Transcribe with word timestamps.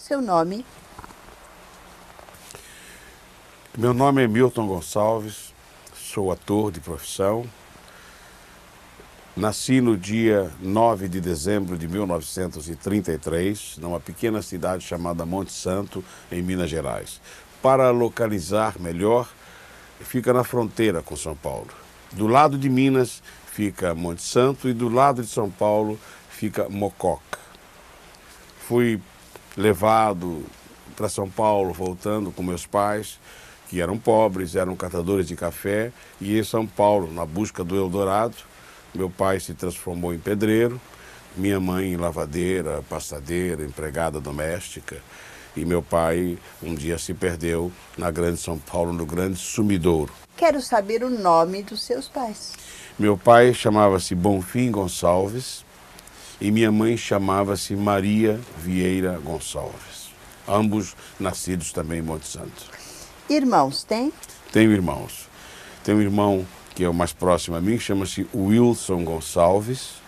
seu 0.00 0.22
nome? 0.22 0.64
Meu 3.76 3.92
nome 3.92 4.24
é 4.24 4.26
Milton 4.26 4.66
Gonçalves, 4.66 5.52
sou 5.94 6.32
ator 6.32 6.72
de 6.72 6.80
profissão. 6.80 7.44
Nasci 9.36 9.80
no 9.80 9.96
dia 9.96 10.50
9 10.58 11.06
de 11.06 11.20
dezembro 11.20 11.76
de 11.76 11.86
1933, 11.86 13.76
numa 13.76 14.00
pequena 14.00 14.40
cidade 14.42 14.84
chamada 14.84 15.26
Monte 15.26 15.52
Santo, 15.52 16.02
em 16.32 16.42
Minas 16.42 16.70
Gerais. 16.70 17.20
Para 17.62 17.90
localizar 17.90 18.80
melhor, 18.80 19.28
fica 20.00 20.32
na 20.32 20.42
fronteira 20.42 21.02
com 21.02 21.14
São 21.14 21.36
Paulo. 21.36 21.68
Do 22.12 22.26
lado 22.26 22.56
de 22.56 22.70
Minas 22.70 23.22
fica 23.52 23.94
Monte 23.94 24.22
Santo 24.22 24.66
e 24.66 24.72
do 24.72 24.88
lado 24.88 25.22
de 25.22 25.28
São 25.28 25.50
Paulo 25.50 26.00
fica 26.30 26.68
Mococa. 26.70 27.38
Fui 28.66 29.00
levado 29.56 30.44
para 30.96 31.08
São 31.08 31.28
Paulo, 31.28 31.72
voltando 31.72 32.30
com 32.30 32.42
meus 32.42 32.66
pais, 32.66 33.18
que 33.68 33.80
eram 33.80 33.96
pobres, 33.96 34.56
eram 34.56 34.76
catadores 34.76 35.28
de 35.28 35.36
café, 35.36 35.92
e 36.20 36.38
em 36.38 36.44
São 36.44 36.66
Paulo, 36.66 37.12
na 37.12 37.24
busca 37.24 37.62
do 37.62 37.76
Eldorado, 37.76 38.36
meu 38.94 39.08
pai 39.08 39.38
se 39.38 39.54
transformou 39.54 40.12
em 40.12 40.18
pedreiro, 40.18 40.80
minha 41.36 41.60
mãe 41.60 41.92
em 41.92 41.96
lavadeira, 41.96 42.82
passadeira, 42.88 43.64
empregada 43.64 44.20
doméstica. 44.20 44.96
E 45.56 45.64
meu 45.64 45.82
pai 45.82 46.38
um 46.62 46.74
dia 46.74 46.98
se 46.98 47.14
perdeu 47.14 47.72
na 47.96 48.10
Grande 48.10 48.38
São 48.38 48.58
Paulo, 48.58 48.92
no 48.92 49.06
Grande 49.06 49.38
Sumidouro. 49.38 50.12
Quero 50.36 50.60
saber 50.60 51.04
o 51.04 51.10
nome 51.10 51.62
dos 51.62 51.82
seus 51.82 52.08
pais. 52.08 52.52
Meu 52.98 53.16
pai 53.16 53.54
chamava-se 53.54 54.14
Bonfim 54.14 54.70
Gonçalves 54.70 55.64
e 56.40 56.50
minha 56.50 56.72
mãe 56.72 56.96
chamava-se 56.96 57.76
Maria 57.76 58.40
Vieira 58.58 59.18
Gonçalves. 59.18 60.10
Ambos 60.48 60.96
nascidos 61.18 61.72
também 61.72 61.98
em 61.98 62.02
Monte 62.02 62.26
Santo. 62.26 62.70
Irmãos 63.28 63.84
tem? 63.84 64.12
Tenho 64.52 64.72
irmãos. 64.72 65.28
Tenho 65.84 65.98
um 65.98 66.02
irmão 66.02 66.46
que 66.74 66.84
é 66.84 66.88
o 66.88 66.94
mais 66.94 67.12
próximo 67.12 67.56
a 67.56 67.60
mim, 67.60 67.78
chama-se 67.78 68.26
Wilson 68.34 69.04
Gonçalves, 69.04 70.00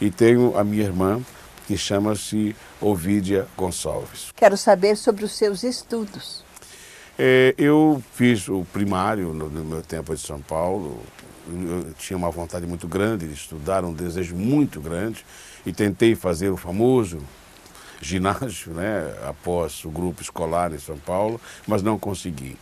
e 0.00 0.10
tenho 0.10 0.56
a 0.58 0.62
minha 0.62 0.84
irmã, 0.84 1.20
que 1.66 1.78
chama-se 1.78 2.54
Ovídia 2.80 3.46
Gonçalves. 3.56 4.32
Quero 4.36 4.56
saber 4.56 4.96
sobre 4.96 5.24
os 5.24 5.32
seus 5.32 5.62
estudos. 5.62 6.44
É, 7.18 7.54
eu 7.56 8.02
fiz 8.14 8.48
o 8.48 8.66
primário 8.72 9.32
no, 9.32 9.48
no, 9.48 9.64
meu 9.64 9.82
tempo 9.82 10.14
de 10.14 10.20
São 10.20 10.40
Paulo. 10.40 11.00
Eu 11.48 11.92
tinha 11.98 12.16
uma 12.16 12.30
vontade 12.30 12.66
muito 12.66 12.88
grande 12.88 13.26
de 13.26 13.34
estudar, 13.34 13.84
um 13.84 13.92
desejo 13.92 14.34
muito 14.34 14.80
grande, 14.80 15.24
e 15.64 15.72
tentei 15.72 16.14
fazer 16.14 16.50
o 16.50 16.56
famoso 16.56 17.18
ginásio, 18.00 18.72
né, 18.72 19.14
após 19.28 19.84
o 19.84 19.90
grupo 19.90 20.22
escolar 20.22 20.72
em 20.72 20.78
São 20.78 20.96
Paulo, 20.98 21.40
mas 21.66 21.82
não 21.82 21.98
consegui. 21.98 22.56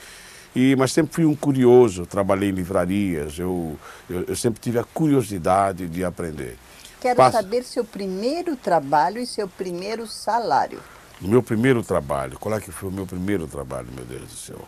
E, 0.55 0.75
mas 0.77 0.93
sempre 0.93 1.15
fui 1.15 1.25
um 1.25 1.37
curioso, 1.37 2.05
trabalhei 2.07 2.49
em 2.49 2.53
livrarias, 2.53 3.39
eu, 3.39 3.79
eu, 4.11 4.25
eu 4.25 4.37
sempre 4.37 4.61
tive 4.61 4.79
a 4.79 4.85
curiosidade 4.85 5.87
de 5.87 6.05
aprender. 6.05 6.57
Quero 7.01 7.17
Passa... 7.17 7.39
saber 7.43 7.63
seu 7.63 7.85
primeiro 7.85 8.57
trabalho 8.57 9.21
e 9.21 9.27
seu 9.27 9.47
primeiro 9.47 10.07
salário. 10.07 10.81
O 11.21 11.29
meu 11.29 11.43
primeiro 11.43 11.83
trabalho, 11.83 12.39
qual 12.39 12.57
é 12.57 12.61
que 12.61 12.73
foi 12.73 12.89
o 12.89 12.93
meu 12.93 13.07
primeiro 13.07 13.47
trabalho, 13.47 13.89
meu 13.95 14.05
Deus 14.05 14.23
do 14.23 14.37
céu? 14.37 14.61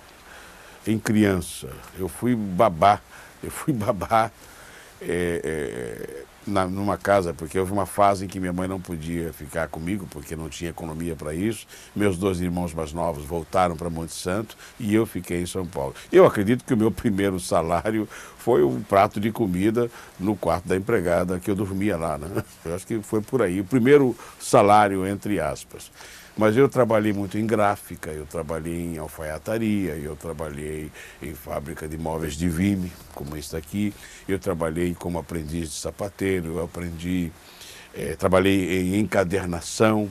Em 0.87 0.99
criança, 0.99 1.69
eu 1.99 2.09
fui 2.09 2.35
babá, 2.37 3.01
eu 3.43 3.51
fui 3.51 3.73
babá 3.75 4.31
é, 5.01 5.41
é, 5.45 6.25
na, 6.47 6.67
numa 6.67 6.97
casa, 6.97 7.33
porque 7.35 7.59
houve 7.59 7.73
uma 7.73 7.87
fase 7.87 8.25
em 8.25 8.29
que 8.29 8.41
minha 8.41 8.53
mãe 8.53 8.67
não 8.67 8.81
podia 8.81 9.33
ficar 9.33 9.69
comigo, 9.69 10.07
porque 10.11 10.35
não 10.35 10.49
tinha 10.49 10.71
economia 10.71 11.15
para 11.15 11.35
isso. 11.35 11.67
Meus 11.95 12.17
dois 12.17 12.41
irmãos 12.41 12.73
mais 12.75 12.93
novos 12.93 13.25
voltaram 13.25 13.77
para 13.77 13.91
Monte 13.91 14.13
Santo 14.13 14.57
e 14.79 14.95
eu 14.95 15.07
fiquei 15.07 15.43
em 15.43 15.47
São 15.47 15.67
Paulo. 15.67 15.95
Eu 16.11 16.25
acredito 16.27 16.65
que 16.65 16.75
o 16.75 16.77
meu 16.77 16.91
primeiro 16.93 17.39
salário 17.39 18.09
foi 18.39 18.63
um 18.65 18.83
prato 18.83 19.21
de 19.21 19.31
comida 19.31 19.91
no 20.19 20.35
quarto 20.35 20.67
da 20.67 20.77
empregada, 20.77 21.39
que 21.39 21.51
eu 21.51 21.55
dormia 21.55 21.97
lá. 21.97 22.17
Né? 22.17 22.43
Eu 22.65 22.75
acho 22.75 22.87
que 22.87 23.01
foi 23.03 23.21
por 23.21 23.43
aí. 23.43 23.61
O 23.61 23.65
primeiro 23.65 24.17
salário, 24.39 25.07
entre 25.07 25.39
aspas. 25.39 25.91
Mas 26.37 26.57
eu 26.57 26.69
trabalhei 26.69 27.13
muito 27.13 27.37
em 27.37 27.47
gráfica, 27.47 28.11
eu 28.11 28.25
trabalhei 28.25 28.95
em 28.95 28.99
alfaiataria, 28.99 29.95
eu 29.97 30.17
trabalhei 30.17 30.91
em 31.21 31.35
fábrica 31.35 31.89
de 31.89 31.99
móveis 31.99 32.35
de 32.35 32.49
vime, 32.49 32.93
como 33.15 33.37
esse 33.37 33.53
daqui, 33.53 33.93
eu 34.29 34.39
trabalhei 34.39 34.95
como 34.95 35.19
aprendiz 35.19 35.71
de 35.71 35.77
sapateiro, 35.77 36.57
eu 36.57 36.65
aprendi, 36.65 37.31
é, 37.95 38.15
trabalhei 38.15 38.95
em 38.95 39.01
encadernação, 39.01 40.09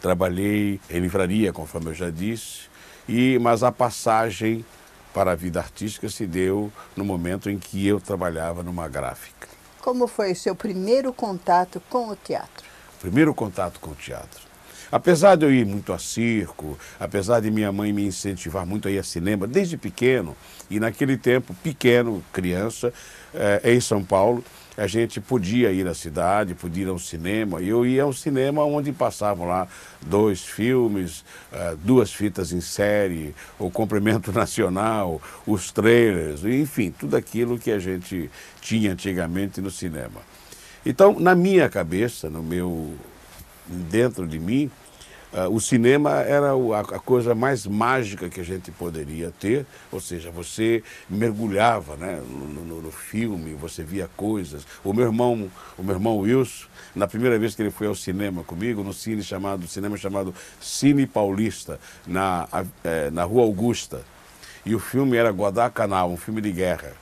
trabalhei 0.00 0.80
em 0.88 1.00
livraria, 1.00 1.52
conforme 1.52 1.90
eu 1.90 1.94
já 1.94 2.08
disse, 2.08 2.70
e, 3.08 3.38
mas 3.40 3.62
a 3.62 3.72
passagem 3.72 4.64
para 5.12 5.32
a 5.32 5.34
vida 5.34 5.58
artística 5.58 6.08
se 6.08 6.26
deu 6.26 6.72
no 6.96 7.04
momento 7.04 7.50
em 7.50 7.58
que 7.58 7.86
eu 7.86 8.00
trabalhava 8.00 8.62
numa 8.62 8.88
gráfica. 8.88 9.48
Como 9.80 10.06
foi 10.06 10.32
o 10.32 10.36
seu 10.36 10.54
primeiro 10.54 11.12
contato 11.12 11.82
com 11.90 12.08
o 12.08 12.16
teatro? 12.16 12.64
Primeiro 13.00 13.34
contato 13.34 13.80
com 13.80 13.90
o 13.90 13.94
teatro. 13.94 14.49
Apesar 14.92 15.36
de 15.36 15.44
eu 15.44 15.52
ir 15.52 15.64
muito 15.64 15.92
a 15.92 15.98
circo, 15.98 16.78
apesar 16.98 17.40
de 17.40 17.50
minha 17.50 17.70
mãe 17.70 17.92
me 17.92 18.04
incentivar 18.04 18.66
muito 18.66 18.88
a 18.88 18.90
ir 18.90 18.98
a 18.98 19.02
cinema 19.04 19.46
desde 19.46 19.76
pequeno, 19.76 20.36
e 20.68 20.80
naquele 20.80 21.16
tempo, 21.16 21.54
pequeno, 21.62 22.22
criança, 22.32 22.92
eh, 23.32 23.60
em 23.64 23.80
São 23.80 24.04
Paulo, 24.04 24.44
a 24.76 24.86
gente 24.86 25.20
podia 25.20 25.70
ir 25.70 25.86
à 25.86 25.94
cidade, 25.94 26.54
podia 26.54 26.84
ir 26.84 26.88
ao 26.88 26.98
cinema. 26.98 27.60
E 27.60 27.68
eu 27.68 27.84
ia 27.84 28.02
ao 28.02 28.12
cinema 28.12 28.64
onde 28.64 28.92
passavam 28.92 29.46
lá 29.46 29.68
dois 30.00 30.42
filmes, 30.42 31.24
eh, 31.52 31.76
duas 31.84 32.12
fitas 32.12 32.50
em 32.52 32.60
série, 32.60 33.34
o 33.58 33.70
Comprimento 33.70 34.32
Nacional, 34.34 35.20
os 35.46 35.70
trailers, 35.70 36.44
enfim, 36.44 36.92
tudo 36.98 37.16
aquilo 37.16 37.58
que 37.58 37.70
a 37.70 37.78
gente 37.78 38.30
tinha 38.60 38.92
antigamente 38.92 39.60
no 39.60 39.70
cinema. 39.70 40.20
Então, 40.84 41.20
na 41.20 41.34
minha 41.34 41.68
cabeça, 41.68 42.30
no 42.30 42.42
meu 42.42 42.94
dentro 43.66 44.26
de 44.26 44.38
mim, 44.38 44.70
Uh, 45.32 45.54
o 45.54 45.60
cinema 45.60 46.22
era 46.22 46.50
a, 46.52 46.98
coisa 46.98 47.36
mais 47.36 47.64
mágica 47.64 48.28
que 48.28 48.40
a 48.40 48.44
gente 48.44 48.72
poderia 48.72 49.32
ter, 49.38 49.64
ou 49.92 50.00
seja, 50.00 50.28
você 50.28 50.82
mergulhava 51.08 51.94
né, 51.94 52.20
no, 52.28 52.64
no, 52.64 52.82
no, 52.82 52.90
filme, 52.90 53.54
você 53.54 53.84
via 53.84 54.10
coisas. 54.16 54.66
O 54.82 54.92
meu 54.92 55.04
irmão, 55.04 55.48
o 55.78 55.84
meu 55.84 55.94
irmão 55.94 56.18
Wilson, 56.18 56.66
na 56.96 57.06
primeira 57.06 57.38
vez 57.38 57.54
que 57.54 57.62
ele 57.62 57.70
foi 57.70 57.86
ao 57.86 57.94
cinema 57.94 58.42
comigo, 58.42 58.82
no 58.82 58.92
cine 58.92 59.22
chamado, 59.22 59.68
cinema 59.68 59.96
chamado 59.96 60.34
Cine 60.60 61.06
Paulista, 61.06 61.78
na, 62.04 62.48
é, 62.82 63.08
na 63.10 63.22
Rua 63.22 63.44
Augusta, 63.44 64.02
e 64.66 64.74
o 64.74 64.80
filme 64.80 65.16
era 65.16 65.30
Guadalcanal, 65.30 66.10
um 66.10 66.16
filme 66.16 66.40
de 66.40 66.50
guerra. 66.50 66.92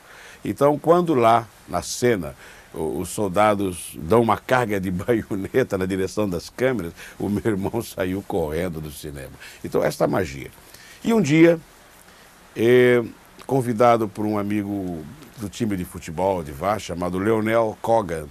Então, 0.44 0.78
quando 0.78 1.14
lá, 1.14 1.48
na 1.66 1.80
cena, 1.80 2.34
os 2.74 3.08
soldados 3.08 3.96
dão 3.96 4.20
uma 4.22 4.36
carga 4.36 4.80
de 4.80 4.90
baioneta 4.92 5.78
na 5.78 5.86
direção 5.86 6.28
das 6.28 6.50
câmeras, 6.50 6.92
o 7.18 7.28
meu 7.28 7.42
irmão 7.44 7.82
saiu 7.82 8.22
correndo 8.26 8.80
do 8.80 8.90
cinema. 8.90 9.32
Então, 9.64 9.82
esta 9.82 10.06
magia. 10.06 10.50
E 11.02 11.12
um 11.12 11.20
dia, 11.20 11.58
eh, 12.56 13.02
convidado 13.46 14.08
por 14.08 14.26
um 14.26 14.38
amigo 14.38 15.04
do 15.38 15.48
time 15.48 15.76
de 15.76 15.84
futebol 15.84 16.42
de 16.42 16.52
Vá, 16.52 16.78
chamado 16.78 17.18
Leonel 17.18 17.78
Kogan, 17.80 18.26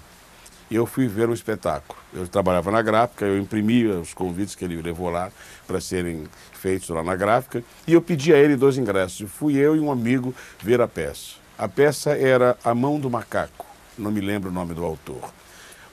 eu 0.70 0.86
fui 0.86 1.08
ver 1.08 1.30
um 1.30 1.34
espetáculo. 1.34 1.98
Eu 2.14 2.28
trabalhava 2.28 2.70
na 2.72 2.82
gráfica, 2.82 3.26
eu 3.26 3.38
imprimia 3.38 3.94
os 4.00 4.14
convites 4.14 4.54
que 4.54 4.66
ele 4.66 4.82
levou 4.82 5.10
lá 5.10 5.32
para 5.66 5.80
serem 5.80 6.26
feitos 6.52 6.90
lá 6.90 7.02
na 7.02 7.16
gráfica, 7.16 7.64
e 7.88 7.94
eu 7.94 8.02
pedi 8.02 8.34
a 8.34 8.38
ele 8.38 8.58
dois 8.58 8.78
ingressos. 8.78 9.32
Fui 9.32 9.56
eu 9.56 9.78
e 9.78 9.80
um 9.80 9.90
amigo 9.90 10.36
ver 10.62 10.82
a 10.82 10.88
peça. 10.88 11.36
A 11.58 11.70
peça 11.70 12.12
era 12.12 12.58
A 12.64 12.76
Mão 12.76 13.00
do 13.00 13.10
Macaco 13.10 13.66
não 13.98 14.12
me 14.12 14.22
lembro 14.22 14.50
o 14.50 14.54
nome 14.54 14.74
do 14.74 14.84
autor. 14.84 15.34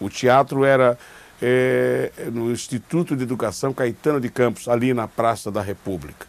O 0.00 0.08
teatro 0.08 0.64
era 0.64 0.98
é, 1.40 2.10
no 2.32 2.50
Instituto 2.50 3.16
de 3.16 3.22
Educação 3.22 3.72
Caetano 3.72 4.20
de 4.20 4.28
Campos, 4.28 4.68
ali 4.68 4.92
na 4.94 5.08
Praça 5.08 5.50
da 5.50 5.60
República. 5.60 6.26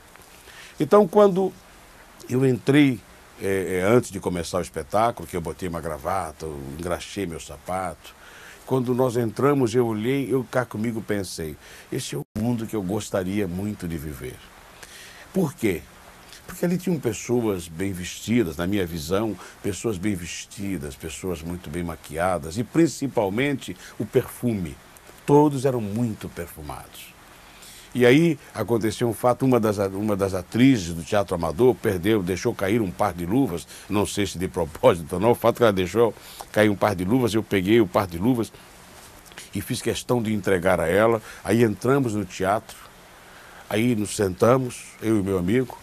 Então, 0.80 1.08
quando 1.08 1.54
eu 2.30 2.46
entrei, 2.46 3.00
é, 3.42 3.84
antes 3.88 4.12
de 4.12 4.20
começar 4.20 4.58
o 4.58 4.62
espetáculo, 4.62 5.28
que 5.28 5.38
eu 5.38 5.42
botei 5.42 5.70
uma 5.70 5.82
gravata, 5.82 6.46
engraxei 6.78 7.26
meu 7.26 7.40
sapato, 7.40 8.14
quando 8.66 8.96
nós 8.96 9.16
entramos, 9.16 9.76
eu 9.76 9.86
olhei, 9.86 10.34
eu 10.34 10.44
cá 10.50 10.66
comigo 10.66 11.02
pensei, 11.02 11.56
esse 11.92 12.16
é 12.16 12.18
o 12.18 12.26
mundo 12.38 12.66
que 12.66 12.76
eu 12.76 12.82
gostaria 12.82 13.48
muito 13.48 13.88
de 13.88 13.98
viver. 13.98 14.36
Por 15.32 15.54
quê? 15.54 15.82
Porque 16.46 16.66
ali 16.66 16.78
tinham 16.78 17.00
pessoas 17.00 17.68
bem 17.68 17.92
vestidas, 17.92 18.58
na 18.58 18.68
minha 18.68 18.86
visão, 18.86 19.36
pessoas 19.62 19.98
bem 19.98 20.16
vestidas, 20.16 20.96
pessoas 20.96 21.42
muito 21.42 21.70
bem 21.70 21.84
maquiadas 21.84 22.58
e 22.58 22.64
principalmente 22.64 23.76
o 24.00 24.06
perfume. 24.06 24.76
Todos 25.26 25.66
eram 25.66 25.82
muito 25.82 26.30
perfumados. 26.30 27.14
E 27.94 28.06
aí 28.06 28.38
aconteceu 28.54 29.08
um 29.08 29.14
fato, 29.14 29.46
uma 29.46 29.60
das, 29.60 29.78
uma 29.78 30.16
das 30.16 30.34
atrizes 30.34 30.94
do 30.94 31.02
Teatro 31.02 31.34
Amador 31.34 31.74
perdeu, 31.76 32.22
deixou 32.22 32.54
cair 32.54 32.82
um 32.82 32.92
par 32.92 33.14
de 33.14 33.26
luvas, 33.26 33.66
não 33.90 34.06
sei 34.06 34.28
se 34.28 34.38
de 34.38 34.48
propósito 34.50 35.14
ou 35.14 35.20
não, 35.20 35.32
o 35.32 35.36
fato 35.36 35.56
é 35.56 35.58
que 35.58 35.64
ela 35.64 35.74
deixou 35.74 36.14
cair 36.52 36.70
um 36.70 36.76
par 36.76 36.94
de 36.94 37.06
luvas, 37.06 37.34
eu 37.34 37.42
peguei 37.42 37.80
o 37.80 37.88
par 37.88 38.06
de 38.06 38.18
luvas 38.18 38.52
e 39.54 39.62
fiz 39.62 39.82
questão 39.82 40.22
de 40.22 40.34
entregar 40.34 40.82
a 40.82 40.88
ela. 40.88 41.22
Aí 41.42 41.64
entramos 41.64 42.14
no 42.14 42.26
teatro, 42.26 42.76
Aí 43.68 43.96
nos 43.96 44.16
sentamos, 44.16 44.84
eu 45.02 45.20
e 45.20 45.24
meu 45.24 45.40
amigo, 45.40 45.78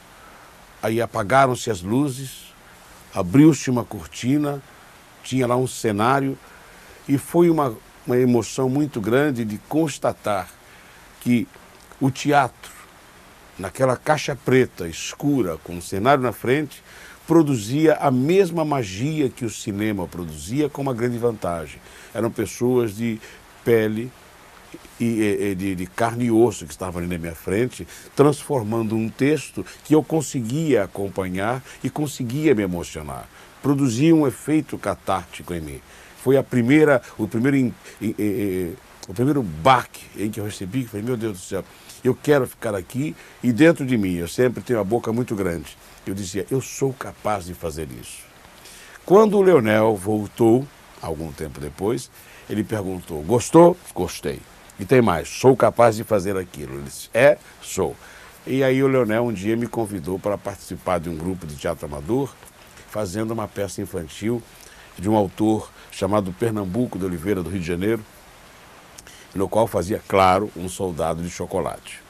aí 0.82 1.00
apagaram-se 1.00 1.70
as 1.70 1.80
luzes, 1.80 2.52
abriu-se 3.14 3.70
uma 3.70 3.84
cortina, 3.84 4.60
tinha 5.22 5.46
lá 5.46 5.56
um 5.56 5.66
cenário 5.66 6.36
e 7.08 7.16
foi 7.16 7.48
uma, 7.48 7.76
uma 8.06 8.16
emoção 8.16 8.68
muito 8.68 9.00
grande 9.00 9.44
de 9.44 9.58
constatar 9.68 10.48
que 11.20 11.46
o 12.00 12.10
teatro, 12.10 12.72
naquela 13.58 13.96
caixa 13.96 14.34
preta, 14.34 14.88
escura, 14.88 15.56
com 15.58 15.78
o 15.78 15.82
cenário 15.82 16.22
na 16.22 16.32
frente, 16.32 16.82
produzia 17.26 17.94
a 17.94 18.10
mesma 18.10 18.64
magia 18.64 19.28
que 19.28 19.44
o 19.44 19.50
cinema 19.50 20.08
produzia, 20.08 20.68
com 20.68 20.82
uma 20.82 20.92
grande 20.92 21.16
vantagem. 21.16 21.80
Eram 22.12 22.30
pessoas 22.30 22.96
de 22.96 23.20
pele, 23.64 24.10
e, 25.00 25.54
de, 25.54 25.74
de, 25.74 25.86
carne 25.86 26.26
e 26.26 26.30
osso 26.30 26.64
que 26.66 26.72
estavam 26.72 27.00
ali 27.00 27.10
na 27.10 27.18
minha 27.18 27.34
frente, 27.34 27.86
transformando 28.14 28.94
um 28.94 29.08
texto 29.08 29.64
que 29.84 29.94
eu 29.94 30.02
conseguia 30.02 30.84
acompanhar 30.84 31.62
e 31.82 31.90
conseguia 31.90 32.54
me 32.54 32.62
emocionar. 32.62 33.28
Produzia 33.62 34.14
um 34.14 34.26
efeito 34.26 34.78
catártico 34.78 35.54
em 35.54 35.60
mim. 35.60 35.80
Foi 36.22 36.36
a 36.36 36.42
primeira, 36.42 37.02
o 37.18 37.26
primeiro, 37.26 37.56
in, 37.56 37.74
in, 38.00 38.14
in, 38.18 38.74
o 39.08 39.14
primeiro 39.14 39.42
baque 39.42 40.04
em 40.16 40.30
que 40.30 40.38
eu 40.38 40.44
recebi, 40.44 40.82
que 40.82 40.90
falei, 40.90 41.04
meu 41.04 41.16
Deus 41.16 41.32
do 41.32 41.44
céu, 41.44 41.64
eu 42.04 42.14
quero 42.14 42.46
ficar 42.46 42.74
aqui 42.74 43.14
e 43.42 43.52
dentro 43.52 43.86
de 43.86 43.96
mim, 43.96 44.14
eu 44.14 44.28
sempre 44.28 44.62
tenho 44.62 44.80
a 44.80 44.84
boca 44.84 45.12
muito 45.12 45.34
grande. 45.34 45.76
Eu 46.06 46.14
dizia, 46.14 46.46
eu 46.50 46.60
sou 46.60 46.92
capaz 46.92 47.44
de 47.44 47.54
fazer 47.54 47.88
isso. 48.00 48.24
Quando 49.04 49.36
o 49.36 49.42
Leonel 49.42 49.96
voltou, 49.96 50.66
algum 51.00 51.32
tempo 51.32 51.60
depois, 51.60 52.10
ele 52.48 52.62
perguntou, 52.62 53.22
gostou? 53.22 53.76
Gostei. 53.94 54.40
E 54.78 54.84
tem 54.84 55.02
mais, 55.02 55.28
sou 55.28 55.56
capaz 55.56 55.96
de 55.96 56.04
fazer 56.04 56.36
aquilo. 56.36 56.74
Ele 56.74 56.84
disse, 56.84 57.08
é, 57.12 57.38
sou. 57.60 57.96
E 58.46 58.64
aí 58.64 58.82
o 58.82 58.88
Leonel 58.88 59.24
um 59.24 59.32
dia 59.32 59.56
me 59.56 59.66
convidou 59.66 60.18
para 60.18 60.36
participar 60.36 60.98
de 60.98 61.08
um 61.08 61.16
grupo 61.16 61.46
de 61.46 61.54
teatro 61.56 61.86
amador, 61.86 62.34
fazendo 62.90 63.30
uma 63.30 63.46
peça 63.46 63.80
infantil 63.80 64.42
de 64.98 65.08
um 65.08 65.16
autor 65.16 65.70
chamado 65.90 66.32
Pernambuco 66.32 66.98
de 66.98 67.04
Oliveira, 67.04 67.42
do 67.42 67.50
Rio 67.50 67.60
de 67.60 67.66
Janeiro, 67.66 68.04
no 69.34 69.48
qual 69.48 69.66
fazia, 69.66 70.02
claro, 70.06 70.50
um 70.56 70.68
soldado 70.68 71.22
de 71.22 71.30
chocolate. 71.30 72.00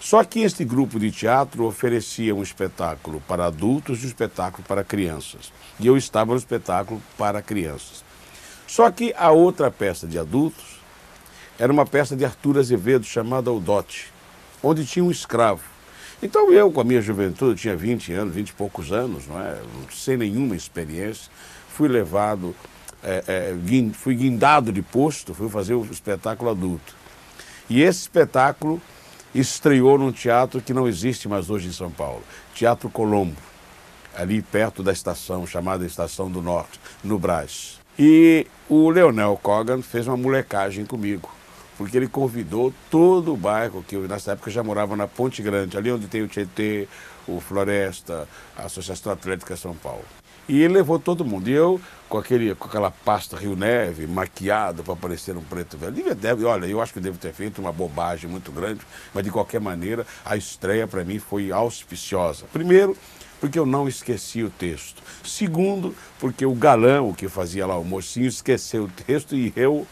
Só 0.00 0.22
que 0.22 0.40
este 0.40 0.64
grupo 0.64 1.00
de 1.00 1.10
teatro 1.10 1.64
oferecia 1.64 2.34
um 2.34 2.42
espetáculo 2.42 3.22
para 3.26 3.46
adultos 3.46 4.02
e 4.02 4.04
um 4.04 4.08
espetáculo 4.08 4.62
para 4.68 4.84
crianças. 4.84 5.50
E 5.80 5.86
eu 5.86 5.96
estava 5.96 6.32
no 6.32 6.38
espetáculo 6.38 7.02
para 7.16 7.40
crianças. 7.40 8.04
Só 8.66 8.90
que 8.90 9.14
a 9.16 9.30
outra 9.30 9.70
peça 9.70 10.06
de 10.06 10.18
adultos 10.18 10.73
era 11.58 11.72
uma 11.72 11.86
peça 11.86 12.16
de 12.16 12.24
Arthur 12.24 12.58
Azevedo 12.58 13.04
chamada 13.04 13.52
O 13.52 13.60
Dote, 13.60 14.12
onde 14.62 14.84
tinha 14.84 15.04
um 15.04 15.10
escravo. 15.10 15.62
Então 16.22 16.52
eu, 16.52 16.70
com 16.70 16.80
a 16.80 16.84
minha 16.84 17.00
juventude, 17.00 17.60
tinha 17.60 17.76
20 17.76 18.12
anos, 18.12 18.34
20 18.34 18.48
e 18.48 18.52
poucos 18.54 18.92
anos, 18.92 19.26
não 19.26 19.40
é? 19.40 19.60
sem 19.92 20.16
nenhuma 20.16 20.56
experiência, 20.56 21.30
fui 21.68 21.88
levado, 21.88 22.54
é, 23.02 23.24
é, 23.28 23.90
fui 23.92 24.14
guindado 24.14 24.72
de 24.72 24.82
posto, 24.82 25.34
fui 25.34 25.48
fazer 25.48 25.74
o 25.74 25.84
espetáculo 25.84 26.50
adulto. 26.50 26.96
E 27.68 27.82
esse 27.82 28.00
espetáculo 28.00 28.80
estreou 29.34 29.98
num 29.98 30.12
teatro 30.12 30.60
que 30.60 30.74
não 30.74 30.88
existe 30.88 31.28
mais 31.28 31.50
hoje 31.50 31.68
em 31.68 31.72
São 31.72 31.90
Paulo, 31.90 32.22
Teatro 32.54 32.88
Colombo, 32.88 33.36
ali 34.16 34.42
perto 34.42 34.82
da 34.82 34.92
estação, 34.92 35.46
chamada 35.46 35.84
Estação 35.84 36.30
do 36.30 36.42
Norte, 36.42 36.80
no 37.02 37.18
Brás. 37.18 37.80
E 37.98 38.46
o 38.68 38.90
Leonel 38.90 39.38
Cogan 39.40 39.82
fez 39.82 40.06
uma 40.06 40.16
molecagem 40.16 40.84
comigo 40.84 41.30
porque 41.76 41.96
ele 41.96 42.08
convidou 42.08 42.72
todo 42.90 43.32
o 43.32 43.36
bairro, 43.36 43.84
que 43.86 43.96
eu, 43.96 44.08
nessa 44.08 44.32
época 44.32 44.50
já 44.50 44.62
morava 44.62 44.96
na 44.96 45.06
Ponte 45.06 45.42
Grande, 45.42 45.76
ali 45.76 45.90
onde 45.90 46.06
tem 46.06 46.22
o 46.22 46.28
Tietê, 46.28 46.88
o 47.26 47.40
Floresta, 47.40 48.28
a 48.56 48.64
Associação 48.64 49.12
Atlética 49.12 49.56
São 49.56 49.74
Paulo. 49.74 50.04
E 50.48 50.62
ele 50.62 50.74
levou 50.74 50.98
todo 50.98 51.24
mundo. 51.24 51.48
E 51.48 51.52
eu, 51.52 51.80
com, 52.08 52.18
aquele, 52.18 52.54
com 52.54 52.68
aquela 52.68 52.90
pasta 52.90 53.36
Rio 53.36 53.56
Neve, 53.56 54.06
maquiado 54.06 54.84
para 54.84 54.94
parecer 54.94 55.36
um 55.36 55.42
preto 55.42 55.78
velho. 55.78 56.14
Deve, 56.14 56.44
olha, 56.44 56.66
eu 56.66 56.82
acho 56.82 56.92
que 56.92 57.00
devo 57.00 57.18
ter 57.18 57.32
feito 57.32 57.60
uma 57.60 57.72
bobagem 57.72 58.28
muito 58.28 58.52
grande, 58.52 58.80
mas 59.14 59.24
de 59.24 59.30
qualquer 59.30 59.60
maneira, 59.60 60.06
a 60.24 60.36
estreia 60.36 60.86
para 60.86 61.02
mim 61.02 61.18
foi 61.18 61.50
auspiciosa. 61.50 62.44
Primeiro, 62.52 62.96
porque 63.40 63.58
eu 63.58 63.64
não 63.64 63.88
esqueci 63.88 64.42
o 64.42 64.50
texto. 64.50 65.02
Segundo, 65.24 65.94
porque 66.18 66.44
o 66.44 66.54
galão 66.54 67.12
que 67.14 67.26
fazia 67.26 67.66
lá 67.66 67.78
o 67.78 67.84
mocinho 67.84 68.26
esqueceu 68.26 68.84
o 68.84 68.88
texto 68.88 69.34
e 69.34 69.52
eu 69.56 69.86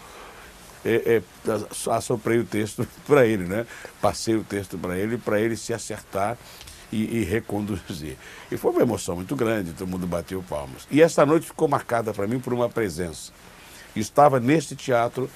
é, 0.84 1.22
é, 1.46 1.90
assoprei 1.90 2.38
o 2.38 2.44
texto 2.44 2.86
para 3.06 3.26
ele, 3.26 3.44
né? 3.44 3.66
Passei 4.00 4.34
o 4.34 4.44
texto 4.44 4.76
para 4.78 4.96
ele, 4.98 5.18
para 5.18 5.40
ele 5.40 5.56
se 5.56 5.72
acertar 5.72 6.36
e, 6.92 7.20
e, 7.20 7.24
reconduzir. 7.24 8.16
E 8.50 8.56
foi 8.56 8.70
uma 8.70 8.82
emoção 8.82 9.16
muito 9.16 9.34
grande, 9.34 9.72
todo 9.72 9.88
mundo 9.88 10.06
bateu 10.06 10.42
palmas. 10.48 10.86
E 10.90 11.00
essa 11.00 11.24
noite 11.24 11.46
ficou 11.46 11.68
marcada 11.68 12.12
para 12.12 12.26
mim 12.26 12.38
por 12.38 12.52
uma 12.52 12.68
presença. 12.68 13.32
Estava 13.94 14.38
neste 14.38 14.76
teatro 14.76 15.30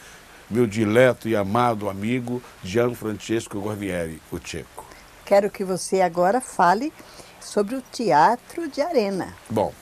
meu 0.49 0.67
dileto 0.67 1.29
e 1.29 1.35
amado 1.35 1.89
amigo 1.89 2.43
Gianfrancesco 2.63 3.61
Gorvieri, 3.61 4.23
o 4.31 4.39
Tcheco. 4.39 4.87
Quero 5.25 5.51
que 5.51 5.65
você 5.65 6.01
agora 6.01 6.41
fale 6.41 6.93
sobre 7.41 7.75
o 7.75 7.83
teatro 7.83 8.69
de 8.69 8.81
arena. 8.81 9.35
Bom, 9.51 9.73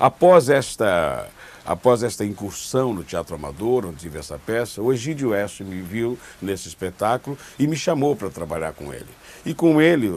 após 0.00 0.48
esta 0.48 1.28
Após 1.68 2.02
esta 2.02 2.24
incursão 2.24 2.94
no 2.94 3.04
Teatro 3.04 3.34
Amador, 3.34 3.84
onde 3.84 3.98
tive 3.98 4.18
essa 4.18 4.38
peça, 4.38 4.80
o 4.80 4.90
Egídio 4.90 5.32
Oeste 5.32 5.62
me 5.62 5.82
viu 5.82 6.18
nesse 6.40 6.66
espetáculo 6.66 7.36
e 7.58 7.66
me 7.66 7.76
chamou 7.76 8.16
para 8.16 8.30
trabalhar 8.30 8.72
com 8.72 8.90
ele. 8.90 9.10
E 9.44 9.52
com 9.52 9.78
ele, 9.78 10.08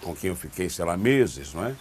com 0.00 0.16
quem 0.16 0.30
eu 0.30 0.36
fiquei, 0.36 0.70
sei 0.70 0.82
lá, 0.82 0.96
meses, 0.96 1.52
não 1.52 1.66
é? 1.66 1.74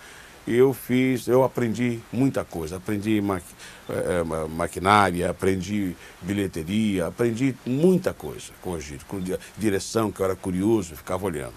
eu 0.46 0.74
fiz, 0.74 1.26
eu 1.26 1.42
aprendi 1.42 2.02
muita 2.12 2.44
coisa, 2.44 2.76
aprendi 2.76 3.22
maqui, 3.22 3.46
é, 3.88 4.24
maquinária, 4.50 5.30
aprendi 5.30 5.96
bilheteria, 6.22 7.08
aprendi 7.08 7.56
muita 7.66 8.14
coisa 8.14 8.52
com 8.62 8.72
o 8.72 8.78
Egídio, 8.78 9.06
com 9.08 9.22
direção, 9.58 10.12
que 10.12 10.20
eu 10.20 10.26
era 10.26 10.36
curioso, 10.36 10.98
ficava 10.98 11.26
olhando. 11.26 11.54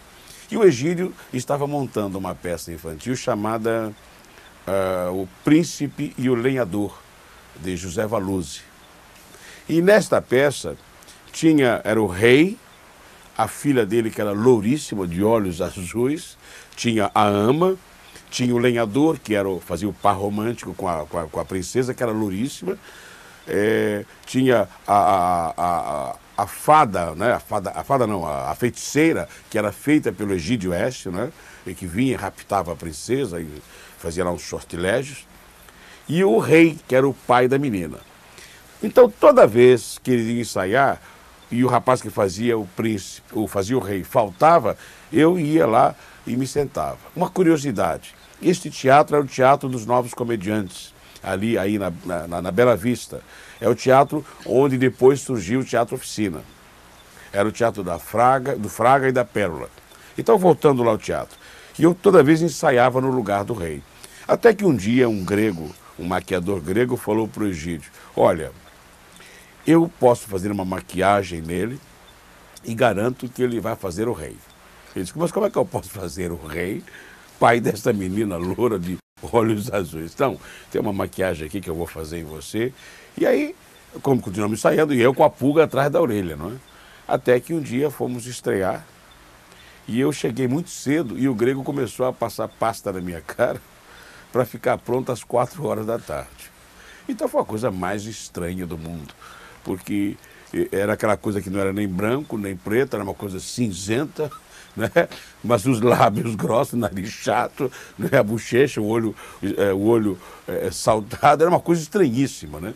E 0.48 0.56
o 0.56 0.62
Egídio 0.62 1.12
estava 1.32 1.66
montando 1.66 2.16
uma 2.16 2.32
peça 2.32 2.70
infantil 2.70 3.16
chamada 3.16 3.92
uh, 4.68 5.20
O 5.20 5.28
Príncipe 5.42 6.14
e 6.16 6.30
o 6.30 6.36
Lenhador, 6.36 6.96
de 7.60 7.76
José 7.76 8.06
Valuzzi. 8.06 8.60
E 9.68 9.82
nesta 9.82 10.22
peça 10.22 10.76
tinha, 11.32 11.80
era 11.84 12.00
o 12.00 12.06
rei, 12.06 12.56
a 13.36 13.48
filha 13.48 13.84
dele 13.84 14.10
que 14.10 14.20
era 14.20 14.32
louríssima, 14.32 15.06
de 15.06 15.22
olhos 15.22 15.60
azuis, 15.60 16.38
tinha 16.74 17.10
a 17.14 17.26
ama, 17.26 17.76
tinha 18.30 18.54
o 18.54 18.58
lenhador, 18.58 19.18
que 19.18 19.34
era 19.34 19.48
fazia 19.60 19.88
o 19.88 19.92
par 19.92 20.16
romântico 20.16 20.74
com 20.74 20.88
a, 20.88 21.04
com 21.06 21.18
a, 21.18 21.26
com 21.26 21.40
a 21.40 21.44
princesa, 21.44 21.92
que 21.92 22.02
era 22.02 22.12
louríssima, 22.12 22.78
é, 23.46 24.04
tinha 24.24 24.68
a, 24.86 24.94
a, 24.94 25.54
a, 25.56 26.16
a, 26.36 26.46
fada, 26.46 27.14
né? 27.14 27.32
a 27.32 27.40
fada, 27.40 27.70
a 27.70 27.84
fada 27.84 28.06
não, 28.06 28.26
a, 28.26 28.50
a 28.50 28.54
feiticeira, 28.54 29.28
que 29.50 29.58
era 29.58 29.70
feita 29.72 30.12
pelo 30.12 30.32
Egídio 30.32 30.70
Oeste, 30.70 31.08
né? 31.08 31.30
e 31.66 31.74
que 31.74 31.86
vinha 31.86 32.12
e 32.12 32.16
raptava 32.16 32.72
a 32.72 32.76
princesa 32.76 33.40
e 33.40 33.48
fazia 33.98 34.24
lá 34.24 34.32
uns 34.32 34.42
sortilégios 34.42 35.26
e 36.08 36.22
o 36.24 36.38
rei, 36.38 36.78
que 36.86 36.94
era 36.94 37.08
o 37.08 37.14
pai 37.14 37.48
da 37.48 37.58
menina. 37.58 37.98
Então, 38.82 39.10
toda 39.10 39.46
vez 39.46 39.98
que 40.02 40.10
ele 40.10 40.32
ia 40.34 40.40
ensaiar, 40.40 41.00
e 41.50 41.64
o 41.64 41.68
rapaz 41.68 42.02
que 42.02 42.10
fazia 42.10 42.58
o 42.58 42.66
príncipe, 42.66 43.28
ou 43.32 43.46
fazia 43.46 43.76
o 43.76 43.80
rei, 43.80 44.02
faltava, 44.02 44.76
eu 45.12 45.38
ia 45.38 45.66
lá 45.66 45.94
e 46.26 46.36
me 46.36 46.46
sentava. 46.46 46.98
Uma 47.14 47.30
curiosidade, 47.30 48.14
este 48.42 48.70
teatro 48.70 49.16
é 49.16 49.20
o 49.20 49.24
teatro 49.24 49.68
dos 49.68 49.86
novos 49.86 50.12
comediantes, 50.12 50.92
ali 51.22 51.56
aí 51.56 51.78
na, 51.78 51.92
na, 52.04 52.42
na 52.42 52.50
Bela 52.50 52.76
Vista. 52.76 53.22
É 53.60 53.68
o 53.68 53.74
teatro 53.74 54.24
onde 54.44 54.76
depois 54.76 55.20
surgiu 55.20 55.60
o 55.60 55.64
Teatro 55.64 55.94
Oficina. 55.94 56.42
Era 57.32 57.48
o 57.48 57.52
teatro 57.52 57.82
da 57.82 57.98
Fraga, 57.98 58.56
do 58.56 58.68
Fraga 58.68 59.08
e 59.08 59.12
da 59.12 59.24
Pérola. 59.24 59.68
Então, 60.16 60.38
voltando 60.38 60.82
lá 60.82 60.90
ao 60.90 60.98
teatro. 60.98 61.38
E 61.78 61.82
eu 61.82 61.94
toda 61.94 62.22
vez 62.22 62.42
ensaiava 62.42 63.00
no 63.00 63.10
lugar 63.10 63.44
do 63.44 63.54
rei. 63.54 63.82
Até 64.26 64.54
que 64.54 64.64
um 64.64 64.74
dia 64.74 65.08
um 65.08 65.24
grego 65.24 65.74
um 65.98 66.04
maquiador 66.04 66.60
grego 66.60 66.96
falou 66.96 67.26
para 67.26 67.44
o 67.44 67.46
Egídio: 67.46 67.90
Olha, 68.14 68.52
eu 69.66 69.90
posso 69.98 70.28
fazer 70.28 70.50
uma 70.50 70.64
maquiagem 70.64 71.40
nele 71.40 71.80
e 72.64 72.74
garanto 72.74 73.28
que 73.28 73.42
ele 73.42 73.60
vai 73.60 73.76
fazer 73.76 74.08
o 74.08 74.12
rei. 74.12 74.36
Ele 74.94 75.04
disse: 75.04 75.18
Mas 75.18 75.32
como 75.32 75.46
é 75.46 75.50
que 75.50 75.56
eu 75.56 75.64
posso 75.64 75.90
fazer 75.90 76.30
o 76.30 76.36
rei, 76.36 76.82
pai 77.38 77.60
dessa 77.60 77.92
menina 77.92 78.36
loura 78.36 78.78
de 78.78 78.96
olhos 79.32 79.72
azuis? 79.72 80.12
Então, 80.14 80.38
tem 80.70 80.80
uma 80.80 80.92
maquiagem 80.92 81.46
aqui 81.46 81.60
que 81.60 81.70
eu 81.70 81.74
vou 81.74 81.86
fazer 81.86 82.18
em 82.18 82.24
você. 82.24 82.72
E 83.18 83.26
aí, 83.26 83.54
como 84.02 84.20
continuamos 84.20 84.58
ensaiando, 84.58 84.94
e 84.94 85.00
eu 85.00 85.14
com 85.14 85.24
a 85.24 85.30
pulga 85.30 85.64
atrás 85.64 85.90
da 85.90 86.00
orelha, 86.00 86.36
não 86.36 86.50
é? 86.50 86.54
Até 87.08 87.38
que 87.38 87.54
um 87.54 87.60
dia 87.60 87.90
fomos 87.90 88.26
estrear 88.26 88.84
e 89.86 90.00
eu 90.00 90.12
cheguei 90.12 90.48
muito 90.48 90.68
cedo 90.68 91.16
e 91.16 91.28
o 91.28 91.34
grego 91.34 91.62
começou 91.62 92.06
a 92.06 92.12
passar 92.12 92.48
pasta 92.48 92.92
na 92.92 93.00
minha 93.00 93.20
cara 93.26 93.60
para 94.36 94.44
ficar 94.44 94.76
pronto 94.76 95.10
às 95.10 95.24
quatro 95.24 95.64
horas 95.64 95.86
da 95.86 95.98
tarde. 95.98 96.50
Então 97.08 97.26
foi 97.26 97.40
a 97.40 97.44
coisa 97.44 97.70
mais 97.70 98.04
estranha 98.04 98.66
do 98.66 98.76
mundo, 98.76 99.14
porque 99.64 100.14
era 100.70 100.92
aquela 100.92 101.16
coisa 101.16 101.40
que 101.40 101.48
não 101.48 101.58
era 101.58 101.72
nem 101.72 101.88
branco, 101.88 102.36
nem 102.36 102.54
preto, 102.54 102.96
era 102.96 103.02
uma 103.02 103.14
coisa 103.14 103.40
cinzenta, 103.40 104.30
né? 104.76 104.90
mas 105.42 105.64
os 105.64 105.80
lábios 105.80 106.34
grossos, 106.34 106.74
o 106.74 106.76
nariz 106.76 107.08
chato, 107.08 107.72
né? 107.98 108.18
a 108.18 108.22
bochecha, 108.22 108.78
o 108.78 108.86
olho, 108.86 109.16
é, 109.42 109.72
o 109.72 109.80
olho 109.80 110.18
é, 110.46 110.70
saltado, 110.70 111.42
era 111.42 111.50
uma 111.50 111.60
coisa 111.60 111.80
estranhíssima. 111.80 112.60
Né? 112.60 112.74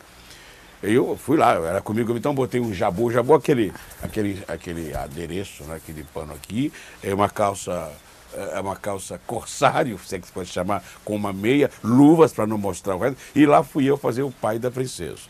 Eu 0.82 1.14
fui 1.14 1.36
lá, 1.36 1.52
era 1.56 1.82
comigo, 1.82 2.16
então 2.16 2.34
botei 2.34 2.58
um 2.58 2.72
jabu, 2.72 3.12
jabu 3.12 3.34
aquele, 3.34 3.70
aquele, 4.02 4.42
aquele 4.48 4.94
adereço, 4.94 5.62
né? 5.64 5.74
aquele 5.74 6.04
pano 6.04 6.32
aqui, 6.32 6.72
é 7.02 7.12
uma 7.12 7.28
calça 7.28 7.92
é 8.34 8.60
uma 8.60 8.76
calça 8.76 9.20
corsário, 9.26 9.98
se 10.04 10.16
é 10.16 10.18
que 10.18 10.26
se 10.26 10.32
pode 10.32 10.48
chamar, 10.48 10.82
com 11.04 11.14
uma 11.14 11.32
meia, 11.32 11.70
luvas 11.82 12.32
para 12.32 12.46
não 12.46 12.58
mostrar 12.58 12.96
o 12.96 12.98
resto, 12.98 13.18
e 13.34 13.46
lá 13.46 13.62
fui 13.62 13.84
eu 13.84 13.96
fazer 13.96 14.22
o 14.22 14.30
pai 14.30 14.58
da 14.58 14.70
princesa. 14.70 15.22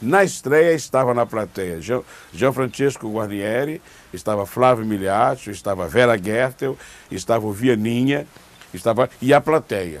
Na 0.00 0.24
estreia 0.24 0.72
estava 0.72 1.14
na 1.14 1.24
plateia 1.24 1.80
Jean 1.80 2.52
Francesco 2.52 3.08
Guarnieri, 3.08 3.80
estava 4.12 4.44
Flávio 4.44 4.84
Miliaccio, 4.84 5.52
estava 5.52 5.86
Vera 5.86 6.18
Gertel, 6.18 6.76
estava 7.08 7.46
o 7.46 7.52
Vianinha, 7.52 8.26
estava 8.74 9.08
e 9.20 9.32
a 9.32 9.40
plateia. 9.40 10.00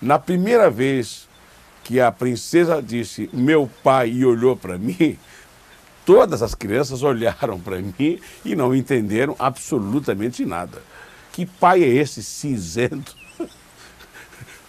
Na 0.00 0.18
primeira 0.18 0.68
vez 0.68 1.26
que 1.82 2.00
a 2.00 2.12
princesa 2.12 2.82
disse 2.82 3.30
meu 3.32 3.70
pai 3.82 4.10
e 4.10 4.26
olhou 4.26 4.56
para 4.56 4.76
mim, 4.76 5.18
todas 6.04 6.42
as 6.42 6.54
crianças 6.54 7.02
olharam 7.02 7.58
para 7.58 7.78
mim 7.78 8.20
e 8.44 8.54
não 8.54 8.74
entenderam 8.74 9.34
absolutamente 9.38 10.44
nada. 10.44 10.82
Que 11.32 11.46
pai 11.46 11.82
é 11.82 11.88
esse 11.88 12.22
cinzento? 12.22 13.16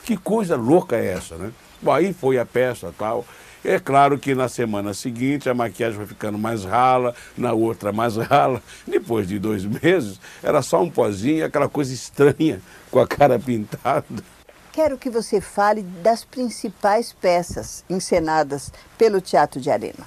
que 0.03 0.15
coisa 0.15 0.55
louca 0.55 0.95
é 0.95 1.13
essa, 1.13 1.35
né? 1.35 1.51
Bom, 1.81 1.91
aí 1.91 2.13
foi 2.13 2.39
a 2.39 2.45
peça 2.45 2.93
tal. 2.97 3.25
É 3.65 3.79
claro 3.79 4.17
que 4.17 4.35
na 4.35 4.49
semana 4.49 4.93
seguinte 4.93 5.49
a 5.49 5.53
maquiagem 5.53 5.97
foi 5.97 6.05
ficando 6.05 6.37
mais 6.37 6.65
rala, 6.65 7.15
na 7.37 7.53
outra 7.53 7.91
mais 7.91 8.15
rala. 8.17 8.61
Depois 8.87 9.27
de 9.27 9.39
dois 9.39 9.65
meses, 9.65 10.19
era 10.41 10.61
só 10.61 10.81
um 10.81 10.89
pozinho, 10.89 11.45
aquela 11.45 11.69
coisa 11.69 11.93
estranha, 11.93 12.61
com 12.91 12.99
a 12.99 13.07
cara 13.07 13.37
pintada. 13.39 14.23
Quero 14.71 14.97
que 14.97 15.09
você 15.09 15.39
fale 15.39 15.81
das 15.81 16.25
principais 16.25 17.13
peças 17.13 17.85
encenadas 17.89 18.71
pelo 18.97 19.21
Teatro 19.21 19.61
de 19.61 19.69
Arena. 19.69 20.05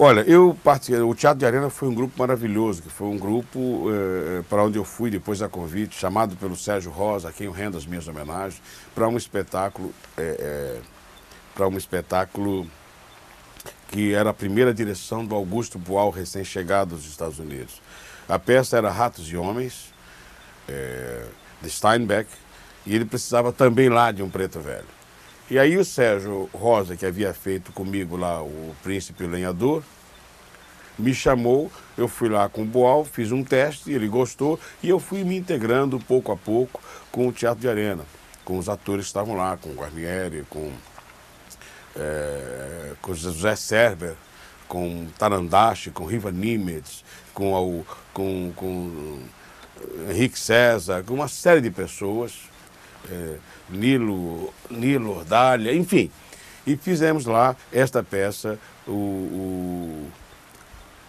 Olha, 0.00 0.20
eu 0.20 0.56
participei, 0.62 1.00
o 1.00 1.12
Teatro 1.12 1.40
de 1.40 1.44
Arena 1.44 1.68
foi 1.68 1.88
um 1.88 1.94
grupo 1.94 2.16
maravilhoso, 2.16 2.82
que 2.82 2.88
foi 2.88 3.08
um 3.08 3.18
grupo 3.18 3.86
eh, 3.90 4.44
para 4.48 4.62
onde 4.62 4.78
eu 4.78 4.84
fui 4.84 5.10
depois 5.10 5.40
da 5.40 5.48
convite, 5.48 5.98
chamado 5.98 6.36
pelo 6.36 6.54
Sérgio 6.54 6.92
Rosa, 6.92 7.30
a 7.30 7.32
quem 7.32 7.46
eu 7.46 7.52
rendo 7.52 7.76
as 7.76 7.84
minhas 7.84 8.06
homenagens, 8.06 8.62
para 8.94 9.08
um 9.08 9.16
espetáculo 9.16 9.92
eh, 10.16 10.36
eh, 10.38 10.80
para 11.52 11.66
um 11.66 11.76
espetáculo 11.76 12.64
que 13.88 14.14
era 14.14 14.30
a 14.30 14.32
primeira 14.34 14.72
direção 14.72 15.26
do 15.26 15.34
Augusto 15.34 15.80
Boal, 15.80 16.10
recém-chegado 16.10 16.94
dos 16.94 17.08
Estados 17.08 17.40
Unidos. 17.40 17.82
A 18.28 18.38
peça 18.38 18.76
era 18.76 18.92
Ratos 18.92 19.28
e 19.28 19.36
Homens, 19.36 19.92
de 21.60 21.68
Steinbeck, 21.68 22.30
e 22.86 22.94
ele 22.94 23.04
precisava 23.04 23.52
também 23.52 23.88
lá 23.88 24.12
de 24.12 24.22
um 24.22 24.30
preto 24.30 24.60
velho. 24.60 24.97
E 25.50 25.58
aí 25.58 25.76
o 25.78 25.84
Sérgio 25.84 26.48
Rosa, 26.52 26.96
que 26.96 27.06
havia 27.06 27.32
feito 27.32 27.72
comigo 27.72 28.16
lá 28.16 28.42
o 28.42 28.74
Príncipe 28.82 29.26
Lenhador, 29.26 29.82
me 30.98 31.14
chamou, 31.14 31.70
eu 31.96 32.08
fui 32.08 32.28
lá 32.28 32.48
com 32.48 32.62
o 32.62 32.66
Boal, 32.66 33.04
fiz 33.04 33.32
um 33.32 33.42
teste, 33.42 33.92
ele 33.92 34.08
gostou, 34.08 34.58
e 34.82 34.88
eu 34.88 34.98
fui 34.98 35.24
me 35.24 35.36
integrando 35.38 35.98
pouco 36.00 36.32
a 36.32 36.36
pouco 36.36 36.82
com 37.10 37.28
o 37.28 37.32
Teatro 37.32 37.60
de 37.60 37.68
Arena, 37.68 38.04
com 38.44 38.58
os 38.58 38.68
atores 38.68 39.06
que 39.06 39.10
estavam 39.10 39.36
lá, 39.36 39.56
com 39.56 39.70
o 39.70 39.74
Guarnieri, 39.74 40.44
com 40.50 40.72
é, 41.96 42.92
com 43.00 43.14
José 43.14 43.56
Serber, 43.56 44.14
com 44.66 45.06
Tarandache, 45.18 45.90
com 45.90 46.04
Riva 46.04 46.30
Nimitz, 46.30 47.04
com, 47.32 47.84
com, 48.12 48.52
com 48.54 49.18
Henrique 50.10 50.38
César, 50.38 51.02
com 51.04 51.14
uma 51.14 51.28
série 51.28 51.60
de 51.60 51.70
pessoas, 51.70 52.47
é, 53.10 53.36
Nilo, 53.70 54.52
Nilo 54.70 55.18
Ordália, 55.18 55.74
enfim. 55.74 56.10
E 56.66 56.76
fizemos 56.76 57.26
lá 57.26 57.56
esta 57.72 58.02
peça, 58.02 58.58
o, 58.86 58.92
o, 58.92 60.10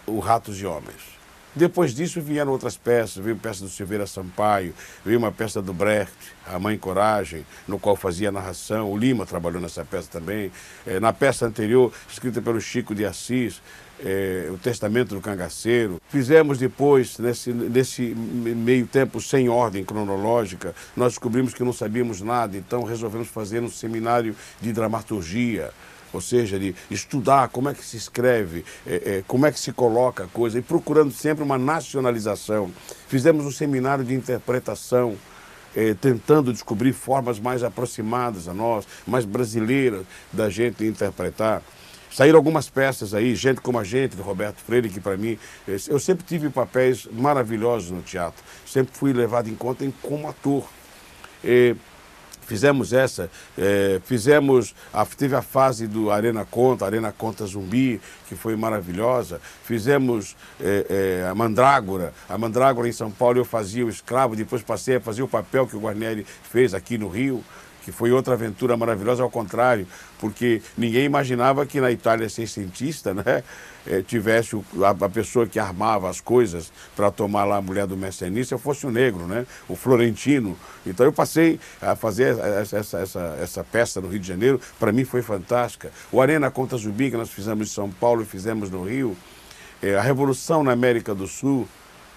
o 0.06 0.18
Ratos 0.18 0.56
de 0.56 0.66
Homens. 0.66 1.20
Depois 1.54 1.92
disso 1.92 2.20
vieram 2.20 2.52
outras 2.52 2.76
peças, 2.76 3.22
veio 3.22 3.36
peça 3.36 3.64
do 3.64 3.68
Silveira 3.68 4.06
Sampaio, 4.06 4.72
veio 5.04 5.18
uma 5.18 5.32
peça 5.32 5.60
do 5.60 5.74
Brecht, 5.74 6.14
A 6.46 6.60
Mãe 6.60 6.78
Coragem, 6.78 7.44
no 7.66 7.76
qual 7.76 7.96
fazia 7.96 8.30
narração. 8.30 8.90
O 8.90 8.96
Lima 8.96 9.26
trabalhou 9.26 9.60
nessa 9.60 9.84
peça 9.84 10.08
também. 10.10 10.52
É, 10.86 11.00
na 11.00 11.12
peça 11.12 11.46
anterior, 11.46 11.92
escrita 12.08 12.40
pelo 12.40 12.60
Chico 12.60 12.94
de 12.94 13.04
Assis, 13.04 13.60
é, 14.04 14.48
O 14.52 14.58
Testamento 14.58 15.14
do 15.14 15.20
Cangaceiro. 15.20 16.00
Fizemos 16.08 16.58
depois, 16.58 17.18
nesse, 17.18 17.52
nesse 17.52 18.02
meio 18.02 18.86
tempo, 18.86 19.20
sem 19.20 19.48
ordem 19.48 19.84
cronológica, 19.84 20.74
nós 20.96 21.12
descobrimos 21.12 21.54
que 21.54 21.62
não 21.62 21.72
sabíamos 21.72 22.20
nada, 22.20 22.56
então 22.56 22.82
resolvemos 22.82 23.28
fazer 23.28 23.62
um 23.62 23.70
seminário 23.70 24.34
de 24.60 24.72
dramaturgia 24.72 25.70
ou 26.12 26.20
seja, 26.20 26.58
de 26.58 26.74
estudar 26.90 27.48
como 27.48 27.68
é 27.68 27.74
que 27.74 27.84
se 27.84 27.96
escreve, 27.96 28.64
é, 28.86 28.94
é, 28.94 29.24
como 29.26 29.46
é 29.46 29.52
que 29.52 29.60
se 29.60 29.72
coloca 29.72 30.24
a 30.24 30.26
coisa, 30.26 30.58
e 30.58 30.62
procurando 30.62 31.12
sempre 31.12 31.44
uma 31.44 31.58
nacionalização. 31.58 32.70
Fizemos 33.08 33.44
um 33.44 33.50
seminário 33.52 34.04
de 34.04 34.14
interpretação, 34.14 35.16
é, 35.74 35.94
tentando 35.94 36.52
descobrir 36.52 36.92
formas 36.92 37.38
mais 37.38 37.62
aproximadas 37.62 38.48
a 38.48 38.54
nós, 38.54 38.86
mais 39.06 39.24
brasileiras 39.24 40.04
da 40.32 40.50
gente 40.50 40.84
interpretar. 40.84 41.62
Saíram 42.10 42.36
algumas 42.38 42.68
peças 42.68 43.14
aí, 43.14 43.34
gente 43.34 43.60
como 43.60 43.78
a 43.78 43.84
gente, 43.84 44.16
de 44.16 44.22
Roberto 44.22 44.58
Freire, 44.58 44.88
que 44.88 45.00
para 45.00 45.16
mim, 45.16 45.38
eu 45.88 45.98
sempre 45.98 46.24
tive 46.26 46.50
papéis 46.50 47.06
maravilhosos 47.12 47.90
no 47.90 48.02
teatro, 48.02 48.42
sempre 48.66 48.92
fui 48.96 49.12
levado 49.12 49.48
em 49.48 49.54
conta 49.54 49.84
como 50.02 50.28
ator. 50.28 50.64
Fizemos 52.50 52.92
essa, 52.92 53.30
é, 53.56 54.00
fizemos, 54.04 54.74
a, 54.92 55.06
teve 55.06 55.36
a 55.36 55.40
fase 55.40 55.86
do 55.86 56.10
Arena 56.10 56.44
Conta, 56.44 56.84
Arena 56.84 57.12
Conta 57.12 57.46
Zumbi, 57.46 58.00
que 58.28 58.34
foi 58.34 58.56
maravilhosa. 58.56 59.40
Fizemos 59.62 60.34
é, 60.60 61.20
é, 61.22 61.28
a 61.28 61.32
Mandrágora, 61.32 62.12
a 62.28 62.36
Mandrágora 62.36 62.88
em 62.88 62.92
São 62.92 63.08
Paulo 63.08 63.38
eu 63.38 63.44
fazia 63.44 63.86
o 63.86 63.88
escravo, 63.88 64.34
depois 64.34 64.62
passei 64.62 64.96
a 64.96 65.00
fazer 65.00 65.22
o 65.22 65.28
papel 65.28 65.64
que 65.64 65.76
o 65.76 65.80
Guarneri 65.80 66.26
fez 66.50 66.74
aqui 66.74 66.98
no 66.98 67.06
Rio 67.06 67.44
que 67.84 67.92
foi 67.92 68.12
outra 68.12 68.34
aventura 68.34 68.76
maravilhosa, 68.76 69.22
ao 69.22 69.30
contrário, 69.30 69.86
porque 70.18 70.62
ninguém 70.76 71.04
imaginava 71.04 71.64
que 71.64 71.80
na 71.80 71.90
Itália 71.90 72.28
cientista, 72.28 73.14
né, 73.14 73.42
eh, 73.86 74.02
tivesse 74.02 74.54
o, 74.56 74.64
a, 74.84 75.08
pessoa 75.08 75.46
que 75.46 75.58
armava 75.58 76.08
as 76.08 76.20
coisas 76.20 76.72
para 76.94 77.10
tomar 77.10 77.44
lá 77.44 77.56
a 77.56 77.62
mulher 77.62 77.86
do 77.86 77.96
Messenista 77.96 78.58
fosse 78.58 78.86
o 78.86 78.90
negro, 78.90 79.26
né, 79.26 79.46
o 79.68 79.74
Florentino. 79.74 80.56
Então 80.86 81.06
eu 81.06 81.12
passei 81.12 81.58
a 81.80 81.96
fazer 81.96 82.36
essa, 82.38 82.78
essa, 82.78 83.36
essa, 83.40 83.64
peça 83.64 84.00
no 84.00 84.08
Rio 84.08 84.20
de 84.20 84.28
Janeiro, 84.28 84.60
para 84.78 84.92
mim 84.92 85.04
foi 85.04 85.22
fantástica. 85.22 85.90
O 86.12 86.20
Arena 86.20 86.50
Conta 86.50 86.76
Zumbi, 86.76 87.10
que 87.10 87.16
nós 87.16 87.30
fizemos 87.30 87.68
em 87.68 87.70
São 87.70 87.90
Paulo 87.90 88.22
e 88.22 88.26
fizemos 88.26 88.70
no 88.70 88.84
Rio, 88.84 89.16
eh, 89.82 89.96
a 89.96 90.02
Revolução 90.02 90.62
na 90.62 90.72
América 90.72 91.14
do 91.14 91.26
Sul, 91.26 91.66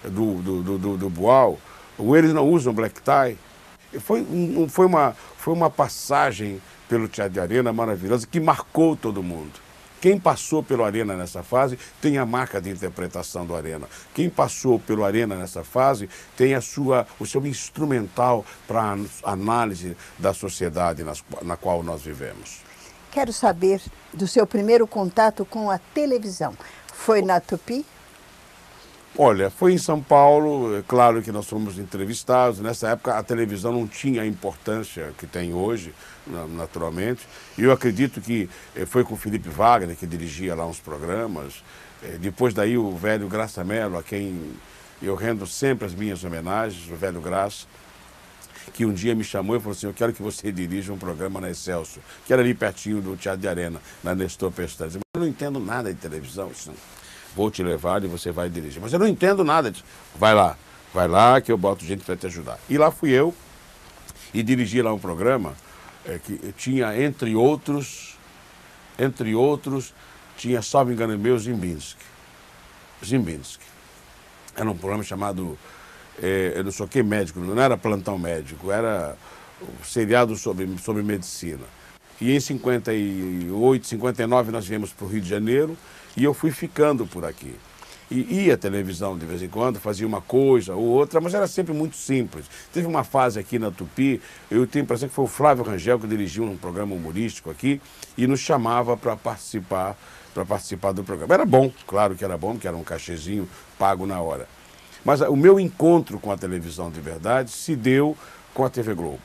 do, 0.04 0.42
do, 0.42 0.78
do, 0.78 0.98
do, 0.98 1.10
Boal, 1.10 1.58
eles 1.98 2.34
não 2.34 2.48
usam 2.50 2.74
black 2.74 3.02
tie, 3.02 3.38
foi, 4.00 4.22
um, 4.22 4.68
foi, 4.68 4.86
uma, 4.86 5.16
foi 5.38 5.54
uma 5.54 5.70
passagem 5.70 6.62
pelo 6.88 7.08
Teatro 7.08 7.34
de 7.34 7.40
Arena 7.40 7.74
maravilhosa 7.74 8.28
que 8.28 8.40
marcou 8.40 8.96
todo 8.96 9.24
mundo. 9.24 9.64
Quem 10.04 10.20
passou 10.20 10.62
pelo 10.62 10.84
Arena 10.84 11.16
nessa 11.16 11.42
fase 11.42 11.80
tem 12.02 12.18
a 12.18 12.26
marca 12.26 12.60
de 12.60 12.70
interpretação 12.70 13.46
do 13.46 13.56
Arena. 13.56 13.88
Quem 14.14 14.30
passou 14.30 14.78
pelo 14.78 15.06
Arena 15.06 15.36
nessa 15.36 15.64
fase 15.64 16.10
tem 16.36 16.54
a 16.56 16.60
sua, 16.60 17.08
o 17.18 17.26
seu 17.26 17.46
instrumental 17.48 18.46
para 18.68 18.98
análise 19.24 19.96
da 20.20 20.34
sociedade 20.34 21.06
nas, 21.06 21.24
na 21.42 21.56
qual 21.56 21.82
nós 21.82 22.02
vivemos. 22.02 22.60
Quero 23.12 23.32
saber 23.32 23.82
do 24.14 24.28
seu 24.28 24.46
primeiro 24.46 24.86
contato 24.86 25.46
com 25.46 25.72
a 25.72 25.78
televisão. 25.78 26.54
Foi 26.94 27.22
na 27.22 27.40
Tupi? 27.40 27.86
Olha, 29.16 29.52
foi 29.52 29.74
em 29.74 29.78
São 29.78 30.02
Paulo, 30.02 30.76
é 30.76 30.82
claro 30.82 31.22
que 31.22 31.32
nós 31.32 31.46
fomos 31.46 31.78
entrevistados. 31.78 32.60
Nessa 32.60 32.90
época 32.90 33.16
a 33.16 33.22
televisão 33.22 33.72
não 33.72 33.88
tinha 33.88 34.24
a 34.24 34.26
importância 34.26 35.14
que 35.20 35.28
tem 35.28 35.54
hoje, 35.54 35.94
naturalmente. 36.56 37.22
E 37.56 37.62
eu 37.62 37.72
acredito 37.72 38.20
que 38.20 38.50
eh, 38.76 38.88
foi 38.88 39.04
com 39.04 39.14
o 39.14 39.18
Felipe 39.18 39.50
Wagner, 39.50 39.96
que 39.96 40.08
dirigia 40.08 40.56
lá 40.56 40.66
uns 40.66 40.80
programas. 40.80 41.64
Eh, 42.02 42.18
depois 42.20 42.56
daí 42.56 42.76
o 42.76 42.98
velho 42.98 43.28
Graça 43.28 43.64
Mello, 43.64 44.00
a 44.00 44.04
quem 44.04 44.52
eu 45.00 45.14
rendo 45.14 45.46
sempre 45.46 45.86
as 45.86 45.94
minhas 45.94 46.24
homenagens, 46.24 46.90
o 46.90 46.96
velho 46.96 47.22
Graça, 47.22 47.68
que 48.74 48.84
um 48.84 48.94
dia 48.94 49.14
me 49.14 49.24
chamou 49.24 49.56
e 49.56 49.60
falou 49.60 49.74
assim, 49.74 49.86
eu 49.86 49.94
quero 49.94 50.12
que 50.12 50.24
você 50.24 50.52
dirija 50.52 50.92
um 50.92 50.98
programa 50.98 51.40
na 51.40 51.52
Excelso, 51.52 52.00
que 52.26 52.34
era 52.34 52.42
ali 52.42 52.56
pertinho 52.56 53.00
do 53.00 53.16
Teatro 53.16 53.42
de 53.42 53.48
Arena, 53.48 53.80
na 54.04 54.16
Nestor 54.16 54.52
Pestana. 54.52 54.94
Eu 55.14 55.22
não 55.22 55.28
entendo 55.28 55.60
nada 55.60 55.94
de 55.94 56.00
televisão, 56.00 56.50
isso 56.50 56.70
não 56.70 57.03
vou 57.36 57.50
te 57.50 57.64
levar 57.64 58.04
e 58.04 58.08
você 58.08 58.32
vai 58.32 58.50
dirigir. 58.50 58.82
Mas 58.82 58.94
eu 58.94 59.00
não 59.00 59.08
entendo 59.08 59.44
nada 59.44 59.72
disso. 59.72 59.84
Vai 60.16 60.34
lá, 60.34 60.58
vai 60.94 61.08
lá 61.08 61.42
que 61.42 61.52
eu 61.52 61.58
boto 61.58 61.86
gente 61.86 62.04
para 62.04 62.16
te 62.16 62.26
ajudar. 62.28 62.60
E 62.70 62.78
lá 62.78 62.92
fui 62.92 63.12
eu 63.12 63.34
e 64.34 64.42
dirigi 64.42 64.82
lá 64.82 64.94
um 64.94 65.00
programa 65.00 65.54
é, 66.06 66.20
que 66.20 66.38
tinha, 66.58 67.00
entre 67.02 67.36
outros, 67.36 68.18
entre 68.98 69.36
outros, 69.36 69.94
tinha, 70.38 70.62
salvo 70.62 70.92
engano 70.92 71.18
meu, 71.18 71.38
Zimbinski. 71.38 72.04
Zimbinski. 73.04 73.64
era 74.56 74.70
um 74.70 74.78
programa 74.78 75.04
chamado, 75.04 75.58
é, 76.22 76.54
eu 76.56 76.64
não 76.64 76.72
sou 76.72 76.88
que 76.88 77.04
médico, 77.04 77.40
não 77.40 77.62
era 77.62 77.78
plantão 77.78 78.18
médico, 78.18 78.72
era 78.72 79.16
um 79.62 79.84
seriado 79.84 80.36
sobre, 80.36 80.78
sobre 80.78 81.04
medicina. 81.04 81.64
E 82.22 82.32
em 82.36 82.40
58, 82.40 83.88
59 83.88 84.52
nós 84.52 84.66
viemos 84.66 84.92
para 84.92 85.06
o 85.06 85.10
Rio 85.10 85.22
de 85.22 85.30
Janeiro 85.30 85.78
e 86.16 86.24
eu 86.24 86.34
fui 86.34 86.52
ficando 86.52 87.06
por 87.06 87.26
aqui. 87.26 87.54
E 88.12 88.46
ia 88.46 88.54
à 88.54 88.58
televisão 88.58 89.18
de 89.18 89.26
vez 89.26 89.42
em 89.42 89.48
quando, 89.48 89.80
fazia 89.80 90.06
uma 90.06 90.22
coisa 90.22 90.76
ou 90.76 90.84
outra, 90.84 91.20
mas 91.20 91.34
era 91.34 91.48
sempre 91.48 91.74
muito 91.74 91.96
simples. 91.96 92.46
Teve 92.72 92.86
uma 92.86 93.04
fase 93.04 93.40
aqui 93.40 93.58
na 93.58 93.72
Tupi, 93.72 94.22
eu 94.52 94.68
tenho 94.68 94.84
a 94.84 94.86
impressão 94.86 95.10
que 95.10 95.16
foi 95.16 95.26
o 95.26 95.28
Flávio 95.28 95.64
Rangel 95.64 96.00
que 96.00 96.06
dirigiu 96.06 96.44
um 96.44 96.56
programa 96.56 96.94
humorístico 96.94 97.50
aqui 97.50 97.82
e 98.16 98.28
nos 98.28 98.40
chamava 98.40 98.96
para 98.96 99.16
participar, 99.16 99.98
para 100.34 100.46
participar 100.46 100.92
do 100.92 101.04
programa. 101.04 101.34
Era 101.34 101.46
bom, 101.46 101.72
claro 101.88 102.14
que 102.14 102.24
era 102.24 102.38
bom, 102.38 102.54
porque 102.54 102.68
era 102.68 102.78
um 102.78 102.84
cachezinho 102.84 103.50
pago 103.80 104.06
na 104.06 104.22
hora. 104.22 104.48
Mas 105.04 105.22
o 105.22 105.36
meu 105.36 105.60
encontro 105.60 106.20
com 106.20 106.32
a 106.32 106.38
televisão 106.38 106.92
de 106.92 107.02
verdade 107.02 107.50
se 107.52 107.76
deu 107.76 108.16
com 108.54 108.64
a 108.64 108.70
TV 108.70 108.94
Globo. 108.94 109.24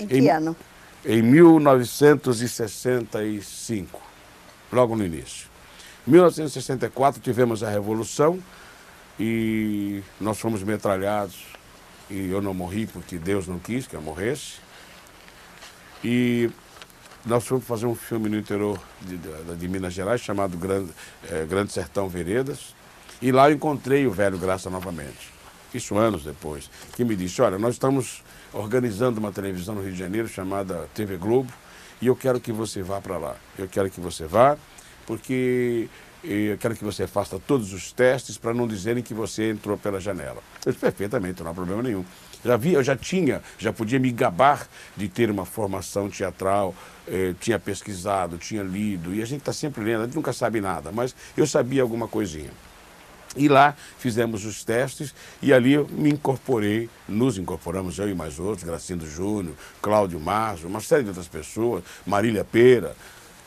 Em 0.00 0.08
que 0.08 0.18
em, 0.18 0.28
ano? 0.28 0.56
Em 1.04 1.22
1965, 1.22 4.00
logo 4.72 4.96
no 4.96 5.04
início. 5.04 5.51
Em 6.06 6.10
1964 6.10 7.20
tivemos 7.22 7.62
a 7.62 7.70
Revolução 7.70 8.42
e 9.20 10.02
nós 10.20 10.38
fomos 10.40 10.64
metralhados 10.64 11.44
e 12.10 12.28
eu 12.28 12.42
não 12.42 12.52
morri 12.52 12.86
porque 12.86 13.18
Deus 13.18 13.46
não 13.46 13.58
quis 13.58 13.86
que 13.86 13.94
eu 13.94 14.02
morresse. 14.02 14.54
E 16.02 16.50
nós 17.24 17.46
fomos 17.46 17.64
fazer 17.64 17.86
um 17.86 17.94
filme 17.94 18.28
no 18.28 18.36
interior 18.36 18.80
de, 19.00 19.16
de, 19.16 19.56
de 19.56 19.68
Minas 19.68 19.94
Gerais 19.94 20.20
chamado 20.20 20.56
Grande, 20.56 20.90
é, 21.30 21.46
Grande 21.46 21.72
Sertão 21.72 22.08
Veredas. 22.08 22.74
E 23.20 23.30
lá 23.30 23.48
eu 23.48 23.54
encontrei 23.54 24.04
o 24.04 24.10
velho 24.10 24.36
Graça 24.36 24.68
novamente. 24.68 25.32
Isso 25.72 25.96
anos 25.96 26.24
depois. 26.24 26.68
Que 26.96 27.04
me 27.04 27.14
disse, 27.14 27.40
olha, 27.40 27.58
nós 27.60 27.74
estamos 27.74 28.24
organizando 28.52 29.20
uma 29.20 29.30
televisão 29.30 29.76
no 29.76 29.82
Rio 29.82 29.92
de 29.92 29.98
Janeiro 29.98 30.26
chamada 30.26 30.88
TV 30.92 31.16
Globo 31.16 31.52
e 32.00 32.08
eu 32.08 32.16
quero 32.16 32.40
que 32.40 32.50
você 32.50 32.82
vá 32.82 33.00
para 33.00 33.16
lá. 33.16 33.36
Eu 33.56 33.68
quero 33.68 33.88
que 33.88 34.00
você 34.00 34.26
vá 34.26 34.58
porque 35.06 35.88
eu 36.24 36.56
quero 36.58 36.76
que 36.76 36.84
você 36.84 37.06
faça 37.06 37.38
todos 37.38 37.72
os 37.72 37.90
testes 37.92 38.38
para 38.38 38.54
não 38.54 38.68
dizerem 38.68 39.02
que 39.02 39.12
você 39.12 39.50
entrou 39.50 39.76
pela 39.76 40.00
janela. 40.00 40.42
Eu 40.64 40.70
disse, 40.70 40.78
perfeitamente, 40.78 41.42
não 41.42 41.50
há 41.50 41.54
problema 41.54 41.82
nenhum. 41.82 42.04
Já 42.44 42.56
vi, 42.56 42.72
eu 42.72 42.82
já 42.82 42.96
tinha, 42.96 43.42
já 43.58 43.72
podia 43.72 43.98
me 43.98 44.10
gabar 44.10 44.66
de 44.96 45.08
ter 45.08 45.30
uma 45.30 45.44
formação 45.44 46.08
teatral, 46.08 46.74
eh, 47.06 47.34
tinha 47.40 47.58
pesquisado, 47.58 48.36
tinha 48.36 48.62
lido, 48.62 49.14
e 49.14 49.22
a 49.22 49.24
gente 49.24 49.40
está 49.40 49.52
sempre 49.52 49.84
lendo, 49.84 50.02
a 50.02 50.04
gente 50.06 50.16
nunca 50.16 50.32
sabe 50.32 50.60
nada, 50.60 50.90
mas 50.90 51.14
eu 51.36 51.46
sabia 51.46 51.82
alguma 51.82 52.08
coisinha. 52.08 52.50
E 53.36 53.48
lá 53.48 53.74
fizemos 53.98 54.44
os 54.44 54.62
testes 54.62 55.14
e 55.40 55.52
ali 55.52 55.72
eu 55.72 55.88
me 55.88 56.10
incorporei, 56.10 56.90
nos 57.08 57.38
incorporamos, 57.38 57.98
eu 57.98 58.08
e 58.08 58.14
mais 58.14 58.38
outros, 58.38 58.62
Gracindo 58.62 59.08
Júnior, 59.08 59.54
Cláudio 59.80 60.20
Marzo, 60.20 60.66
uma 60.66 60.80
série 60.80 61.02
de 61.02 61.08
outras 61.08 61.28
pessoas, 61.28 61.82
Marília 62.06 62.44
Pera, 62.44 62.94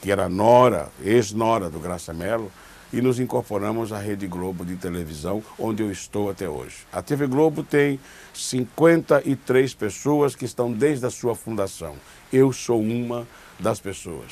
que 0.06 0.12
era 0.12 0.30
nora, 0.30 0.90
ex-nora 1.04 1.68
do 1.68 1.80
Graça 1.80 2.14
Mello, 2.14 2.52
e 2.94 3.02
nos 3.02 3.20
incorporamos 3.20 3.92
à 3.92 3.98
Rede 3.98 4.28
Globo 4.28 4.64
de 4.64 4.76
televisão, 4.76 5.44
onde 5.58 5.82
eu 5.82 5.92
estou 5.92 6.30
até 6.30 6.48
hoje. 6.48 6.86
A 6.94 7.02
TV 7.02 7.26
Globo 7.26 7.64
tem 7.64 8.00
53 8.32 9.74
pessoas 9.74 10.36
que 10.36 10.46
estão 10.46 10.72
desde 10.72 11.08
a 11.08 11.10
sua 11.10 11.34
fundação. 11.34 11.96
Eu 12.32 12.54
sou 12.54 12.80
uma 12.80 13.28
das 13.60 13.80
pessoas. 13.80 14.32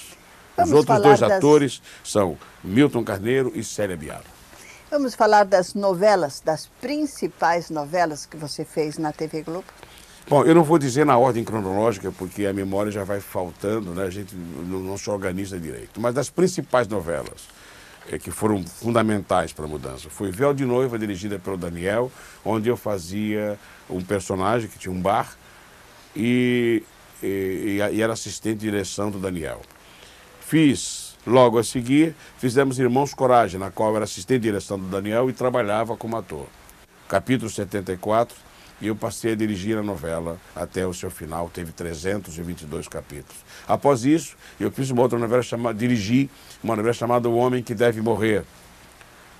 Vamos 0.55 0.71
Os 0.71 0.77
outros 0.77 1.01
dois 1.01 1.19
das... 1.19 1.31
atores 1.31 1.81
são 2.03 2.37
Milton 2.63 3.03
Carneiro 3.03 3.51
e 3.55 3.63
Célia 3.63 3.97
Biaro. 3.97 4.25
Vamos 4.91 5.15
falar 5.15 5.43
das 5.43 5.73
novelas, 5.73 6.39
das 6.39 6.67
principais 6.79 7.71
novelas 7.71 8.27
que 8.27 8.37
você 8.37 8.63
fez 8.63 8.99
na 8.99 9.11
TV 9.11 9.41
Globo? 9.41 9.65
Bom, 10.29 10.45
eu 10.45 10.55
não 10.55 10.63
vou 10.63 10.79
dizer 10.79 11.05
na 11.05 11.17
ordem 11.17 11.43
cronológica, 11.43 12.09
porque 12.11 12.45
a 12.45 12.53
memória 12.53 12.89
já 12.89 13.03
vai 13.03 13.19
faltando, 13.19 13.91
né? 13.91 14.03
a 14.03 14.09
gente 14.09 14.33
não, 14.33 14.97
se 14.97 15.09
organiza 15.09 15.59
direito. 15.59 15.99
Mas 15.99 16.15
das 16.15 16.29
principais 16.29 16.87
novelas 16.87 17.49
é, 18.09 18.17
que 18.17 18.31
foram 18.31 18.65
fundamentais 18.65 19.51
para 19.51 19.65
a 19.65 19.67
mudança 19.67 20.09
foi 20.09 20.31
Véu 20.31 20.53
de 20.53 20.63
Noiva, 20.63 20.97
dirigida 20.97 21.37
pelo 21.37 21.57
Daniel, 21.57 22.09
onde 22.43 22.69
eu 22.69 22.77
fazia 22.77 23.59
um 23.89 24.01
personagem 24.01 24.69
que 24.69 24.79
tinha 24.79 24.93
um 24.93 25.01
bar 25.01 25.35
e, 26.15 26.83
e, 27.21 27.79
e 27.91 28.01
era 28.01 28.13
assistente 28.13 28.59
de 28.59 28.71
direção 28.71 29.11
do 29.11 29.19
Daniel. 29.19 29.61
Fiz, 30.39 31.17
logo 31.27 31.57
a 31.57 31.63
seguir, 31.65 32.15
fizemos 32.37 32.79
Irmãos 32.79 33.13
Coragem, 33.13 33.59
na 33.59 33.69
qual 33.69 33.89
eu 33.89 33.97
era 33.97 34.05
assistente 34.05 34.39
de 34.39 34.47
direção 34.47 34.79
do 34.79 34.85
Daniel 34.85 35.29
e 35.29 35.33
trabalhava 35.33 35.97
como 35.97 36.15
ator. 36.15 36.47
Capítulo 37.09 37.49
74 37.49 38.52
e 38.81 38.87
eu 38.87 38.95
passei 38.95 39.33
a 39.33 39.35
dirigir 39.35 39.77
a 39.77 39.83
novela 39.83 40.37
até 40.55 40.85
o 40.85 40.93
seu 40.93 41.09
final, 41.09 41.49
teve 41.49 41.71
322 41.71 42.87
capítulos. 42.87 43.37
Após 43.67 44.03
isso, 44.03 44.35
eu 44.59 44.71
fiz 44.71 44.89
uma 44.89 45.01
outra 45.01 45.17
novela 45.17 45.41
chamada, 45.41 45.77
dirigi 45.77 46.29
uma 46.63 46.75
novela 46.75 46.93
chamada 46.93 47.29
O 47.29 47.35
Homem 47.35 47.63
que 47.63 47.73
Deve 47.73 48.01
Morrer, 48.01 48.43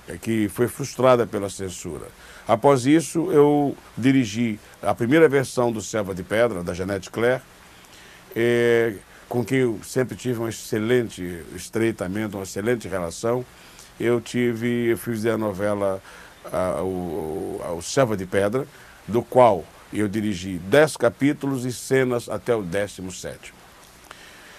é, 0.08 0.16
que 0.16 0.48
foi 0.48 0.68
frustrada 0.68 1.26
pela 1.26 1.50
censura. 1.50 2.06
Após 2.46 2.84
isso, 2.84 3.30
eu 3.32 3.76
dirigi 3.96 4.58
a 4.82 4.94
primeira 4.94 5.28
versão 5.28 5.72
do 5.72 5.80
Selva 5.80 6.14
de 6.14 6.22
Pedra, 6.22 6.62
da 6.62 6.74
Janete 6.74 7.10
Claire, 7.10 7.42
é, 8.36 8.94
com 9.28 9.44
quem 9.44 9.58
eu 9.58 9.80
sempre 9.82 10.16
tive 10.16 10.40
um 10.40 10.48
excelente 10.48 11.42
estreitamento, 11.54 12.36
uma 12.36 12.42
excelente 12.42 12.86
relação. 12.86 13.44
Eu 13.98 14.20
tive, 14.20 14.86
eu 14.86 14.98
fiz 14.98 15.24
a 15.24 15.38
novela 15.38 16.02
a, 16.52 16.82
o, 16.82 17.60
o 17.78 17.82
Selva 17.82 18.16
de 18.16 18.26
Pedra, 18.26 18.66
do 19.06 19.22
qual 19.22 19.64
eu 19.92 20.08
dirigi 20.08 20.58
dez 20.58 20.96
capítulos 20.96 21.64
e 21.64 21.72
cenas 21.72 22.28
até 22.28 22.54
o 22.54 22.62
décimo 22.62 23.12
sétimo. 23.12 23.56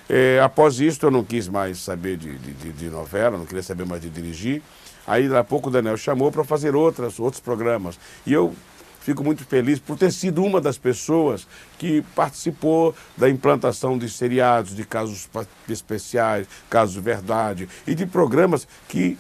É, 0.07 0.39
após 0.39 0.79
isso, 0.79 1.05
eu 1.05 1.11
não 1.11 1.23
quis 1.23 1.47
mais 1.47 1.79
saber 1.79 2.17
de, 2.17 2.37
de, 2.37 2.71
de, 2.71 2.89
novela, 2.89 3.37
não 3.37 3.45
queria 3.45 3.63
saber 3.63 3.85
mais 3.85 4.01
de 4.01 4.09
dirigir. 4.09 4.61
Aí, 5.05 5.27
daqui 5.27 5.39
a 5.39 5.43
pouco, 5.43 5.69
o 5.69 5.71
Daniel 5.71 5.97
chamou 5.97 6.31
para 6.31 6.43
fazer 6.43 6.75
outras, 6.75 7.19
outros 7.19 7.41
programas. 7.41 7.99
E 8.25 8.31
eu 8.31 8.55
fico 9.01 9.23
muito 9.23 9.45
feliz 9.45 9.79
por 9.79 9.97
ter 9.97 10.11
sido 10.11 10.43
uma 10.43 10.59
das 10.59 10.77
pessoas 10.77 11.47
que 11.77 12.03
participou 12.15 12.95
da 13.15 13.29
implantação 13.29 13.97
de 13.97 14.09
seriados, 14.09 14.75
de 14.75 14.83
casos 14.83 15.29
especiais, 15.69 16.47
casos 16.69 16.95
verdade, 17.03 17.69
e 17.85 17.93
de 17.93 18.05
programas 18.05 18.67
que, 18.87 19.17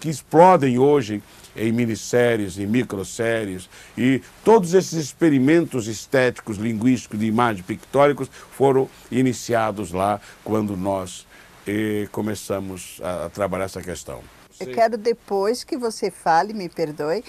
que 0.00 0.08
explodem 0.08 0.78
hoje 0.78 1.22
em 1.58 1.72
minisséries, 1.72 2.58
em 2.58 2.66
microséries, 2.66 3.68
e 3.96 4.22
todos 4.44 4.74
esses 4.74 4.92
experimentos 4.92 5.86
estéticos, 5.86 6.56
linguísticos, 6.56 7.18
de 7.18 7.26
imagem 7.26 7.62
pictóricos 7.62 8.30
foram 8.52 8.88
iniciados 9.10 9.92
lá 9.92 10.20
quando 10.44 10.76
nós 10.76 11.26
eh, 11.66 12.08
começamos 12.12 13.00
a, 13.02 13.26
a 13.26 13.28
trabalhar 13.28 13.64
essa 13.64 13.82
questão. 13.82 14.20
Eu 14.60 14.72
quero 14.72 14.96
depois 14.96 15.62
que 15.62 15.76
você 15.76 16.10
fale, 16.10 16.52
me 16.52 16.68
perdoe, 16.68 17.22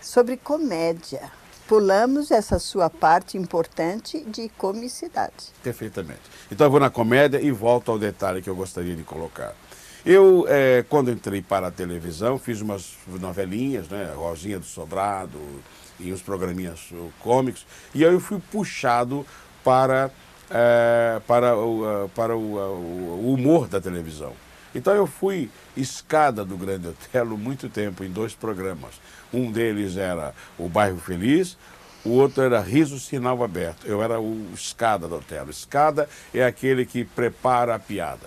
sobre 0.00 0.36
comédia. 0.36 1.30
Pulamos 1.66 2.30
essa 2.30 2.58
sua 2.58 2.90
parte 2.90 3.38
importante 3.38 4.20
de 4.24 4.50
comicidade. 4.50 5.52
Perfeitamente. 5.62 6.20
Então 6.50 6.66
eu 6.66 6.70
vou 6.70 6.80
na 6.80 6.90
comédia 6.90 7.40
e 7.40 7.50
volto 7.50 7.90
ao 7.90 7.98
detalhe 7.98 8.42
que 8.42 8.50
eu 8.50 8.56
gostaria 8.56 8.94
de 8.94 9.02
colocar. 9.02 9.54
Eu, 10.06 10.44
é, 10.48 10.84
quando 10.86 11.10
entrei 11.10 11.40
para 11.40 11.68
a 11.68 11.70
televisão, 11.70 12.38
fiz 12.38 12.60
umas 12.60 12.92
novelinhas, 13.06 13.88
né? 13.88 14.12
Rosinha 14.14 14.58
do 14.58 14.66
Sobrado 14.66 15.40
e 15.98 16.12
uns 16.12 16.20
programinhas 16.20 16.90
cômicos, 17.20 17.64
e 17.94 18.04
aí 18.04 18.12
eu 18.12 18.20
fui 18.20 18.38
puxado 18.52 19.24
para, 19.62 20.10
é, 20.50 21.22
para, 21.26 21.56
o, 21.56 22.10
para 22.14 22.36
o, 22.36 22.56
o, 22.56 23.32
humor 23.32 23.66
da 23.66 23.80
televisão. 23.80 24.34
Então 24.74 24.92
eu 24.92 25.06
fui 25.06 25.48
escada 25.74 26.44
do 26.44 26.56
Grande 26.58 26.88
Otelo 26.88 27.38
muito 27.38 27.70
tempo, 27.70 28.04
em 28.04 28.10
dois 28.10 28.34
programas. 28.34 29.00
Um 29.32 29.50
deles 29.50 29.96
era 29.96 30.34
o 30.58 30.68
Bairro 30.68 30.98
Feliz, 30.98 31.56
o 32.04 32.10
outro 32.10 32.42
era 32.42 32.60
Riso 32.60 33.00
Sinal 33.00 33.42
Aberto. 33.42 33.86
Eu 33.86 34.02
era 34.02 34.20
o 34.20 34.50
escada 34.52 35.08
do 35.08 35.16
Otelo. 35.16 35.48
Escada 35.48 36.06
é 36.34 36.44
aquele 36.44 36.84
que 36.84 37.04
prepara 37.04 37.74
a 37.74 37.78
piada 37.78 38.26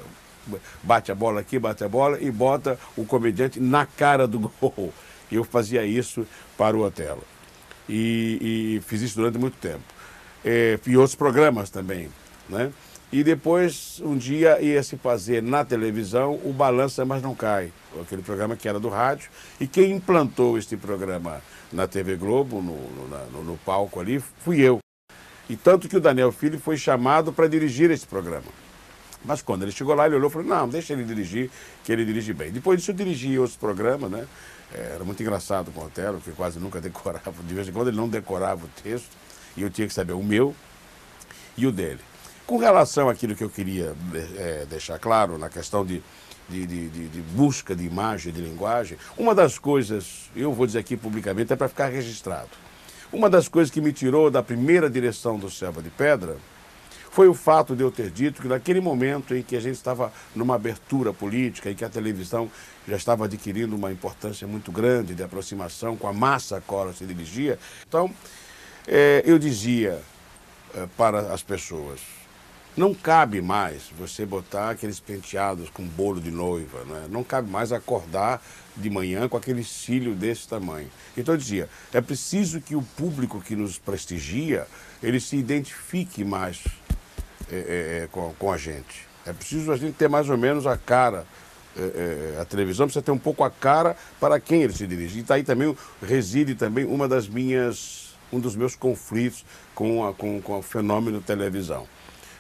bate 0.83 1.11
a 1.11 1.15
bola 1.15 1.41
aqui, 1.41 1.59
bate 1.59 1.83
a 1.83 1.89
bola 1.89 2.21
e 2.21 2.31
bota 2.31 2.79
o 2.95 3.05
comediante 3.05 3.59
na 3.59 3.85
cara 3.85 4.27
do 4.27 4.39
gol. 4.59 4.93
Eu 5.31 5.43
fazia 5.43 5.85
isso 5.85 6.25
para 6.57 6.75
o 6.75 6.85
Otelo. 6.85 7.23
E, 7.89 8.77
e 8.77 8.81
fiz 8.85 9.01
isso 9.01 9.15
durante 9.15 9.37
muito 9.37 9.57
tempo. 9.57 9.83
É, 10.43 10.79
e 10.85 10.97
outros 10.97 11.15
programas 11.15 11.69
também. 11.69 12.09
Né? 12.49 12.71
E 13.11 13.23
depois, 13.23 14.01
um 14.03 14.17
dia, 14.17 14.61
ia 14.61 14.83
se 14.83 14.97
fazer 14.97 15.41
na 15.41 15.63
televisão 15.63 16.39
o 16.43 16.51
Balança 16.51 17.05
Mas 17.05 17.21
Não 17.21 17.33
Cai, 17.33 17.71
aquele 18.01 18.21
programa 18.21 18.55
que 18.57 18.67
era 18.67 18.79
do 18.79 18.89
rádio. 18.89 19.29
E 19.61 19.67
quem 19.67 19.91
implantou 19.93 20.57
este 20.57 20.75
programa 20.75 21.41
na 21.71 21.87
TV 21.87 22.17
Globo, 22.17 22.61
no, 22.61 22.75
no, 23.31 23.43
no 23.43 23.57
palco 23.59 23.99
ali, 23.99 24.19
fui 24.19 24.59
eu. 24.59 24.79
E 25.49 25.55
tanto 25.55 25.87
que 25.87 25.95
o 25.95 26.01
Daniel 26.01 26.33
Filho 26.33 26.59
foi 26.59 26.75
chamado 26.75 27.31
para 27.31 27.47
dirigir 27.47 27.89
esse 27.91 28.05
programa. 28.05 28.66
Mas 29.27 29.41
quando 29.41 29.63
ele 29.63 29.71
chegou 29.73 29.93
lá, 29.93 30.05
ele 30.05 30.15
olhou 30.15 30.29
e 30.29 30.33
falou, 30.33 30.47
não, 30.47 30.69
deixa 30.69 30.93
ele 30.93 31.03
dirigir, 31.03 31.51
que 31.83 31.91
ele 31.91 32.05
dirige 32.05 32.33
bem. 32.33 32.49
Depois 32.49 32.79
disso 32.79 32.91
eu 32.91 32.95
dirigi 32.95 33.37
outros 33.37 33.57
programas, 33.57 34.09
né? 34.09 34.25
É, 34.73 34.93
era 34.95 35.03
muito 35.03 35.21
engraçado 35.21 35.69
com 35.71 35.81
o 35.81 35.85
Otelo, 35.85 36.21
que 36.21 36.31
quase 36.31 36.59
nunca 36.59 36.79
decorava. 36.81 37.33
De 37.43 37.53
vez 37.53 37.67
em 37.67 37.73
quando 37.73 37.89
ele 37.89 37.97
não 37.97 38.07
decorava 38.07 38.65
o 38.65 38.69
texto, 38.81 39.09
e 39.57 39.61
eu 39.61 39.69
tinha 39.69 39.85
que 39.87 39.93
saber 39.93 40.13
o 40.13 40.23
meu 40.23 40.55
e 41.57 41.67
o 41.67 41.71
dele. 41.71 41.99
Com 42.45 42.57
relação 42.57 43.09
àquilo 43.09 43.35
que 43.35 43.43
eu 43.43 43.49
queria 43.49 43.93
é, 44.37 44.65
deixar 44.69 44.97
claro, 44.97 45.37
na 45.37 45.49
questão 45.49 45.85
de, 45.85 46.01
de, 46.47 46.65
de, 46.65 47.09
de, 47.09 47.21
busca 47.21 47.75
de 47.75 47.83
imagem, 47.85 48.31
de 48.31 48.39
linguagem, 48.39 48.97
uma 49.17 49.35
das 49.35 49.59
coisas, 49.59 50.29
eu 50.33 50.53
vou 50.53 50.65
dizer 50.65 50.79
aqui 50.79 50.95
publicamente, 50.95 51.51
é 51.51 51.55
para 51.57 51.67
ficar 51.67 51.87
registrado. 51.87 52.49
Uma 53.11 53.29
das 53.29 53.49
coisas 53.49 53.69
que 53.69 53.81
me 53.81 53.91
tirou 53.91 54.31
da 54.31 54.41
primeira 54.41 54.89
direção 54.89 55.37
do 55.37 55.49
Selva 55.49 55.81
de 55.81 55.89
Pedra 55.89 56.37
foi 57.17 57.27
o 57.27 57.33
fato 57.33 57.75
de 57.75 57.81
eu 57.81 57.89
ter 57.89 58.11
dito 58.11 58.43
que 58.43 58.47
naquele 58.47 58.79
momento 58.79 59.33
em 59.33 59.41
que 59.41 59.55
a 59.55 59.59
gente 59.59 59.73
estava 59.73 60.13
numa 60.35 60.53
abertura 60.53 61.11
política, 61.11 61.71
em 61.71 61.73
que 61.73 61.83
a 61.83 61.89
televisão 61.89 62.47
já 62.87 62.95
estava 62.95 63.25
adquirindo 63.25 63.75
uma 63.75 63.91
importância 63.91 64.47
muito 64.47 64.71
grande 64.71 65.15
de 65.15 65.23
aproximação 65.23 65.97
com 65.97 66.07
a 66.07 66.13
massa 66.13 66.57
a 66.57 66.61
qual 66.61 66.83
ela 66.83 66.93
se 66.93 67.03
dirigia, 67.07 67.57
então 67.87 68.13
é, 68.87 69.23
eu 69.25 69.39
dizia 69.39 69.99
é, 70.75 70.87
para 70.95 71.33
as 71.33 71.41
pessoas, 71.41 72.01
não 72.77 72.93
cabe 72.93 73.41
mais 73.41 73.89
você 73.97 74.23
botar 74.23 74.69
aqueles 74.69 74.99
penteados 74.99 75.71
com 75.71 75.81
bolo 75.83 76.21
de 76.21 76.29
noiva, 76.29 76.83
né? 76.83 77.07
não 77.09 77.23
cabe 77.23 77.49
mais 77.49 77.71
acordar 77.71 78.39
de 78.75 78.91
manhã 78.91 79.27
com 79.27 79.37
aquele 79.37 79.63
cílio 79.63 80.13
desse 80.13 80.47
tamanho. 80.47 80.91
Então 81.17 81.33
eu 81.33 81.39
dizia, 81.39 81.67
é 81.91 81.99
preciso 81.99 82.61
que 82.61 82.75
o 82.75 82.83
público 82.95 83.41
que 83.41 83.55
nos 83.55 83.79
prestigia, 83.79 84.67
ele 85.01 85.19
se 85.19 85.35
identifique 85.35 86.23
mais 86.23 86.63
é, 87.51 87.55
é, 87.55 88.03
é, 88.03 88.07
com, 88.11 88.33
com, 88.37 88.51
a 88.51 88.57
gente. 88.57 89.07
É 89.25 89.31
preciso 89.31 89.71
a 89.71 89.77
gente 89.77 89.95
ter 89.95 90.09
mais 90.09 90.29
ou 90.29 90.37
menos 90.37 90.67
a 90.67 90.77
cara. 90.77 91.25
É, 91.77 92.39
a 92.41 92.45
televisão 92.45 92.87
precisa 92.87 93.03
ter 93.03 93.11
um 93.11 93.19
pouco 93.19 93.43
a 93.43 93.51
cara 93.51 93.95
para 94.19 94.39
quem 94.39 94.63
ele 94.63 94.73
se 94.73 94.87
dirige. 94.87 95.19
E 95.19 95.23
tá 95.23 95.41
também 95.43 95.75
reside 96.01 96.55
também 96.55 96.85
uma 96.85 97.07
das 97.07 97.27
minhas, 97.27 98.15
um 98.33 98.39
dos 98.39 98.55
meus 98.55 98.75
conflitos 98.75 99.45
com, 99.75 100.05
a, 100.07 100.13
com, 100.13 100.41
com 100.41 100.57
o 100.57 100.61
fenômeno 100.61 101.21
televisão. 101.21 101.87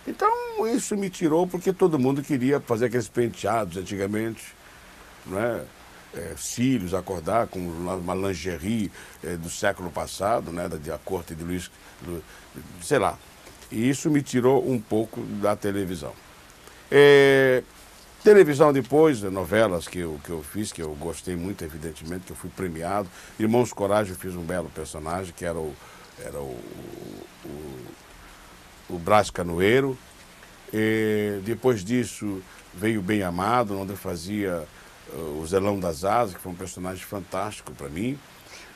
Então 0.07 0.29
isso 0.65 0.97
me 0.97 1.09
tirou 1.09 1.45
porque 1.45 1.71
todo 1.71 1.99
mundo 1.99 2.23
queria 2.23 2.59
fazer 2.59 2.85
aqueles 2.85 3.07
penteados 3.07 3.77
antigamente, 3.77 4.55
né? 5.25 5.65
É, 6.15 6.33
cílios, 6.37 6.93
acordar 6.93 7.47
com 7.47 7.59
uma 7.59 8.15
lingerie 8.15 8.89
é, 9.23 9.35
do 9.35 9.49
século 9.49 9.91
passado, 9.91 10.51
né, 10.51 10.67
da, 10.67 10.97
corte 10.97 11.35
de 11.35 11.43
Luiz, 11.43 11.69
do, 12.01 12.23
sei 12.81 12.97
lá, 12.97 13.19
e 13.71 13.89
isso 13.89 14.09
me 14.09 14.21
tirou 14.21 14.69
um 14.69 14.79
pouco 14.79 15.21
da 15.21 15.55
televisão. 15.55 16.13
É, 16.89 17.63
televisão 18.23 18.71
depois, 18.71 19.21
novelas 19.23 19.87
que 19.87 19.99
eu, 19.99 20.19
que 20.23 20.29
eu 20.29 20.43
fiz, 20.43 20.71
que 20.71 20.81
eu 20.81 20.93
gostei 20.95 21.35
muito, 21.35 21.63
evidentemente, 21.63 22.25
que 22.25 22.31
eu 22.31 22.35
fui 22.35 22.49
premiado. 22.49 23.09
Irmãos 23.39 23.73
Coragem, 23.73 24.13
eu 24.13 24.19
fiz 24.19 24.35
um 24.35 24.43
belo 24.43 24.69
personagem, 24.69 25.33
que 25.35 25.45
era 25.45 25.57
o, 25.57 25.73
era 26.19 26.39
o, 26.39 26.59
o, 27.45 27.85
o 28.89 28.99
Brás 28.99 29.29
Canoeiro. 29.29 29.97
E 30.73 31.39
depois 31.43 31.83
disso 31.83 32.41
veio 32.73 33.01
Bem 33.01 33.23
Amado, 33.23 33.79
onde 33.79 33.93
eu 33.93 33.97
fazia 33.97 34.67
uh, 35.13 35.41
o 35.41 35.47
Zelão 35.47 35.79
das 35.79 36.03
Asas, 36.03 36.35
que 36.35 36.41
foi 36.41 36.51
um 36.51 36.55
personagem 36.55 37.03
fantástico 37.03 37.71
para 37.71 37.89
mim. 37.89 38.19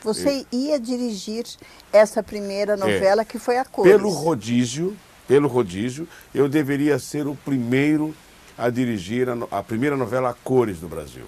Você 0.04 0.46
ia 0.52 0.80
dirigir 0.80 1.46
essa 1.94 2.24
primeira 2.24 2.76
novela 2.76 3.22
é, 3.22 3.26
que 3.26 3.38
foi 3.38 3.58
a 3.58 3.66
Cores. 3.66 3.92
Pelo 3.92 4.10
rodízio, 4.10 4.98
pelo 5.28 5.48
rodízio, 5.48 6.08
eu 6.34 6.50
deveria 6.50 6.98
ser 7.00 7.28
o 7.28 7.36
primeiro 7.36 8.16
a 8.58 8.70
dirigir 8.70 9.30
a, 9.30 9.34
a 9.50 9.64
primeira 9.64 9.96
novela 9.96 10.30
a 10.30 10.34
cores 10.34 10.80
do 10.80 10.88
Brasil. 10.88 11.26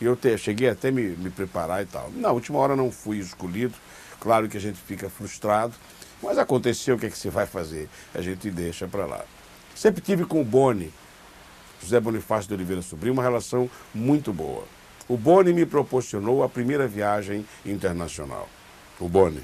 E 0.00 0.04
eu 0.04 0.16
te, 0.16 0.36
cheguei 0.36 0.68
até 0.68 0.90
me, 0.90 1.02
me 1.10 1.30
preparar 1.30 1.82
e 1.82 1.86
tal. 1.86 2.10
Na 2.14 2.32
última 2.32 2.58
hora 2.58 2.74
não 2.74 2.90
fui 2.90 3.18
escolhido. 3.18 3.74
Claro 4.18 4.48
que 4.48 4.56
a 4.56 4.60
gente 4.60 4.78
fica 4.78 5.10
frustrado, 5.10 5.74
mas 6.22 6.38
aconteceu, 6.38 6.96
o 6.96 6.98
que, 6.98 7.06
é 7.06 7.10
que 7.10 7.18
se 7.18 7.28
vai 7.28 7.46
fazer? 7.46 7.88
A 8.14 8.20
gente 8.20 8.50
deixa 8.50 8.86
para 8.86 9.04
lá. 9.04 9.24
Sempre 9.74 10.00
tive 10.00 10.24
com 10.24 10.40
o 10.40 10.44
Boni, 10.44 10.92
José 11.82 11.98
Bonifácio 11.98 12.48
de 12.48 12.54
Oliveira 12.54 12.82
Sobrinho, 12.82 13.14
uma 13.14 13.22
relação 13.22 13.68
muito 13.92 14.32
boa. 14.32 14.64
O 15.08 15.16
Boni 15.16 15.52
me 15.52 15.66
proporcionou 15.66 16.42
a 16.42 16.48
primeira 16.48 16.86
viagem 16.86 17.46
internacional. 17.66 18.48
O 19.00 19.08
Boni. 19.08 19.42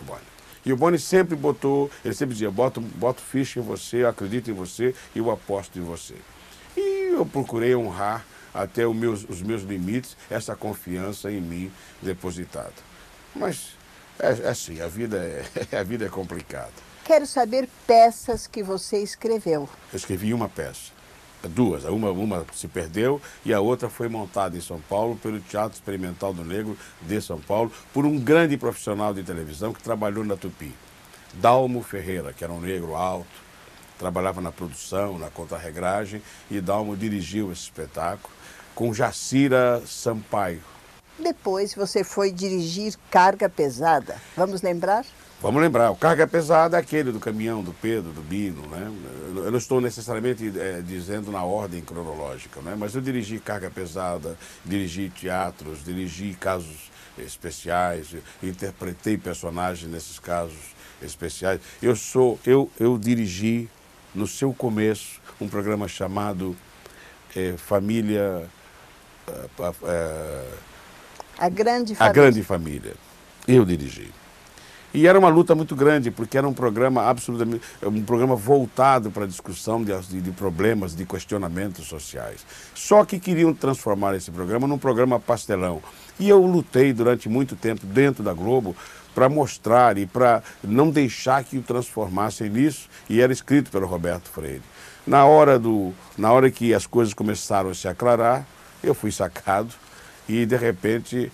O 0.00 0.04
Boni. 0.04 0.32
E 0.64 0.72
o 0.72 0.76
Boni 0.76 0.98
sempre 0.98 1.34
botou, 1.34 1.90
ele 2.04 2.14
sempre 2.14 2.34
dizia, 2.34 2.50
boto, 2.50 2.80
boto 2.80 3.20
ficha 3.20 3.58
em 3.58 3.62
você, 3.62 4.04
acredito 4.04 4.50
em 4.50 4.54
você 4.54 4.94
e 5.14 5.18
eu 5.18 5.30
aposto 5.30 5.78
em 5.78 5.82
você. 5.82 6.14
E 6.76 7.14
eu 7.14 7.26
procurei 7.26 7.74
honrar 7.74 8.24
até 8.54 8.86
os 8.86 8.94
meus, 8.94 9.24
os 9.28 9.42
meus 9.42 9.62
limites 9.62 10.16
essa 10.30 10.54
confiança 10.54 11.32
em 11.32 11.40
mim 11.40 11.72
depositada. 12.00 12.74
Mas 13.34 13.70
é, 14.20 14.46
é 14.46 14.48
assim, 14.50 14.80
a 14.80 14.86
vida 14.86 15.16
é, 15.18 15.44
a 15.76 15.82
vida 15.82 16.04
é 16.04 16.08
complicada. 16.08 16.72
Quero 17.04 17.26
saber 17.26 17.68
peças 17.86 18.46
que 18.46 18.62
você 18.62 19.02
escreveu. 19.02 19.68
Eu 19.92 19.96
escrevi 19.96 20.32
uma 20.32 20.48
peça 20.48 21.01
duas. 21.48 21.84
Uma, 21.84 22.10
uma 22.10 22.46
se 22.54 22.68
perdeu 22.68 23.20
e 23.44 23.52
a 23.52 23.60
outra 23.60 23.88
foi 23.88 24.08
montada 24.08 24.56
em 24.56 24.60
São 24.60 24.80
Paulo 24.80 25.16
pelo 25.16 25.40
Teatro 25.40 25.74
Experimental 25.74 26.32
do 26.32 26.44
Negro 26.44 26.76
de 27.00 27.20
São 27.20 27.40
Paulo 27.40 27.72
por 27.92 28.04
um 28.06 28.18
grande 28.18 28.56
profissional 28.56 29.12
de 29.12 29.22
televisão 29.22 29.72
que 29.72 29.82
trabalhou 29.82 30.24
na 30.24 30.36
Tupi. 30.36 30.72
Dalmo 31.34 31.82
Ferreira, 31.82 32.32
que 32.32 32.44
era 32.44 32.52
um 32.52 32.60
negro 32.60 32.94
alto, 32.94 33.26
trabalhava 33.98 34.40
na 34.40 34.52
produção, 34.52 35.18
na 35.18 35.30
contrarregragem 35.30 36.22
e 36.50 36.60
Dalmo 36.60 36.96
dirigiu 36.96 37.52
esse 37.52 37.62
espetáculo 37.62 38.34
com 38.74 38.92
Jacira 38.92 39.82
Sampaio. 39.86 40.62
Depois 41.18 41.74
você 41.74 42.02
foi 42.02 42.32
dirigir 42.32 42.94
Carga 43.10 43.48
Pesada. 43.48 44.16
Vamos 44.36 44.62
lembrar? 44.62 45.04
Vamos 45.42 45.60
lembrar, 45.60 45.90
o 45.90 45.96
carga 45.96 46.24
pesada 46.24 46.76
é 46.76 46.80
aquele 46.80 47.10
do 47.10 47.18
caminhão, 47.18 47.64
do 47.64 47.72
Pedro, 47.72 48.12
do 48.12 48.20
Bino, 48.20 48.62
né? 48.68 48.92
Eu 49.34 49.50
não 49.50 49.58
estou 49.58 49.80
necessariamente 49.80 50.52
é, 50.56 50.80
dizendo 50.80 51.32
na 51.32 51.42
ordem 51.42 51.80
cronológica, 51.80 52.60
né? 52.60 52.76
Mas 52.78 52.94
eu 52.94 53.00
dirigi 53.00 53.40
carga 53.40 53.68
pesada, 53.68 54.38
dirigi 54.64 55.10
teatros, 55.10 55.84
dirigi 55.84 56.34
casos 56.34 56.92
especiais, 57.18 58.14
interpretei 58.40 59.18
personagens 59.18 59.90
nesses 59.90 60.20
casos 60.20 60.76
especiais. 61.02 61.60
Eu 61.82 61.96
sou, 61.96 62.38
eu, 62.46 62.70
eu 62.78 62.96
dirigi 62.96 63.68
no 64.14 64.28
seu 64.28 64.54
começo 64.54 65.20
um 65.40 65.48
programa 65.48 65.88
chamado 65.88 66.56
é, 67.34 67.56
Família 67.56 68.48
é, 69.82 70.44
a 71.36 71.48
grande 71.48 71.96
família. 71.96 72.10
A 72.10 72.12
grande 72.12 72.42
família. 72.44 72.94
Eu 73.48 73.64
dirigi. 73.64 74.21
E 74.94 75.06
era 75.06 75.18
uma 75.18 75.28
luta 75.28 75.54
muito 75.54 75.74
grande, 75.74 76.10
porque 76.10 76.36
era 76.36 76.46
um 76.46 76.52
programa 76.52 77.02
absolutamente, 77.08 77.62
um 77.82 78.02
programa 78.02 78.36
voltado 78.36 79.10
para 79.10 79.24
a 79.24 79.26
discussão 79.26 79.82
de, 79.82 80.20
de, 80.20 80.30
problemas, 80.32 80.94
de 80.94 81.06
questionamentos 81.06 81.86
sociais. 81.86 82.44
Só 82.74 83.04
que 83.04 83.18
queriam 83.18 83.54
transformar 83.54 84.14
esse 84.14 84.30
programa 84.30 84.66
num 84.66 84.78
programa 84.78 85.18
pastelão. 85.18 85.82
E 86.20 86.28
eu 86.28 86.44
lutei 86.44 86.92
durante 86.92 87.28
muito 87.28 87.56
tempo 87.56 87.86
dentro 87.86 88.22
da 88.22 88.34
Globo 88.34 88.76
para 89.14 89.28
mostrar 89.28 89.96
e 89.96 90.06
para 90.06 90.42
não 90.62 90.90
deixar 90.90 91.42
que 91.44 91.58
o 91.58 91.62
transformassem 91.62 92.48
nisso, 92.48 92.88
e 93.08 93.20
era 93.20 93.32
escrito 93.32 93.70
pelo 93.70 93.86
Roberto 93.86 94.28
Freire. 94.28 94.62
Na 95.06 95.24
hora, 95.24 95.58
do, 95.58 95.92
na 96.16 96.32
hora 96.32 96.50
que 96.50 96.72
as 96.72 96.86
coisas 96.86 97.12
começaram 97.12 97.70
a 97.70 97.74
se 97.74 97.88
aclarar, 97.88 98.46
eu 98.82 98.94
fui 98.94 99.10
sacado 99.10 99.74
e, 100.28 100.46
de 100.46 100.56
repente, 100.56 101.30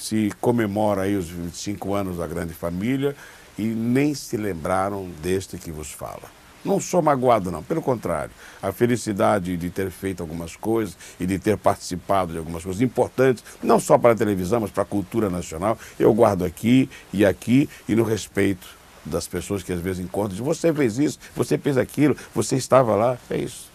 se 0.00 0.32
comemora 0.40 1.02
aí 1.02 1.14
os 1.14 1.28
25 1.28 1.94
anos 1.94 2.16
da 2.16 2.26
grande 2.26 2.54
família 2.54 3.14
e 3.58 3.64
nem 3.64 4.14
se 4.14 4.36
lembraram 4.36 5.08
deste 5.22 5.58
que 5.58 5.70
vos 5.70 5.92
fala. 5.92 6.40
Não 6.64 6.80
sou 6.80 7.00
magoado, 7.00 7.50
não. 7.50 7.62
Pelo 7.62 7.80
contrário, 7.80 8.32
a 8.62 8.70
felicidade 8.72 9.56
de 9.56 9.70
ter 9.70 9.90
feito 9.90 10.22
algumas 10.22 10.56
coisas 10.56 10.96
e 11.18 11.26
de 11.26 11.38
ter 11.38 11.56
participado 11.56 12.32
de 12.32 12.38
algumas 12.38 12.62
coisas 12.62 12.82
importantes, 12.82 13.42
não 13.62 13.80
só 13.80 13.96
para 13.96 14.12
a 14.12 14.16
televisão, 14.16 14.60
mas 14.60 14.70
para 14.70 14.82
a 14.82 14.86
cultura 14.86 15.30
nacional, 15.30 15.78
eu 15.98 16.12
guardo 16.12 16.44
aqui 16.44 16.88
e 17.12 17.24
aqui 17.24 17.68
e 17.88 17.94
no 17.94 18.02
respeito 18.02 18.66
das 19.04 19.26
pessoas 19.26 19.62
que 19.62 19.72
às 19.72 19.80
vezes 19.80 20.04
encontram. 20.04 20.44
Você 20.44 20.72
fez 20.72 20.98
isso, 20.98 21.18
você 21.34 21.56
fez 21.56 21.78
aquilo, 21.78 22.16
você 22.34 22.56
estava 22.56 22.94
lá. 22.94 23.18
É 23.30 23.38
isso. 23.38 23.69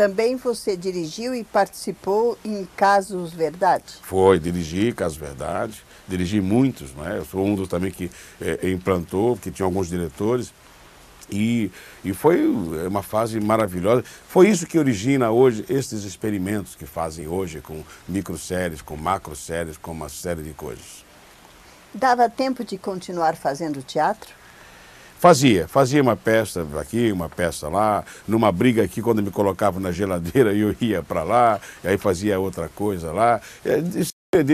Também 0.00 0.34
você 0.34 0.78
dirigiu 0.78 1.34
e 1.34 1.44
participou 1.44 2.38
em 2.42 2.66
Casos 2.74 3.34
Verdade? 3.34 3.98
Foi, 4.00 4.38
dirigi 4.38 4.92
Casos 4.92 5.18
Verdade, 5.18 5.84
dirigi 6.08 6.40
muitos, 6.40 6.94
não 6.94 7.06
é? 7.06 7.18
Eu 7.18 7.24
sou 7.26 7.44
um 7.44 7.54
dos 7.54 7.68
também 7.68 7.90
que 7.90 8.10
é, 8.40 8.70
implantou, 8.70 9.36
que 9.36 9.50
tinha 9.50 9.66
alguns 9.66 9.90
diretores. 9.90 10.54
E, 11.30 11.70
e 12.02 12.14
foi 12.14 12.46
uma 12.46 13.02
fase 13.02 13.38
maravilhosa. 13.40 14.02
Foi 14.26 14.48
isso 14.48 14.66
que 14.66 14.78
origina 14.78 15.30
hoje 15.30 15.66
esses 15.68 16.02
experimentos 16.04 16.74
que 16.74 16.86
fazem 16.86 17.28
hoje 17.28 17.60
com 17.60 17.84
microséries, 18.08 18.80
com 18.80 18.96
macroséries, 18.96 19.76
com 19.76 19.92
uma 19.92 20.08
série 20.08 20.42
de 20.42 20.54
coisas. 20.54 21.04
Dava 21.92 22.30
tempo 22.30 22.64
de 22.64 22.78
continuar 22.78 23.36
fazendo 23.36 23.82
teatro? 23.82 24.39
Fazia, 25.20 25.68
fazia 25.68 26.00
uma 26.00 26.16
peça 26.16 26.66
aqui, 26.80 27.12
uma 27.12 27.28
peça 27.28 27.68
lá, 27.68 28.02
numa 28.26 28.50
briga 28.50 28.82
aqui, 28.82 29.02
quando 29.02 29.22
me 29.22 29.30
colocava 29.30 29.78
na 29.78 29.92
geladeira, 29.92 30.50
eu 30.56 30.74
ia 30.80 31.02
para 31.02 31.22
lá, 31.22 31.60
e 31.84 31.88
aí 31.88 31.98
fazia 31.98 32.40
outra 32.40 32.70
coisa 32.70 33.12
lá. 33.12 33.38
É, 33.62 33.82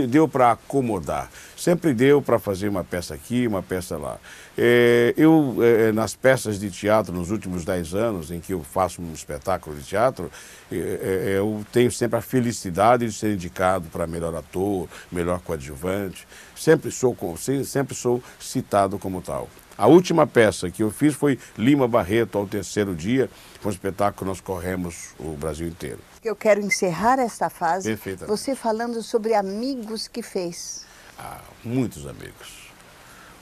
deu 0.08 0.26
para 0.26 0.50
acomodar, 0.50 1.30
sempre 1.56 1.94
deu 1.94 2.20
para 2.20 2.40
fazer 2.40 2.68
uma 2.68 2.82
peça 2.82 3.14
aqui, 3.14 3.46
uma 3.46 3.62
peça 3.62 3.96
lá. 3.96 4.18
É, 4.58 5.14
eu, 5.16 5.56
é, 5.60 5.92
nas 5.92 6.16
peças 6.16 6.58
de 6.58 6.68
teatro, 6.68 7.14
nos 7.14 7.30
últimos 7.30 7.64
dez 7.64 7.94
anos 7.94 8.32
em 8.32 8.40
que 8.40 8.52
eu 8.52 8.64
faço 8.64 9.00
um 9.00 9.12
espetáculo 9.12 9.76
de 9.76 9.84
teatro, 9.84 10.28
é, 10.72 10.76
é 10.76 11.38
eu 11.38 11.64
tenho 11.70 11.92
sempre 11.92 12.18
a 12.18 12.20
felicidade 12.20 13.06
de 13.06 13.12
ser 13.12 13.34
indicado 13.34 13.86
para 13.88 14.04
melhor 14.04 14.34
ator, 14.34 14.88
melhor 15.12 15.38
coadjuvante, 15.38 16.26
sempre 16.56 16.90
sou, 16.90 17.16
sempre 17.64 17.94
sou 17.94 18.20
citado 18.40 18.98
como 18.98 19.22
tal. 19.22 19.48
A 19.78 19.86
última 19.86 20.26
peça 20.26 20.70
que 20.70 20.82
eu 20.82 20.90
fiz 20.90 21.14
foi 21.14 21.38
Lima 21.56 21.86
Barreto 21.86 22.38
ao 22.38 22.46
terceiro 22.46 22.94
dia, 22.94 23.28
foi 23.60 23.70
um 23.70 23.74
espetáculo 23.74 24.16
que 24.16 24.24
nós 24.24 24.40
corremos 24.40 25.10
o 25.18 25.32
Brasil 25.32 25.68
inteiro. 25.68 25.98
Eu 26.24 26.34
quero 26.34 26.60
encerrar 26.60 27.18
esta 27.18 27.50
fase 27.50 27.98
você 28.26 28.54
falando 28.54 29.02
sobre 29.02 29.34
amigos 29.34 30.08
que 30.08 30.22
fez. 30.22 30.86
Ah, 31.18 31.40
muitos 31.62 32.06
amigos. 32.06 32.66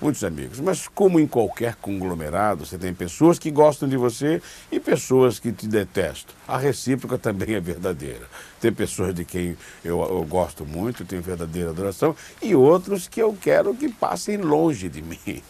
Muitos 0.01 0.25
amigos. 0.25 0.59
Mas 0.59 0.89
como 0.89 1.21
em 1.21 1.27
qualquer 1.27 1.77
conglomerado, 1.77 2.67
você 2.67 2.77
tem 2.77 2.93
pessoas 2.93 3.39
que 3.39 3.51
gostam 3.51 3.89
de 3.89 3.97
você 3.97 4.43
e 4.73 4.81
pessoas 4.81 5.39
que 5.39 5.53
te 5.53 5.69
detestam. 5.69 6.35
A 6.49 6.59
recíproca 6.59 7.17
também 7.17 7.55
é 7.55 7.61
verdadeira. 7.61 8.27
Tem 8.61 8.73
pessoas 8.73 9.15
de 9.15 9.25
quem 9.25 9.57
eu, 9.85 10.03
eu 10.03 10.25
gosto 10.25 10.67
muito, 10.67 11.05
tenho 11.05 11.23
verdadeira 11.23 11.71
adoração, 11.71 12.15
e 12.43 12.57
outros 12.57 13.07
que 13.07 13.23
eu 13.23 13.37
quero 13.41 13.73
que 13.73 13.89
passem 13.89 14.37
longe 14.37 14.89
de 14.89 15.01
mim. 15.01 15.43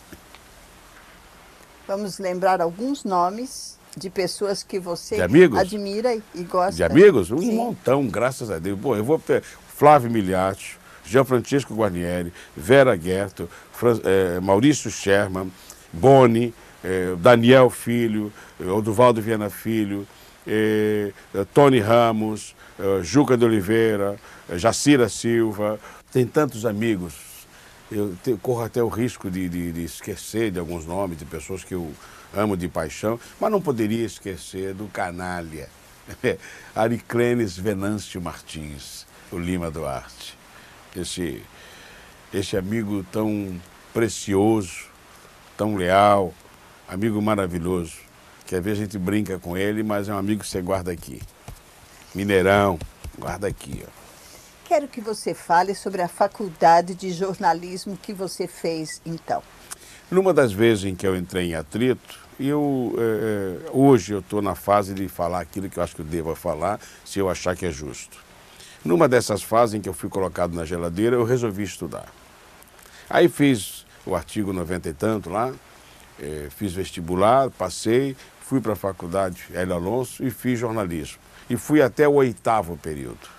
Vamos 1.86 2.18
lembrar 2.18 2.60
alguns 2.60 3.04
nomes 3.04 3.78
de 3.96 4.08
pessoas 4.08 4.62
que 4.62 4.78
você 4.78 5.20
admira 5.20 6.14
e 6.34 6.42
gosta. 6.42 6.72
De 6.72 6.82
amigos? 6.82 7.30
Um 7.30 7.38
Sim. 7.38 7.54
montão, 7.54 8.06
graças 8.06 8.50
a 8.50 8.58
Deus. 8.58 8.78
Bom, 8.78 8.96
eu 8.96 9.04
vou 9.04 9.20
Flávio 9.76 10.10
Miliati, 10.10 10.78
Jean 11.04 11.24
Francisco 11.24 11.74
Guarnieri, 11.74 12.32
Vera 12.56 12.96
Guerto, 12.96 13.48
Fran, 13.72 14.00
eh, 14.04 14.40
Maurício 14.40 14.90
Sherman, 14.90 15.52
Boni, 15.92 16.54
eh, 16.82 17.14
Daniel 17.18 17.70
Filho, 17.70 18.32
eh, 18.60 18.66
Oduvaldo 18.66 19.20
Viana 19.20 19.50
Filho, 19.50 20.06
eh, 20.46 21.12
Tony 21.52 21.80
Ramos, 21.80 22.54
Juca 23.02 23.36
de 23.36 23.44
Oliveira, 23.44 24.16
Jacira 24.54 25.08
Silva. 25.08 25.78
Tem 26.10 26.26
tantos 26.26 26.66
amigos 26.66 27.33
eu 27.96 28.16
te, 28.22 28.36
corro 28.42 28.62
até 28.62 28.82
o 28.82 28.88
risco 28.88 29.30
de, 29.30 29.48
de, 29.48 29.72
de, 29.72 29.84
esquecer 29.84 30.50
de 30.50 30.58
alguns 30.58 30.84
nomes 30.84 31.18
de 31.18 31.24
pessoas 31.24 31.62
que 31.62 31.74
eu 31.74 31.92
amo 32.34 32.56
de 32.56 32.68
paixão, 32.68 33.18
mas 33.40 33.50
não 33.50 33.60
poderia 33.60 34.04
esquecer 34.04 34.74
do 34.74 34.86
canalha, 34.86 35.68
Ariclenes 36.74 37.56
Venâncio 37.56 38.20
Martins, 38.20 39.06
o 39.30 39.38
Lima 39.38 39.70
Duarte. 39.70 40.36
Esse, 40.96 41.42
esse 42.32 42.56
amigo 42.56 43.04
tão 43.10 43.60
precioso, 43.92 44.86
tão 45.56 45.76
leal, 45.76 46.34
amigo 46.88 47.20
maravilhoso, 47.22 47.96
que 48.46 48.56
às 48.56 48.62
vezes 48.62 48.80
a 48.80 48.82
gente 48.84 48.98
brinca 48.98 49.38
com 49.38 49.56
ele, 49.56 49.82
mas 49.82 50.08
é 50.08 50.14
um 50.14 50.18
amigo 50.18 50.42
que 50.42 50.48
você 50.48 50.60
guarda 50.60 50.90
aqui. 50.90 51.20
Mineirão, 52.14 52.78
guarda 53.18 53.46
aqui, 53.46 53.84
ó. 53.86 54.03
Quero 54.64 54.88
que 54.88 55.00
você 55.00 55.34
fale 55.34 55.74
sobre 55.74 56.00
a 56.00 56.08
faculdade 56.08 56.94
de 56.94 57.10
jornalismo 57.10 57.98
que 58.00 58.14
você 58.14 58.46
fez 58.46 59.00
então. 59.04 59.42
Numa 60.10 60.32
das 60.32 60.52
vezes 60.52 60.86
em 60.86 60.94
que 60.94 61.06
eu 61.06 61.14
entrei 61.14 61.50
em 61.50 61.54
atrito, 61.54 62.18
eu, 62.40 62.94
é, 62.98 63.70
hoje 63.72 64.14
eu 64.14 64.20
estou 64.20 64.40
na 64.40 64.54
fase 64.54 64.94
de 64.94 65.06
falar 65.06 65.40
aquilo 65.40 65.68
que 65.68 65.78
eu 65.78 65.82
acho 65.82 65.94
que 65.94 66.00
eu 66.00 66.06
devo 66.06 66.34
falar, 66.34 66.80
se 67.04 67.18
eu 67.18 67.28
achar 67.28 67.54
que 67.54 67.66
é 67.66 67.70
justo. 67.70 68.16
Numa 68.82 69.06
dessas 69.06 69.42
fases 69.42 69.74
em 69.74 69.80
que 69.82 69.88
eu 69.88 69.94
fui 69.94 70.08
colocado 70.08 70.54
na 70.54 70.64
geladeira, 70.64 71.14
eu 71.14 71.24
resolvi 71.24 71.62
estudar. 71.62 72.06
Aí 73.08 73.28
fiz 73.28 73.84
o 74.06 74.14
artigo 74.14 74.50
90 74.50 74.88
e 74.88 74.94
tanto 74.94 75.28
lá, 75.28 75.52
é, 76.18 76.48
fiz 76.48 76.72
vestibular, 76.72 77.50
passei, 77.50 78.16
fui 78.40 78.62
para 78.62 78.72
a 78.72 78.76
faculdade 78.76 79.44
Hélio 79.52 79.74
Alonso 79.74 80.24
e 80.24 80.30
fiz 80.30 80.58
jornalismo. 80.58 81.18
E 81.50 81.56
fui 81.56 81.82
até 81.82 82.08
o 82.08 82.14
oitavo 82.14 82.78
período. 82.78 83.33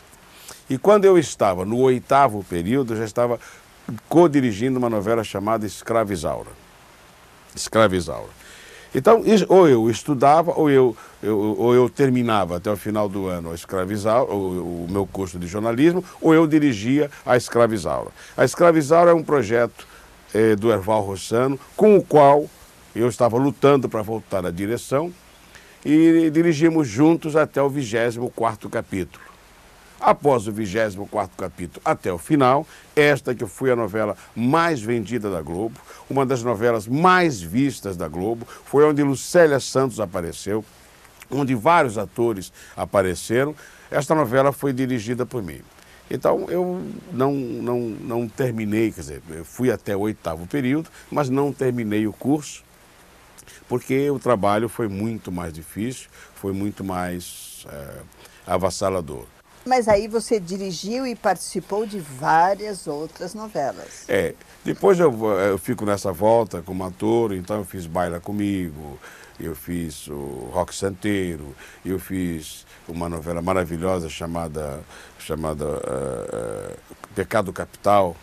E 0.69 0.77
quando 0.77 1.05
eu 1.05 1.17
estava 1.17 1.63
no 1.63 1.79
oitavo 1.79 2.43
período, 2.43 2.95
já 2.95 3.05
estava 3.05 3.39
co-dirigindo 4.09 4.79
uma 4.79 4.89
novela 4.89 5.23
chamada 5.23 5.65
Escravizaura. 5.65 6.49
Escravizaura. 7.55 8.45
Então, 8.93 9.21
ou 9.49 9.67
eu 9.67 9.89
estudava, 9.89 10.53
ou 10.55 10.69
eu, 10.71 10.95
eu, 11.21 11.37
ou 11.37 11.75
eu 11.75 11.89
terminava 11.89 12.57
até 12.57 12.71
o 12.71 12.77
final 12.77 13.09
do 13.09 13.27
ano 13.27 13.51
a 13.51 13.55
Escravizaura, 13.55 14.31
o, 14.33 14.85
o 14.85 14.87
meu 14.89 15.05
curso 15.05 15.37
de 15.37 15.45
jornalismo, 15.47 16.03
ou 16.21 16.33
eu 16.33 16.47
dirigia 16.47 17.11
a 17.25 17.35
Escravizaura. 17.35 18.09
A 18.37 18.45
Escravizaura 18.45 19.11
é 19.11 19.13
um 19.13 19.23
projeto 19.23 19.85
eh, 20.33 20.55
do 20.55 20.71
Erval 20.71 21.01
Rossano, 21.01 21.59
com 21.75 21.97
o 21.97 22.01
qual 22.01 22.49
eu 22.95 23.09
estava 23.09 23.37
lutando 23.37 23.89
para 23.89 24.01
voltar 24.01 24.45
à 24.45 24.49
direção, 24.49 25.13
e 25.83 26.31
dirigimos 26.31 26.87
juntos 26.87 27.35
até 27.35 27.61
o 27.61 27.69
24º 27.69 28.69
capítulo. 28.69 29.34
Após 30.05 30.47
o 30.47 30.53
24º 30.53 31.29
capítulo 31.35 31.81
até 31.83 32.13
o 32.13 32.19
final, 32.19 32.67
esta 32.95 33.33
que 33.33 33.47
foi 33.47 33.71
a 33.71 33.75
novela 33.75 34.15
mais 34.35 34.79
vendida 34.79 35.31
da 35.31 35.41
Globo, 35.41 35.79
uma 36.07 36.23
das 36.23 36.43
novelas 36.43 36.87
mais 36.87 37.41
vistas 37.41 37.97
da 37.97 38.07
Globo, 38.07 38.45
foi 38.65 38.85
onde 38.85 39.01
Lucélia 39.01 39.59
Santos 39.59 39.99
apareceu, 39.99 40.63
onde 41.27 41.55
vários 41.55 41.97
atores 41.97 42.53
apareceram. 42.77 43.55
Esta 43.89 44.13
novela 44.13 44.51
foi 44.51 44.71
dirigida 44.71 45.25
por 45.25 45.41
mim. 45.41 45.63
Então 46.07 46.45
eu 46.49 46.83
não, 47.11 47.33
não, 47.33 47.79
não 47.79 48.27
terminei, 48.27 48.91
quer 48.91 49.01
dizer, 49.01 49.23
eu 49.31 49.43
fui 49.43 49.71
até 49.71 49.95
o 49.95 50.01
oitavo 50.01 50.45
período, 50.45 50.87
mas 51.09 51.29
não 51.29 51.51
terminei 51.51 52.05
o 52.05 52.13
curso, 52.13 52.63
porque 53.67 54.07
o 54.11 54.19
trabalho 54.19 54.69
foi 54.69 54.87
muito 54.87 55.31
mais 55.31 55.51
difícil, 55.51 56.09
foi 56.35 56.53
muito 56.53 56.83
mais 56.83 57.65
é, 57.71 58.01
avassalador. 58.45 59.25
Mas 59.65 59.87
aí 59.87 60.07
você 60.07 60.39
dirigiu 60.39 61.07
e 61.07 61.15
participou 61.15 61.85
de 61.85 61.99
várias 61.99 62.85
outras 62.85 63.33
novelas. 63.33 64.05
É, 64.07 64.35
depois 64.63 64.99
eu, 64.99 65.11
eu 65.39 65.57
fico 65.57 65.85
nessa 65.85 66.11
volta 66.11 66.61
como 66.61 66.83
ator, 66.83 67.33
então 67.33 67.57
eu 67.57 67.65
fiz 67.65 67.87
Baila 67.87 68.19
Comigo, 68.19 68.99
eu 69.39 69.55
fiz 69.55 70.07
o 70.07 70.49
Rock 70.53 70.73
Santeiro, 70.73 71.55
eu 71.83 71.99
fiz 71.99 72.65
uma 72.87 73.09
novela 73.09 73.41
maravilhosa 73.41 74.07
chamada, 74.07 74.81
chamada 75.17 75.65
uh, 75.65 76.77
Pecado 77.15 77.51
Capital, 77.51 78.15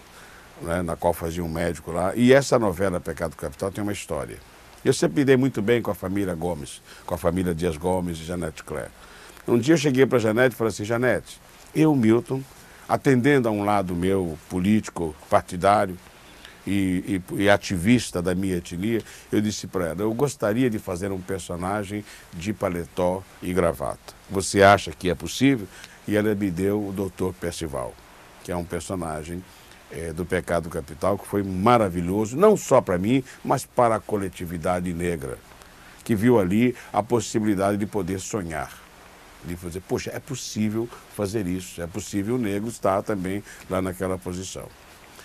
né, 0.63 0.81
na 0.81 0.97
qual 0.97 1.13
fazia 1.13 1.45
um 1.45 1.49
médico 1.49 1.91
lá. 1.91 2.15
E 2.15 2.33
essa 2.33 2.59
novela 2.59 3.01
Pecado 3.01 3.37
Capital 3.37 3.71
tem 3.71 3.83
uma 3.83 3.93
história. 3.93 4.39
Eu 4.85 4.93
sempre 4.93 5.21
me 5.21 5.25
dei 5.25 5.37
muito 5.37 5.61
bem 5.61 5.83
com 5.83 5.91
a 5.91 5.95
família 5.95 6.35
Gomes, 6.35 6.81
com 7.07 7.15
a 7.15 7.19
família 7.19 7.55
Dias 7.55 7.77
Gomes 7.77 8.19
e 8.19 8.25
Janete 8.25 8.65
Claire. 8.65 8.91
Um 9.47 9.59
dia 9.59 9.75
eu 9.75 9.79
cheguei 9.79 10.07
para 10.07 10.19
a 10.19 10.21
Janete 10.21 10.55
e 10.55 10.57
falei 10.57 10.73
assim, 10.73 10.85
Janete, 10.85 11.41
eu, 11.75 11.95
Milton, 11.97 12.41
atendendo 12.89 13.49
a 13.49 13.51
um 13.51 13.65
lado 13.65 13.95
meu 13.97 14.39
político, 14.49 15.17
partidário 15.29 15.99
e, 16.65 17.21
e, 17.37 17.43
e 17.43 17.51
ativista 17.51 18.23
da 18.23 18.37
minha 18.37 18.59
etnia, 18.59 19.03
eu 19.33 19.41
disse 19.41 19.67
para 19.67 19.89
ela, 19.89 20.03
eu 20.03 20.15
gostaria 20.15 20.71
de 20.71 20.79
fazer 20.79 21.11
um 21.11 21.21
personagem 21.21 22.05
de 22.33 22.53
paletó 22.53 23.21
e 23.43 23.53
gravata. 23.53 24.15
Você 24.31 24.63
acha 24.63 24.93
que 24.93 25.11
é 25.11 25.15
possível? 25.15 25.67
E 26.07 26.17
ela 26.17 26.33
me 26.37 26.49
deu 26.49 26.79
o 26.79 26.93
Dr. 26.93 27.33
Percival, 27.41 27.93
que 28.45 28.53
é 28.53 28.57
um 28.57 28.65
personagem 28.65 29.43
é, 29.91 30.13
do 30.13 30.25
Pecado 30.25 30.71
Capital 30.71 31.19
que 31.19 31.27
foi 31.27 31.43
maravilhoso, 31.43 32.37
não 32.37 32.57
só 32.57 32.81
para 32.81 32.97
mim, 32.97 33.25
mas 33.45 33.67
para 33.67 33.97
a 33.97 34.01
coletividade 34.01 34.95
negra, 34.95 35.37
que 36.05 36.15
viu 36.15 36.39
ali 36.39 36.77
a 36.93 37.03
possibilidade 37.03 37.77
de 37.77 37.87
poder 37.87 38.21
sonhar 38.21 38.82
de 39.45 39.57
fazer, 39.57 39.81
poxa, 39.81 40.11
é 40.15 40.21
possível 40.21 40.89
fazer 41.15 41.47
isso, 41.47 41.81
é 41.83 41.87
possível 41.87 42.37
o 42.37 42.39
negro 42.39 42.69
estar 42.69 43.03
também 43.03 43.43
lá 43.69 43.83
naquela 43.83 44.19
posição. 44.19 44.69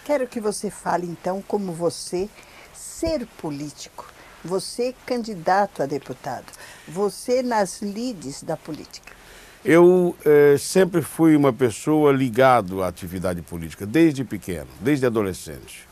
Quero 0.05 0.27
que 0.27 0.39
você 0.39 0.69
fale 0.69 1.05
então 1.05 1.43
como 1.47 1.71
você 1.73 2.29
ser 2.73 3.25
político, 3.39 4.05
você 4.43 4.95
candidato 5.05 5.83
a 5.83 5.85
deputado, 5.85 6.45
você 6.87 7.43
nas 7.43 7.81
lides 7.81 8.41
da 8.41 8.55
política. 8.55 9.17
Eu 9.65 10.15
eh, 10.23 10.55
sempre 10.57 11.01
fui 11.01 11.35
uma 11.35 11.51
pessoa 11.51 12.13
ligado 12.13 12.81
à 12.81 12.87
atividade 12.87 13.41
política, 13.41 13.85
desde 13.85 14.23
pequeno, 14.23 14.67
desde 14.79 15.05
adolescente. 15.05 15.85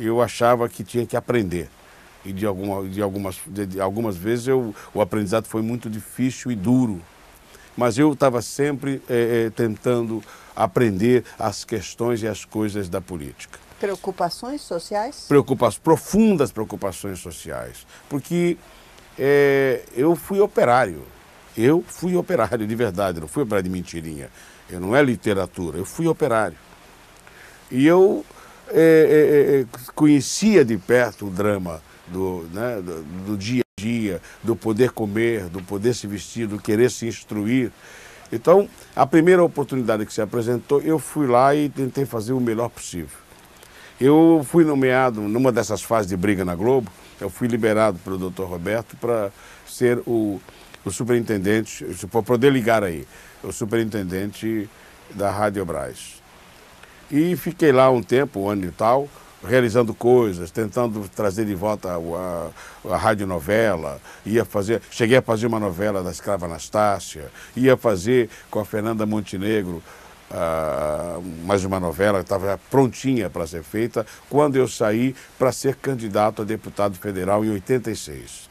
Eu 0.00 0.20
achava 0.20 0.68
que 0.68 0.82
tinha 0.82 1.06
que 1.06 1.16
aprender. 1.16 1.68
E 2.24 2.32
de, 2.32 2.46
alguma, 2.46 2.88
de, 2.88 3.02
algumas, 3.02 3.38
de 3.46 3.80
algumas 3.80 4.16
vezes 4.16 4.48
eu, 4.48 4.74
o 4.92 5.00
aprendizado 5.00 5.46
foi 5.46 5.62
muito 5.62 5.88
difícil 5.88 6.50
e 6.50 6.56
duro 6.56 7.00
mas 7.76 7.98
eu 7.98 8.12
estava 8.12 8.40
sempre 8.42 9.02
é, 9.08 9.46
é, 9.46 9.50
tentando 9.50 10.22
aprender 10.54 11.24
as 11.38 11.64
questões 11.64 12.22
e 12.22 12.28
as 12.28 12.44
coisas 12.44 12.88
da 12.88 13.00
política. 13.00 13.58
Preocupações 13.80 14.62
sociais? 14.62 15.26
Preocupações, 15.28 15.78
profundas 15.78 16.52
preocupações 16.52 17.18
sociais. 17.18 17.86
Porque 18.08 18.56
é, 19.18 19.82
eu 19.94 20.14
fui 20.14 20.40
operário. 20.40 21.02
Eu 21.56 21.84
fui 21.86 22.16
operário 22.16 22.66
de 22.66 22.74
verdade, 22.74 23.20
não 23.20 23.28
fui 23.28 23.42
operário 23.42 23.64
de 23.64 23.70
mentirinha. 23.70 24.30
Eu 24.70 24.80
não 24.80 24.96
é 24.96 25.02
literatura, 25.02 25.78
eu 25.78 25.84
fui 25.84 26.06
operário. 26.06 26.56
E 27.70 27.86
eu 27.86 28.24
conhecia 29.94 30.64
de 30.64 30.76
perto 30.78 31.26
o 31.26 31.30
drama 31.30 31.82
do, 32.08 32.48
né, 32.52 32.80
do, 32.80 33.02
do 33.26 33.36
dia 33.36 33.63
dia, 33.84 34.20
do 34.42 34.56
poder 34.56 34.90
comer, 34.90 35.44
do 35.50 35.60
poder 35.62 35.94
se 35.94 36.06
vestir, 36.06 36.46
do 36.46 36.58
querer 36.58 36.90
se 36.90 37.06
instruir. 37.06 37.70
Então, 38.32 38.66
a 38.96 39.06
primeira 39.06 39.44
oportunidade 39.44 40.06
que 40.06 40.14
se 40.14 40.22
apresentou, 40.22 40.80
eu 40.80 40.98
fui 40.98 41.26
lá 41.26 41.54
e 41.54 41.68
tentei 41.68 42.06
fazer 42.06 42.32
o 42.32 42.40
melhor 42.40 42.70
possível. 42.70 43.18
Eu 44.00 44.44
fui 44.50 44.64
nomeado, 44.64 45.20
numa 45.20 45.52
dessas 45.52 45.82
fases 45.82 46.08
de 46.08 46.16
briga 46.16 46.44
na 46.44 46.54
Globo, 46.54 46.90
eu 47.20 47.28
fui 47.28 47.46
liberado 47.46 47.98
pelo 47.98 48.16
doutor 48.18 48.48
Roberto 48.48 48.96
para 48.96 49.30
ser 49.66 49.98
o, 50.06 50.40
o 50.84 50.90
superintendente, 50.90 51.84
para 52.10 52.22
poder 52.22 52.50
ligar 52.50 52.82
aí, 52.82 53.06
o 53.42 53.52
superintendente 53.52 54.68
da 55.10 55.30
Rádio 55.30 55.64
Braz. 55.64 56.22
E 57.10 57.36
fiquei 57.36 57.70
lá 57.70 57.90
um 57.90 58.02
tempo, 58.02 58.40
um 58.40 58.48
ano 58.48 58.64
e 58.64 58.72
tal, 58.72 59.08
realizando 59.46 59.94
coisas, 59.94 60.50
tentando 60.50 61.08
trazer 61.08 61.44
de 61.44 61.54
volta 61.54 61.90
a, 61.90 61.96
a, 62.88 62.94
a 62.94 62.96
radionovela, 62.96 64.00
ia 64.24 64.44
fazer, 64.44 64.80
cheguei 64.90 65.18
a 65.18 65.22
fazer 65.22 65.46
uma 65.46 65.60
novela 65.60 66.02
da 66.02 66.10
escrava 66.10 66.46
Anastácia, 66.46 67.30
ia 67.56 67.76
fazer 67.76 68.28
com 68.50 68.60
a 68.60 68.64
Fernanda 68.64 69.06
Montenegro 69.06 69.82
uh, 70.30 71.22
mais 71.44 71.64
uma 71.64 71.78
novela 71.78 72.18
que 72.18 72.24
estava 72.24 72.58
prontinha 72.70 73.30
para 73.30 73.46
ser 73.46 73.62
feita, 73.62 74.06
quando 74.28 74.56
eu 74.56 74.66
saí 74.66 75.14
para 75.38 75.52
ser 75.52 75.76
candidato 75.76 76.42
a 76.42 76.44
deputado 76.44 76.96
federal 76.96 77.44
em 77.44 77.50
86. 77.50 78.50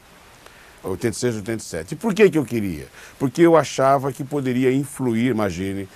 86, 0.82 1.36
87. 1.36 1.92
E 1.92 1.96
por 1.96 2.14
que, 2.14 2.28
que 2.28 2.38
eu 2.38 2.44
queria? 2.44 2.86
Porque 3.18 3.40
eu 3.40 3.56
achava 3.56 4.12
que 4.12 4.22
poderia 4.22 4.70
influir, 4.70 5.30
imagine, 5.30 5.88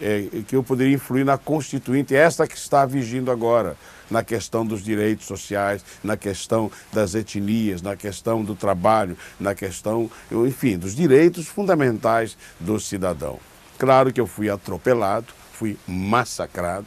é, 0.00 0.26
que 0.46 0.56
eu 0.56 0.62
poderia 0.62 0.94
influir 0.94 1.24
na 1.24 1.36
Constituinte, 1.36 2.14
esta 2.14 2.46
que 2.46 2.56
está 2.56 2.86
vigindo 2.86 3.30
agora, 3.30 3.76
na 4.10 4.24
questão 4.24 4.64
dos 4.64 4.82
direitos 4.82 5.26
sociais, 5.26 5.84
na 6.02 6.16
questão 6.16 6.70
das 6.92 7.14
etnias, 7.14 7.82
na 7.82 7.96
questão 7.96 8.42
do 8.42 8.54
trabalho, 8.54 9.16
na 9.38 9.54
questão, 9.54 10.10
enfim, 10.30 10.78
dos 10.78 10.94
direitos 10.94 11.46
fundamentais 11.46 12.36
do 12.58 12.80
cidadão. 12.80 13.38
Claro 13.78 14.12
que 14.12 14.20
eu 14.20 14.26
fui 14.26 14.48
atropelado, 14.48 15.26
fui 15.52 15.76
massacrado, 15.86 16.86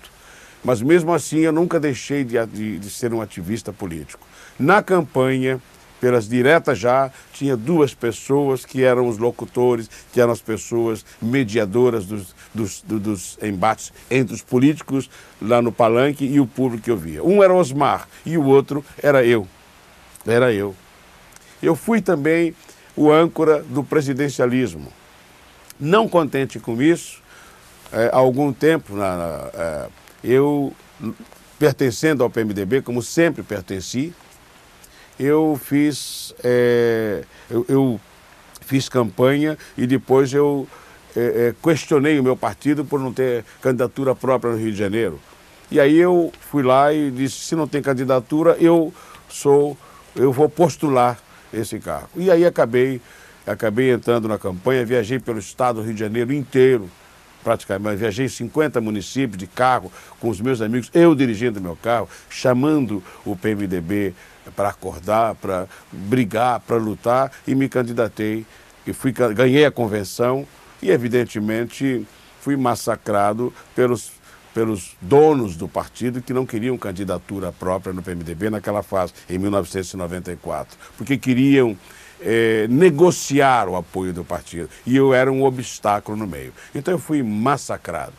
mas 0.63 0.81
mesmo 0.81 1.13
assim 1.13 1.39
eu 1.39 1.51
nunca 1.51 1.79
deixei 1.79 2.23
de, 2.23 2.43
de, 2.47 2.79
de 2.79 2.89
ser 2.89 3.13
um 3.13 3.21
ativista 3.21 3.71
político. 3.71 4.25
Na 4.59 4.81
campanha, 4.81 5.61
pelas 6.01 6.27
diretas 6.27 6.79
já, 6.79 7.11
tinha 7.31 7.55
duas 7.55 7.93
pessoas 7.93 8.65
que 8.65 8.83
eram 8.83 9.07
os 9.07 9.19
locutores, 9.19 9.87
que 10.11 10.19
eram 10.19 10.33
as 10.33 10.41
pessoas 10.41 11.05
mediadoras 11.21 12.05
dos, 12.05 12.35
dos, 12.51 12.81
dos, 12.83 13.37
embates 13.41 13.93
entre 14.09 14.33
os 14.33 14.41
políticos 14.41 15.09
lá 15.39 15.61
no 15.61 15.71
palanque 15.71 16.25
e 16.25 16.39
o 16.39 16.47
público 16.47 16.83
que 16.83 16.91
eu 16.91 16.97
via. 16.97 17.23
Um 17.23 17.43
era 17.43 17.53
Osmar 17.53 18.07
e 18.25 18.35
o 18.35 18.43
outro 18.43 18.83
era 19.01 19.23
eu. 19.23 19.47
Era 20.25 20.51
eu. 20.51 20.75
Eu 21.61 21.75
fui 21.75 22.01
também 22.01 22.55
o 22.95 23.11
âncora 23.11 23.61
do 23.61 23.83
presidencialismo. 23.83 24.91
Não 25.79 26.09
contente 26.09 26.59
com 26.59 26.81
isso, 26.81 27.21
é, 27.91 28.09
há 28.11 28.17
algum 28.17 28.51
tempo, 28.51 28.95
na, 28.95 29.17
na, 29.17 29.49
é, 29.53 29.87
eu, 30.23 30.73
pertencendo 31.59 32.23
ao 32.23 32.29
PMDB, 32.29 32.81
como 32.81 33.03
sempre 33.03 33.43
pertenci, 33.43 34.13
eu 35.21 35.59
fiz, 35.63 36.33
é, 36.43 37.23
eu, 37.49 37.65
eu, 37.69 38.01
fiz 38.61 38.87
campanha 38.87 39.57
e 39.77 39.85
depois 39.85 40.33
eu 40.33 40.67
é, 41.15 41.19
é, 41.19 41.55
questionei 41.61 42.17
o 42.19 42.23
meu 42.23 42.37
partido 42.37 42.85
por 42.85 42.99
não 42.99 43.11
ter 43.13 43.43
candidatura 43.61 44.15
própria 44.15 44.51
no 44.51 44.57
Rio 44.57 44.71
de 44.71 44.77
Janeiro. 44.77 45.19
E 45.69 45.79
aí 45.79 45.97
eu 45.97 46.31
fui 46.49 46.63
lá 46.63 46.93
e 46.93 47.11
disse, 47.11 47.35
se 47.35 47.55
não 47.55 47.67
tem 47.67 47.81
candidatura, 47.81 48.57
eu 48.59 48.93
sou, 49.29 49.77
eu 50.15 50.31
vou 50.31 50.49
postular 50.49 51.19
esse 51.53 51.79
cargo. 51.79 52.09
E 52.15 52.31
aí 52.31 52.45
acabei, 52.45 53.01
acabei 53.45 53.91
entrando 53.91 54.27
na 54.27 54.37
campanha, 54.37 54.85
viajei 54.85 55.19
pelo 55.19 55.39
estado 55.39 55.81
do 55.81 55.85
Rio 55.85 55.93
de 55.93 55.99
Janeiro 55.99 56.33
inteiro, 56.33 56.89
praticamente, 57.43 57.97
viajei 57.97 58.27
50 58.27 58.79
municípios 58.79 59.37
de 59.37 59.47
carro 59.47 59.91
com 60.19 60.29
os 60.29 60.39
meus 60.39 60.61
amigos, 60.61 60.89
eu 60.93 61.13
dirigindo 61.13 61.59
meu 61.59 61.75
carro, 61.75 62.07
chamando 62.29 63.03
o 63.25 63.35
PMDB 63.35 64.13
para 64.55 64.69
acordar, 64.69 65.35
para 65.35 65.67
brigar, 65.91 66.59
para 66.61 66.77
lutar 66.77 67.31
e 67.47 67.53
me 67.53 67.69
candidatei 67.69 68.45
e 68.85 68.93
fui, 68.93 69.11
ganhei 69.11 69.65
a 69.65 69.71
convenção 69.71 70.47
e 70.81 70.89
evidentemente 70.89 72.05
fui 72.41 72.57
massacrado 72.57 73.53
pelos, 73.75 74.11
pelos 74.53 74.97
donos 74.99 75.55
do 75.55 75.67
partido 75.67 76.21
que 76.21 76.33
não 76.33 76.45
queriam 76.45 76.77
candidatura 76.77 77.51
própria 77.51 77.93
no 77.93 78.01
PMDB 78.01 78.49
naquela 78.49 78.81
fase, 78.81 79.13
em 79.29 79.37
1994, 79.37 80.77
porque 80.97 81.17
queriam 81.17 81.77
é, 82.19 82.67
negociar 82.67 83.67
o 83.69 83.75
apoio 83.75 84.13
do 84.13 84.23
partido 84.23 84.69
e 84.85 84.95
eu 84.95 85.13
era 85.13 85.31
um 85.31 85.43
obstáculo 85.43 86.17
no 86.17 86.27
meio. 86.27 86.53
Então 86.73 86.93
eu 86.93 86.99
fui 86.99 87.21
massacrado, 87.21 88.13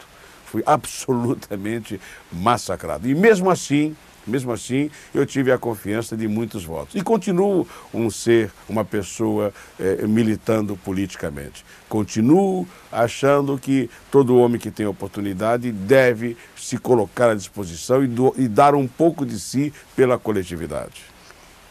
fui 0.47 0.63
absolutamente 0.67 2.01
massacrado. 2.33 3.09
E 3.09 3.15
mesmo 3.15 3.51
assim, 3.51 3.97
mesmo 4.27 4.53
assim, 4.53 4.91
eu 5.15 5.27
tive 5.27 5.51
a 5.53 5.59
confiança 5.59 6.17
de 6.17 6.29
muitos 6.29 6.65
votos. 6.65 6.95
E 6.95 7.03
continuo 7.03 7.67
um 7.93 8.11
ser, 8.11 8.51
uma 8.69 8.85
pessoa 8.85 9.53
é, 9.79 10.07
militando 10.07 10.77
politicamente. 10.77 11.65
Continuo 11.89 12.67
achando 12.91 13.59
que 13.59 13.91
todo 14.11 14.37
homem 14.39 14.61
que 14.61 14.71
tem 14.71 14.87
oportunidade 14.87 15.73
deve 15.73 16.37
se 16.57 16.79
colocar 16.79 17.31
à 17.31 17.35
disposição 17.35 18.03
e, 18.05 18.07
do, 18.07 18.35
e 18.37 18.49
dar 18.49 18.75
um 18.75 18.87
pouco 18.87 19.27
de 19.27 19.39
si 19.39 19.73
pela 19.97 20.19
coletividade. 20.19 21.03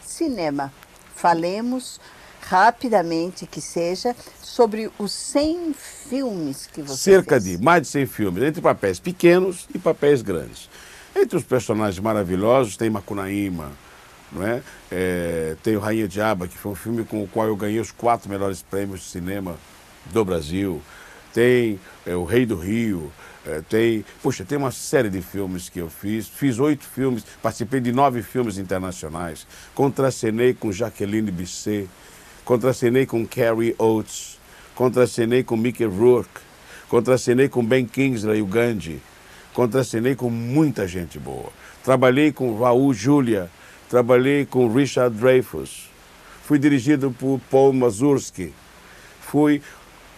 Cinema. 0.05 0.71
Falemos 1.15 1.99
rapidamente 2.41 3.45
que 3.45 3.61
seja 3.61 4.15
sobre 4.41 4.91
os 4.99 5.11
100 5.11 5.73
filmes 6.09 6.67
que 6.67 6.81
você 6.81 7.11
Cerca 7.11 7.39
fez. 7.39 7.57
de 7.57 7.63
mais 7.63 7.83
de 7.83 7.87
100 7.89 8.05
filmes, 8.07 8.43
entre 8.43 8.61
papéis 8.61 8.99
pequenos 8.99 9.67
e 9.73 9.79
papéis 9.79 10.21
grandes. 10.21 10.69
Entre 11.15 11.35
os 11.35 11.43
personagens 11.43 11.99
maravilhosos 11.99 12.77
tem 12.77 12.89
Macunaíma, 12.89 13.71
não 14.31 14.45
é? 14.45 14.61
é? 14.89 15.55
tem 15.61 15.75
o 15.75 15.79
Rainha 15.79 16.07
Diaba, 16.07 16.47
que 16.47 16.57
foi 16.57 16.71
um 16.71 16.75
filme 16.75 17.03
com 17.03 17.21
o 17.21 17.27
qual 17.27 17.47
eu 17.47 17.55
ganhei 17.55 17.79
os 17.79 17.91
quatro 17.91 18.29
melhores 18.29 18.61
prêmios 18.61 19.01
de 19.01 19.07
cinema 19.07 19.57
do 20.05 20.23
Brasil. 20.23 20.81
Tem 21.33 21.79
é, 22.05 22.15
O 22.15 22.23
Rei 22.23 22.45
do 22.45 22.55
Rio, 22.55 23.11
é, 23.45 23.61
tem, 23.61 24.05
puxa, 24.23 24.45
tem 24.45 24.57
uma 24.57 24.71
série 24.71 25.09
de 25.09 25.21
filmes 25.21 25.67
que 25.67 25.79
eu 25.79 25.89
fiz. 25.89 26.27
Fiz 26.27 26.59
oito 26.59 26.85
filmes, 26.85 27.25
participei 27.41 27.81
de 27.81 27.91
nove 27.91 28.21
filmes 28.23 28.57
internacionais. 28.57 29.45
Contracenei 29.75 30.53
com 30.53 30.71
Jaqueline 30.71 31.29
Bisset, 31.29 31.89
contracenei 32.45 33.05
com 33.05 33.27
Carrie 33.27 33.75
Oates, 33.77 34.39
contracenei 34.75 35.43
com 35.43 35.57
Mickey 35.57 35.85
Rourke, 35.85 36.39
contracenei 36.87 37.49
com 37.49 37.65
Ben 37.65 37.85
Kingsley, 37.85 38.41
o 38.41 38.45
Gandhi 38.45 39.01
contracenei 39.53 40.15
com 40.15 40.29
muita 40.29 40.87
gente 40.87 41.19
boa. 41.19 41.49
Trabalhei 41.83 42.31
com 42.31 42.59
Raul 42.59 42.93
Julia, 42.93 43.49
trabalhei 43.89 44.45
com 44.45 44.71
Richard 44.71 45.15
Dreyfuss, 45.17 45.89
fui 46.43 46.59
dirigido 46.59 47.11
por 47.11 47.39
Paul 47.49 47.73
Mazursky, 47.73 48.53
fui 49.21 49.61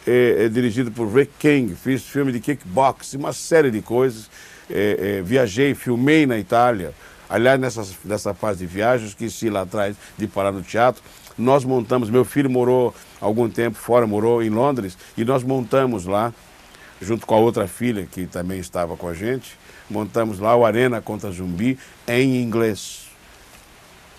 é, 0.06 0.46
é, 0.46 0.50
dirigido 0.50 0.92
por 0.92 1.08
Rick 1.08 1.32
King, 1.40 1.76
fiz 1.76 2.04
filme 2.04 2.32
de 2.32 2.40
kickbox, 2.40 3.14
uma 3.14 3.32
série 3.32 3.72
de 3.72 3.82
coisas. 3.82 4.30
É, 4.70 5.22
viajei, 5.24 5.76
filmei 5.76 6.26
na 6.26 6.38
Itália. 6.38 6.94
Aliás, 7.30 7.60
nessa, 7.60 7.86
nessa 8.04 8.34
fase 8.34 8.60
de 8.60 8.66
viagem, 8.66 9.08
esqueci 9.08 9.50
lá 9.50 9.62
atrás 9.62 9.96
de 10.18 10.28
parar 10.28 10.52
no 10.52 10.62
teatro. 10.62 11.02
Nós 11.38 11.66
montamos, 11.66 12.10
meu 12.10 12.24
filho 12.24 12.50
morou 12.50 12.94
algum 13.20 13.50
tempo 13.50 13.78
fora, 13.78 14.06
morou 14.06 14.44
em 14.44 14.50
Londres, 14.50 14.98
e 15.18 15.26
nós 15.26 15.44
montamos 15.44 16.06
lá 16.06 16.34
junto 17.04 17.26
com 17.26 17.36
a 17.36 17.40
outra 17.40 17.68
filha 17.68 18.08
que 18.10 18.26
também 18.26 18.60
estava 18.60 18.96
com 18.96 19.08
a 19.08 19.14
gente, 19.14 19.58
montamos 19.90 20.40
lá 20.40 20.56
o 20.56 20.66
Arena 20.66 21.02
contra 21.02 21.32
Zumbi 21.32 21.78
em 22.08 22.42
inglês. 22.42 23.04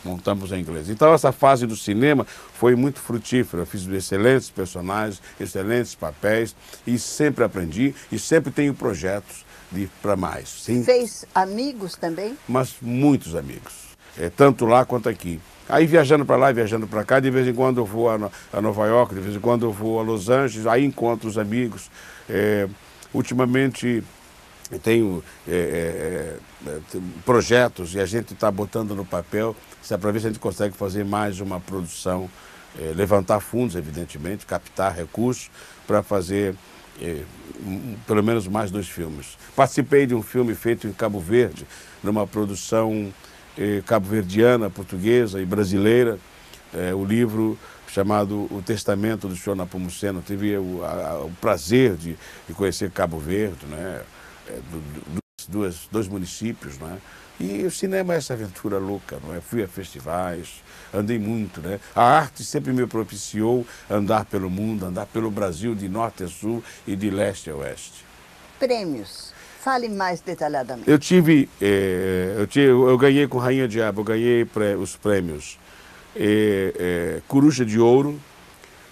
Montamos 0.05 0.53
em 0.53 0.61
inglês. 0.61 0.91
Então 0.91 1.13
essa 1.15 1.33
fase 1.33 1.67
do 1.67 1.75
cinema 1.75 2.27
foi 2.53 2.75
muito 2.77 3.01
frutífera. 3.01 3.63
Eu 3.63 3.67
fiz 3.67 3.87
excelentes 3.87 4.51
personagens, 4.51 5.23
excelentes 5.41 5.95
papéis 5.95 6.55
e 6.87 6.99
sempre 6.99 7.43
aprendi 7.43 7.95
e 8.13 8.19
sempre 8.19 8.53
tenho 8.53 8.75
projetos 8.75 9.45
de 9.73 9.89
para 10.03 10.15
mais. 10.15 10.49
Sim. 10.49 10.85
Fez 10.85 11.25
amigos 11.35 11.97
também? 11.97 12.37
Mas 12.47 12.75
muitos 12.81 13.35
amigos, 13.35 13.73
é, 14.19 14.31
tanto 14.31 14.67
lá 14.67 14.85
quanto 14.85 15.09
aqui. 15.09 15.41
Aí 15.69 15.87
viajando 15.87 16.27
para 16.27 16.37
lá, 16.37 16.53
viajando 16.53 16.87
para 16.87 17.05
cá, 17.05 17.19
de 17.21 17.31
vez 17.31 17.49
em 17.49 17.55
quando 17.55 17.79
eu 17.79 17.87
vou 17.87 18.11
a, 18.11 18.31
a, 18.53 18.61
Nova 18.61 18.87
York, 18.87 19.15
de 19.15 19.21
vez 19.21 19.35
em 19.35 19.41
quando 19.41 19.65
eu 19.65 19.73
vou 19.73 19.99
a 19.99 20.03
Los 20.03 20.29
Angeles, 20.29 20.67
aí 20.67 20.85
encontro 20.85 21.29
os 21.29 21.39
amigos. 21.39 21.91
É, 22.29 22.69
ultimamente 23.13 24.03
tenho 24.83 25.23
é, 25.47 26.39
é, 26.67 26.71
é 26.71 27.01
projetos 27.25 27.95
e 27.95 28.01
a 28.01 28.07
gente 28.07 28.33
está 28.33 28.51
botando 28.51 28.95
no 28.95 29.05
papel 29.05 29.55
se 29.85 29.93
é 29.93 29.99
para 29.99 30.11
ver 30.11 30.21
se 30.21 30.27
a 30.27 30.31
gente 30.31 30.41
consegue 30.41 30.75
fazer 30.75 31.05
mais 31.05 31.41
uma 31.41 31.61
produção, 31.61 32.31
é, 32.81 32.93
levantar 32.95 33.39
fundos, 33.41 33.77
evidentemente, 33.77 34.47
captar 34.47 34.95
recursos 34.97 35.51
para 35.87 36.03
fazer 36.03 36.55
é, 37.03 37.23
um, 37.63 37.95
pelo 38.07 38.23
menos 38.23 38.49
mais 38.49 38.71
dois 38.71 38.89
filmes. 38.89 39.37
Participei 39.55 40.07
de 40.07 40.15
um 40.15 40.23
filme 40.23 40.55
feito 40.55 40.87
em 40.87 40.93
Cabo 40.93 41.21
Verde, 41.21 41.67
numa 42.03 42.27
produção 42.27 43.13
é, 43.59 43.83
cabo-verdiana, 43.87 44.71
portuguesa 44.71 45.41
e 45.41 45.45
brasileira, 45.45 46.19
o 46.97 47.05
livro 47.05 47.57
chamado 47.95 48.49
O 48.51 48.61
Testamento 48.61 49.29
do 49.29 49.37
Senhor 49.37 49.55
Napomuceno. 49.55 50.21
Tive 50.21 50.59
o, 50.59 50.85
a, 50.85 51.25
o 51.25 51.31
prazer 51.41 51.95
de, 51.95 52.17
de, 52.49 52.55
conhecer 52.55 52.91
Cabo 52.91 53.19
Verde, 53.19 53.65
né? 53.67 54.03
Do, 54.71 54.81
do, 55.15 55.21
dois, 55.49 55.89
dois 55.93 56.09
municípios, 56.09 56.77
né? 56.79 56.99
E 57.39 57.63
o 57.65 57.71
cinema 57.71 58.15
é 58.15 58.17
essa 58.17 58.35
aventura 58.35 58.79
louca, 58.79 59.19
não 59.25 59.35
é? 59.35 59.41
Fui 59.41 59.63
a 59.63 59.69
festivais, 59.69 60.63
andei 60.93 61.19
muito, 61.19 61.61
né? 61.61 61.79
A 61.95 62.03
arte 62.03 62.45
sempre 62.45 62.73
me 62.73 62.85
propiciou 62.87 63.65
andar 63.89 64.25
pelo 64.25 64.51
mundo, 64.51 64.87
andar 64.87 65.07
pelo 65.07 65.31
Brasil 65.31 65.75
de 65.75 65.89
norte 65.89 66.25
a 66.25 66.29
sul 66.29 66.63
e 66.87 66.97
de 66.97 67.11
leste 67.11 67.49
a 67.51 67.55
oeste. 67.55 68.05
Prêmios. 68.59 69.33
Fale 69.61 69.89
mais 69.89 70.21
detalhadamente. 70.21 70.91
Eu 70.91 70.99
tive, 70.99 71.49
eh, 71.61 72.35
eu, 72.39 72.47
tive 72.47 72.67
eu, 72.67 72.99
ganhei 72.99 73.27
com 73.27 73.39
Rainha 73.39 73.67
Diabo, 73.67 74.03
eu 74.03 74.05
ganhei 74.05 74.45
pré, 74.45 74.77
os 74.77 74.95
prêmios 74.95 75.59
eh, 76.17 77.21
Coruja 77.27 77.65
de 77.65 77.79
Ouro, 77.79 78.21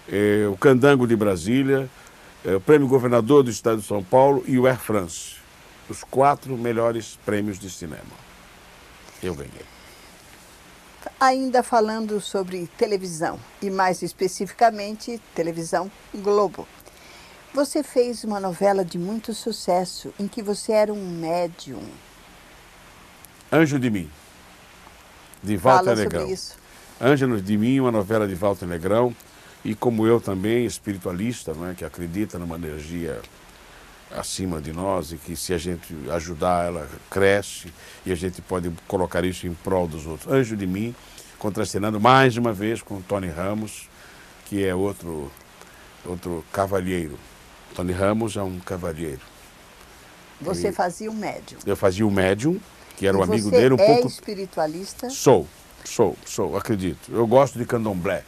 eh, 0.09 0.47
o 0.51 0.57
Candango 0.57 1.07
de 1.07 1.17
Brasília, 1.17 1.89
eh, 2.45 2.57
o 2.57 2.61
Prêmio 2.61 2.89
Governador 2.89 3.43
do 3.43 3.51
Estado 3.51 3.81
de 3.81 3.87
São 3.87 4.03
Paulo 4.03 4.45
e 4.47 4.59
o 4.59 4.67
Air 4.67 4.79
France. 4.79 5.37
Os 5.89 6.03
quatro 6.05 6.57
melhores 6.57 7.19
prêmios 7.25 7.59
de 7.59 7.71
cinema 7.71 8.23
eu 9.23 9.35
ganhei. 9.35 9.65
Ainda 11.19 11.63
falando 11.63 12.21
sobre 12.21 12.69
televisão, 12.77 13.39
e 13.61 13.71
mais 13.71 14.03
especificamente 14.03 15.21
televisão 15.35 15.91
Globo. 16.15 16.67
Você 17.55 17.83
fez 17.83 18.25
uma 18.25 18.41
novela 18.41 18.85
de 18.85 18.99
muito 18.99 19.35
sucesso 19.35 20.13
em 20.19 20.27
que 20.27 20.43
você 20.43 20.73
era 20.73 20.93
um 20.93 21.21
médium. 21.21 21.83
Anjo 23.53 23.79
de 23.79 23.91
Mim, 23.91 24.11
de 25.43 25.57
Walter 25.57 25.85
Fala 25.85 25.97
Negrão. 25.97 26.21
Sobre 26.23 26.35
isso. 26.35 26.62
Ângelo 27.03 27.43
de 27.43 27.59
Mim, 27.59 27.81
uma 27.81 27.91
novela 27.91 28.29
de 28.29 28.35
Walter 28.35 28.65
Negrão, 28.65 29.13
e 29.65 29.75
como 29.75 30.07
eu 30.07 30.21
também, 30.21 30.65
espiritualista, 30.65 31.53
não 31.53 31.69
é, 31.69 31.75
que 31.75 31.85
acredita 31.85 32.39
numa 32.39 32.55
energia 32.55 33.21
acima 34.17 34.61
de 34.61 34.73
nós 34.73 35.11
e 35.11 35.17
que 35.17 35.35
se 35.35 35.53
a 35.53 35.59
gente 35.59 35.97
ajudar 36.11 36.67
ela 36.67 36.89
cresce 37.11 37.73
e 38.07 38.13
a 38.13 38.15
gente 38.15 38.41
pode 38.41 38.71
colocar 38.87 39.25
isso 39.25 39.49
em 39.49 39.55
prol 39.55 39.89
dos 39.89 40.07
outros. 40.07 40.33
Anjo 40.33 40.57
de 40.57 40.67
mim, 40.67 40.95
contracenando 41.39 42.01
mais 42.01 42.37
uma 42.37 42.53
vez 42.53 42.81
com 42.83 43.01
Tony 43.03 43.29
Ramos, 43.29 43.89
que 44.47 44.65
é 44.65 44.73
outro, 44.73 45.31
outro 46.05 46.45
cavalheiro. 46.53 47.19
Tony 47.75 47.93
Ramos 47.93 48.37
é 48.37 48.43
um 48.43 48.61
cavalheiro. 48.61 49.23
Você 50.41 50.69
e 50.69 50.73
fazia 50.73 51.11
o 51.11 51.15
um 51.15 51.17
médium? 51.17 51.59
Eu 51.67 51.77
fazia 51.77 52.07
o 52.07 52.09
um 52.09 52.13
médium, 52.13 52.61
que 52.97 53.07
era 53.09 53.17
o 53.17 53.21
um 53.21 53.23
amigo 53.25 53.51
dele, 53.51 53.75
um 53.75 53.79
é 53.79 53.87
pouco. 53.87 54.09
espiritualista? 54.09 55.09
Sou, 55.11 55.49
sou, 55.85 56.17
sou, 56.25 56.57
acredito. 56.57 57.11
Eu 57.13 57.27
gosto 57.27 57.59
de 57.59 57.65
candomblé. 57.65 58.25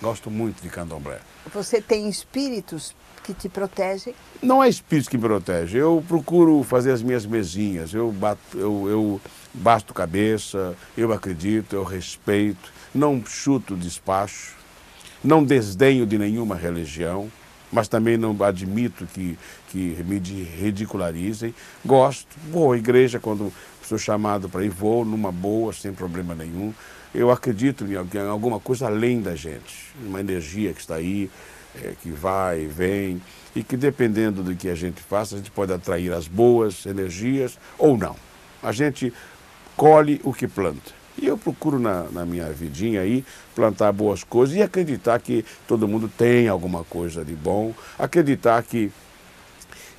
Gosto 0.00 0.30
muito 0.30 0.62
de 0.62 0.68
candomblé. 0.68 1.20
Você 1.52 1.80
tem 1.80 2.08
espíritos 2.08 2.94
que 3.24 3.34
te 3.34 3.48
protegem? 3.48 4.14
Não 4.42 4.62
é 4.62 4.68
espírito 4.68 5.10
que 5.10 5.18
me 5.18 5.24
protege. 5.24 5.76
Eu 5.76 6.02
procuro 6.06 6.62
fazer 6.62 6.92
as 6.92 7.02
minhas 7.02 7.26
mesinhas. 7.26 7.92
Eu, 7.92 8.12
bato, 8.12 8.56
eu, 8.56 8.88
eu 8.88 9.20
basto 9.52 9.92
cabeça, 9.92 10.76
eu 10.96 11.12
acredito, 11.12 11.74
eu 11.74 11.84
respeito, 11.84 12.72
não 12.94 13.22
chuto 13.24 13.76
despacho, 13.76 14.54
não 15.22 15.44
desdenho 15.44 16.06
de 16.06 16.16
nenhuma 16.16 16.54
religião, 16.54 17.30
mas 17.70 17.88
também 17.88 18.16
não 18.16 18.36
admito 18.42 19.06
que, 19.06 19.38
que 19.68 19.78
me 20.04 20.18
ridicularizem. 20.18 21.54
Gosto, 21.84 22.36
vou 22.50 22.72
à 22.72 22.78
igreja 22.78 23.18
quando 23.18 23.52
sou 23.88 23.98
chamado 23.98 24.48
para 24.48 24.64
ir, 24.64 24.68
vou 24.68 25.04
numa 25.04 25.32
boa, 25.32 25.72
sem 25.72 25.92
problema 25.92 26.34
nenhum. 26.34 26.74
Eu 27.14 27.30
acredito 27.30 27.86
em 27.86 28.28
alguma 28.28 28.60
coisa 28.60 28.86
além 28.86 29.22
da 29.22 29.34
gente, 29.34 29.94
uma 30.04 30.20
energia 30.20 30.74
que 30.74 30.80
está 30.80 30.96
aí, 30.96 31.30
é, 31.82 31.94
que 32.02 32.10
vai 32.10 32.62
e 32.62 32.66
vem, 32.66 33.22
e 33.56 33.62
que 33.62 33.76
dependendo 33.76 34.42
do 34.42 34.54
que 34.54 34.68
a 34.68 34.74
gente 34.74 35.00
faça, 35.00 35.34
a 35.34 35.38
gente 35.38 35.50
pode 35.50 35.72
atrair 35.72 36.12
as 36.12 36.28
boas 36.28 36.84
energias 36.84 37.58
ou 37.78 37.96
não. 37.96 38.14
A 38.62 38.72
gente 38.72 39.12
colhe 39.74 40.20
o 40.22 40.34
que 40.34 40.46
planta. 40.46 40.98
E 41.20 41.26
eu 41.26 41.38
procuro 41.38 41.78
na, 41.78 42.04
na, 42.12 42.26
minha 42.26 42.48
vidinha 42.52 43.00
aí 43.00 43.24
plantar 43.54 43.90
boas 43.90 44.22
coisas 44.22 44.54
e 44.54 44.62
acreditar 44.62 45.18
que 45.18 45.44
todo 45.66 45.88
mundo 45.88 46.08
tem 46.16 46.46
alguma 46.46 46.84
coisa 46.84 47.24
de 47.24 47.34
bom, 47.34 47.74
acreditar 47.98 48.62
que 48.62 48.92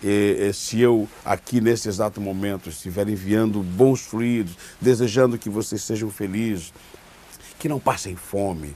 eh 0.04 0.52
se 0.54 0.80
eu 0.80 1.08
aqui 1.26 1.60
nesse 1.60 1.88
exato 1.90 2.22
momento 2.22 2.70
estiver 2.70 3.08
enviando 3.08 3.62
bons 3.62 4.02
fluidos, 4.02 4.56
desejando 4.80 5.38
que 5.38 5.50
vocês 5.50 5.82
sejam 5.82 6.10
felizes, 6.10 6.74
que 7.60 7.68
não 7.68 7.80
passem 7.80 8.16
fome, 8.16 8.76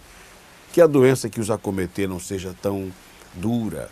que 0.74 0.82
a 0.82 0.88
doença 0.88 1.30
que 1.30 1.40
os 1.40 1.50
acometer 1.50 2.08
não 2.10 2.20
seja 2.20 2.54
tão 2.62 2.92
dura, 3.34 3.90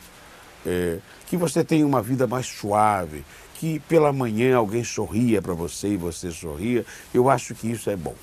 é, 0.66 1.00
que 1.28 1.38
você 1.38 1.64
tenha 1.64 1.86
uma 1.86 2.02
vida 2.02 2.28
mais 2.28 2.48
suave, 2.48 3.24
que 3.56 3.80
pela 3.82 4.12
manhã 4.12 4.58
alguém 4.58 4.84
sorria 4.84 5.42
para 5.42 5.54
você 5.54 5.90
e 5.90 5.98
você 5.98 6.32
sorria, 6.32 6.86
eu 7.14 7.30
acho 7.30 7.56
que 7.56 7.72
isso 7.72 7.90
é 7.90 7.96
bom. 7.96 8.16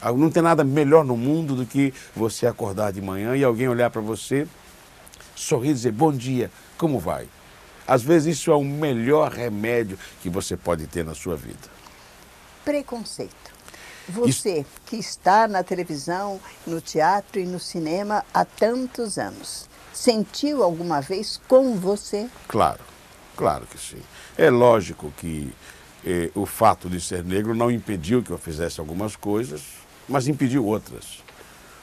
Ah, 0.00 0.12
não 0.12 0.30
tem 0.30 0.42
nada 0.42 0.64
melhor 0.64 1.04
no 1.04 1.16
mundo 1.16 1.54
do 1.54 1.66
que 1.66 1.92
você 2.14 2.46
acordar 2.46 2.92
de 2.92 3.02
manhã 3.02 3.36
e 3.36 3.44
alguém 3.44 3.68
olhar 3.68 3.90
para 3.90 4.00
você, 4.00 4.46
sorrir 5.34 5.70
e 5.70 5.74
dizer 5.74 5.92
bom 5.92 6.12
dia, 6.12 6.50
como 6.78 6.98
vai? 6.98 7.26
Às 7.90 8.04
vezes 8.04 8.38
isso 8.38 8.52
é 8.52 8.54
o 8.54 8.62
melhor 8.62 9.32
remédio 9.32 9.98
que 10.22 10.30
você 10.30 10.56
pode 10.56 10.86
ter 10.86 11.04
na 11.04 11.12
sua 11.12 11.34
vida. 11.34 11.58
Preconceito. 12.64 13.34
Você 14.08 14.64
que 14.86 14.94
está 14.94 15.48
na 15.48 15.64
televisão, 15.64 16.40
no 16.64 16.80
teatro 16.80 17.40
e 17.40 17.44
no 17.44 17.58
cinema 17.58 18.24
há 18.32 18.44
tantos 18.44 19.18
anos, 19.18 19.68
sentiu 19.92 20.62
alguma 20.62 21.00
vez 21.00 21.40
com 21.48 21.74
você? 21.74 22.28
Claro, 22.46 22.78
claro 23.36 23.66
que 23.66 23.76
sim. 23.76 24.00
É 24.38 24.50
lógico 24.50 25.12
que 25.16 25.52
eh, 26.06 26.30
o 26.36 26.46
fato 26.46 26.88
de 26.88 27.00
ser 27.00 27.24
negro 27.24 27.56
não 27.56 27.72
impediu 27.72 28.22
que 28.22 28.30
eu 28.30 28.38
fizesse 28.38 28.78
algumas 28.78 29.16
coisas, 29.16 29.62
mas 30.08 30.28
impediu 30.28 30.64
outras. 30.64 31.24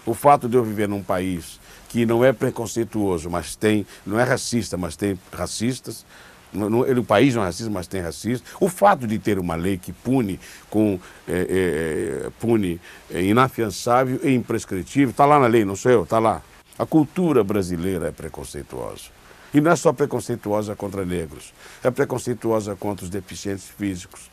O 0.05 0.13
fato 0.13 0.47
de 0.47 0.55
eu 0.55 0.63
viver 0.63 0.87
num 0.87 1.03
país 1.03 1.59
que 1.89 2.05
não 2.05 2.23
é 2.23 2.33
preconceituoso, 2.33 3.29
mas 3.29 3.55
tem, 3.55 3.85
não 4.05 4.19
é 4.19 4.23
racista, 4.23 4.77
mas 4.77 4.95
tem 4.95 5.17
racistas, 5.31 6.05
no, 6.51 6.69
no, 6.69 6.99
o 6.99 7.03
país 7.03 7.35
não 7.35 7.43
é 7.43 7.45
racista, 7.45 7.69
mas 7.69 7.87
tem 7.87 8.01
racista. 8.01 8.47
O 8.59 8.69
fato 8.69 9.05
de 9.05 9.19
ter 9.19 9.37
uma 9.37 9.55
lei 9.55 9.77
que 9.77 9.91
pune 9.91 10.39
com 10.69 10.99
é, 11.27 11.31
é, 11.33 12.27
é 12.27 12.29
pune 12.39 12.79
é 13.11 13.21
inafiançável 13.21 14.19
e 14.23 14.33
imprescritível, 14.33 15.09
está 15.09 15.25
lá 15.25 15.39
na 15.39 15.47
lei, 15.47 15.65
não 15.65 15.75
sou 15.75 15.91
eu, 15.91 16.03
está 16.03 16.19
lá. 16.19 16.41
A 16.79 16.85
cultura 16.85 17.43
brasileira 17.43 18.07
é 18.07 18.11
preconceituosa. 18.11 19.17
E 19.53 19.61
não 19.61 19.71
é 19.71 19.75
só 19.75 19.93
preconceituosa 19.93 20.75
contra 20.75 21.05
negros, 21.05 21.53
é 21.83 21.89
preconceituosa 21.89 22.75
contra 22.75 23.05
os 23.05 23.09
deficientes 23.09 23.65
físicos, 23.65 24.29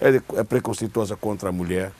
é, 0.00 0.20
é 0.38 0.44
preconceituosa 0.44 1.16
contra 1.16 1.48
a 1.48 1.52
mulher, 1.52 1.90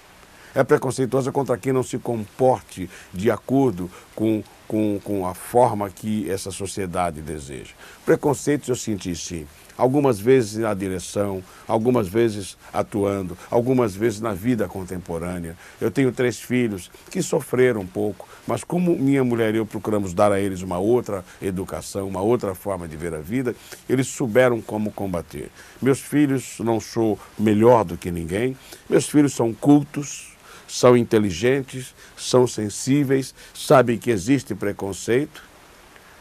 é 0.54 0.62
preconceituosa 0.62 1.32
contra 1.32 1.56
quem 1.56 1.72
não 1.72 1.82
se 1.82 1.98
comporte 1.98 2.88
de 3.12 3.30
acordo 3.30 3.90
com, 4.14 4.42
com, 4.68 5.00
com 5.02 5.26
a 5.26 5.34
forma 5.34 5.88
que 5.88 6.30
essa 6.30 6.50
sociedade 6.50 7.22
deseja. 7.22 7.72
Preconceitos 8.04 8.68
eu 8.68 8.76
senti 8.76 9.16
sim. 9.16 9.46
Algumas 9.78 10.18
vezes 10.18 10.56
na 10.56 10.74
direção, 10.74 11.42
algumas 11.66 12.08
vezes 12.08 12.58
atuando, 12.72 13.38
algumas 13.48 13.94
vezes 13.94 14.20
na 14.20 14.34
vida 14.34 14.66
contemporânea. 14.66 15.56
Eu 15.80 15.88
tenho 15.88 16.10
três 16.10 16.40
filhos 16.40 16.90
que 17.10 17.22
sofreram 17.22 17.82
um 17.82 17.86
pouco, 17.86 18.28
mas 18.44 18.64
como 18.64 18.96
minha 18.98 19.22
mulher 19.22 19.54
e 19.54 19.58
eu 19.58 19.64
procuramos 19.64 20.12
dar 20.12 20.32
a 20.32 20.40
eles 20.40 20.62
uma 20.62 20.78
outra 20.78 21.24
educação, 21.40 22.08
uma 22.08 22.20
outra 22.20 22.56
forma 22.56 22.88
de 22.88 22.96
ver 22.96 23.14
a 23.14 23.20
vida, 23.20 23.54
eles 23.88 24.08
souberam 24.08 24.60
como 24.60 24.90
combater. 24.90 25.48
Meus 25.80 26.00
filhos 26.00 26.56
não 26.58 26.80
sou 26.80 27.16
melhor 27.38 27.84
do 27.84 27.96
que 27.96 28.10
ninguém, 28.10 28.56
meus 28.90 29.08
filhos 29.08 29.32
são 29.32 29.54
cultos, 29.54 30.36
são 30.68 30.96
inteligentes, 30.96 31.94
são 32.16 32.46
sensíveis, 32.46 33.34
sabem 33.54 33.98
que 33.98 34.10
existe 34.10 34.54
preconceito 34.54 35.42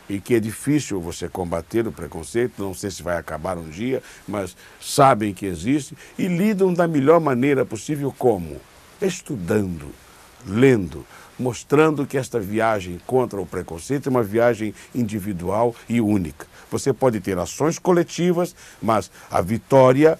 e 0.09 0.19
que 0.19 0.35
é 0.35 0.39
difícil 0.39 1.01
você 1.01 1.27
combater 1.27 1.85
o 1.85 1.91
preconceito, 1.91 2.63
não 2.63 2.73
sei 2.73 2.89
se 2.89 3.03
vai 3.03 3.17
acabar 3.17 3.57
um 3.57 3.69
dia, 3.69 4.01
mas 4.27 4.55
sabem 4.81 5.33
que 5.33 5.45
existe 5.45 5.97
e 6.17 6.27
lidam 6.27 6.73
da 6.73 6.87
melhor 6.87 7.19
maneira 7.19 7.65
possível 7.65 8.13
como? 8.17 8.59
Estudando, 9.01 9.91
lendo, 10.45 11.05
mostrando 11.37 12.05
que 12.05 12.17
esta 12.17 12.39
viagem 12.39 12.99
contra 13.05 13.39
o 13.39 13.45
preconceito 13.45 14.07
é 14.07 14.09
uma 14.09 14.23
viagem 14.23 14.73
individual 14.95 15.75
e 15.89 15.99
única. 15.99 16.47
Você 16.71 16.91
pode 16.91 17.19
ter 17.19 17.37
ações 17.37 17.77
coletivas, 17.77 18.55
mas 18.81 19.11
a 19.29 19.41
vitória, 19.41 20.17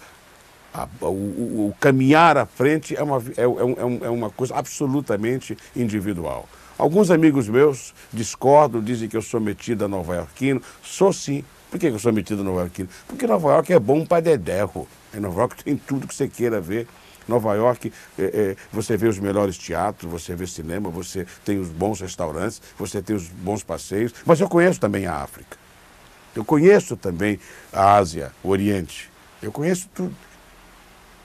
a, 0.78 1.06
o, 1.06 1.68
o, 1.68 1.76
caminhar 1.80 2.38
à 2.38 2.46
frente 2.46 2.96
é 2.96 3.02
uma, 3.02 3.18
é, 3.36 3.42
é, 3.42 4.06
é 4.06 4.10
uma 4.10 4.30
coisa 4.30 4.56
absolutamente 4.56 5.58
individual. 5.76 6.48
Alguns 6.78 7.10
amigos 7.10 7.50
meus 7.50 7.94
discordam, 8.14 8.82
dizem 8.82 9.10
que 9.10 9.18
eu 9.18 9.22
sou 9.22 9.40
metido 9.40 9.86
a 9.86 9.88
nova 9.88 10.16
iorquino. 10.16 10.62
Sou 10.84 11.12
sim. 11.12 11.44
Por 11.72 11.80
que 11.80 11.88
eu 11.88 12.00
sou 12.00 12.14
metido 12.14 12.42
a 12.42 12.46
nova 12.46 12.62
iorquino? 12.62 12.88
Porque 13.08 13.26
Nova 13.26 13.50
York 13.50 13.74
é 13.74 13.80
bom 13.80 14.06
para 14.06 14.22
dedéu. 14.22 14.88
Em 15.14 15.20
Nova 15.20 15.42
York 15.42 15.64
tem 15.64 15.76
tudo 15.76 16.08
que 16.08 16.14
você 16.14 16.28
queira 16.28 16.62
ver. 16.62 16.88
Nova 17.28 17.56
York, 17.56 17.92
é, 18.18 18.24
é, 18.24 18.56
você 18.72 18.96
vê 18.96 19.08
os 19.08 19.20
melhores 19.20 19.58
teatros, 19.58 20.10
você 20.10 20.34
vê 20.34 20.48
cinema, 20.48 20.90
você 20.90 21.26
tem 21.44 21.60
os 21.60 21.68
bons 21.68 22.00
restaurantes, 22.00 22.62
você 22.78 23.02
tem 23.02 23.16
os 23.16 23.28
bons 23.28 23.64
passeios. 23.64 24.14
Mas 24.26 24.40
eu 24.40 24.48
conheço 24.48 24.80
também 24.80 25.08
a 25.08 25.16
África. 25.16 25.58
Eu 26.36 26.46
conheço 26.46 26.96
também 26.96 27.40
a 27.74 27.96
Ásia, 27.96 28.32
o 28.44 28.50
Oriente. 28.50 29.10
Eu 29.42 29.52
conheço 29.52 29.90
tudo. 29.94 30.16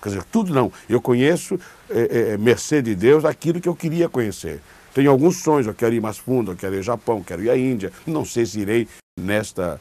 Quer 0.03 0.09
dizer, 0.09 0.25
tudo 0.25 0.53
não. 0.53 0.73
Eu 0.89 1.01
conheço, 1.01 1.59
é, 1.89 2.33
é, 2.33 2.37
mercê 2.37 2.83
de 2.83 2.95
Deus, 2.95 3.25
aquilo 3.25 3.61
que 3.61 3.69
eu 3.69 3.77
queria 3.77 4.09
conhecer. 4.09 4.61
Tenho 4.93 5.11
alguns 5.11 5.37
sonhos, 5.37 5.67
eu 5.69 5.75
quero 5.75 5.95
ir 5.95 6.01
mais 6.01 6.19
fundo, 6.19 6.51
eu 6.51 6.57
quero 6.57 6.75
ir 6.75 6.79
ao 6.79 6.83
Japão, 6.83 7.23
quero 7.23 7.43
ir 7.43 7.51
à 7.51 7.57
Índia. 7.57 7.93
Não 8.05 8.25
sei 8.25 8.45
se 8.45 8.61
irei 8.61 8.89
nesta, 9.17 9.81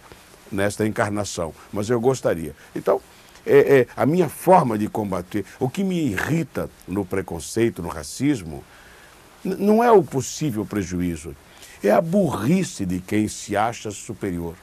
nesta 0.52 0.86
encarnação, 0.86 1.54
mas 1.74 1.90
eu 1.90 2.00
gostaria. 2.00 2.56
Então, 2.76 3.02
é, 3.46 3.80
é, 3.80 3.88
a 3.98 4.06
minha 4.06 4.30
forma 4.30 4.78
de 4.78 4.88
combater, 4.88 5.44
o 5.60 5.68
que 5.68 5.84
me 5.84 6.00
irrita 6.00 6.70
no 6.88 7.04
preconceito, 7.04 7.82
no 7.82 7.90
racismo, 7.90 8.64
não 9.44 9.84
é 9.84 9.92
o 9.92 10.04
possível 10.04 10.66
prejuízo, 10.66 11.36
é 11.84 11.90
a 11.92 12.00
burrice 12.00 12.86
de 12.86 13.00
quem 13.00 13.28
se 13.28 13.58
acha 13.58 13.90
superior. 13.90 14.54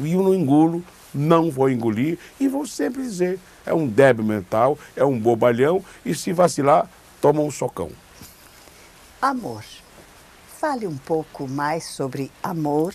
E 0.00 0.12
eu 0.12 0.22
não 0.24 0.34
engulo, 0.34 0.82
não 1.14 1.50
vou 1.50 1.68
engolir 1.68 2.18
e 2.38 2.48
vou 2.48 2.66
sempre 2.66 3.02
dizer: 3.02 3.38
é 3.64 3.74
um 3.74 3.86
débil 3.86 4.24
mental, 4.24 4.78
é 4.96 5.04
um 5.04 5.18
bobalhão 5.18 5.84
e 6.04 6.14
se 6.14 6.32
vacilar, 6.32 6.88
toma 7.20 7.40
um 7.40 7.50
socão. 7.50 7.90
Amor. 9.20 9.64
Fale 10.58 10.86
um 10.86 10.96
pouco 10.96 11.48
mais 11.48 11.84
sobre 11.84 12.30
amor, 12.42 12.94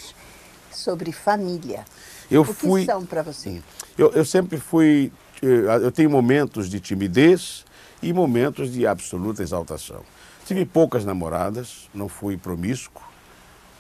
sobre 0.71 1.11
família. 1.11 1.83
Eu 2.29 2.41
o 2.41 2.45
fui... 2.45 2.81
que 2.81 2.91
são 2.91 3.05
para 3.05 3.23
você? 3.23 3.61
Eu, 3.97 4.11
eu 4.11 4.25
sempre 4.25 4.57
fui. 4.57 5.11
Eh, 5.41 5.83
eu 5.83 5.91
tenho 5.91 6.09
momentos 6.09 6.69
de 6.69 6.79
timidez 6.79 7.65
e 8.01 8.13
momentos 8.13 8.71
de 8.71 8.85
absoluta 8.85 9.41
exaltação. 9.41 10.03
Tive 10.45 10.63
poucas 10.63 11.03
namoradas, 11.03 11.89
não 11.93 12.07
fui 12.07 12.37
promíscuo, 12.37 13.03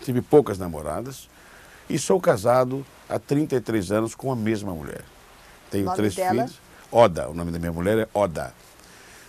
tive 0.01 0.21
poucas 0.21 0.57
namoradas 0.57 1.29
e 1.89 1.99
sou 1.99 2.19
casado 2.19 2.85
há 3.09 3.19
33 3.19 3.91
anos 3.91 4.15
com 4.15 4.31
a 4.31 4.35
mesma 4.35 4.73
mulher. 4.73 5.03
Tenho 5.69 5.91
três 5.93 6.15
dela? 6.15 6.31
filhos. 6.31 6.59
Oda, 6.91 7.29
o 7.29 7.33
nome 7.33 7.51
da 7.51 7.59
minha 7.59 7.71
mulher 7.71 7.97
é 7.99 8.07
Oda. 8.13 8.53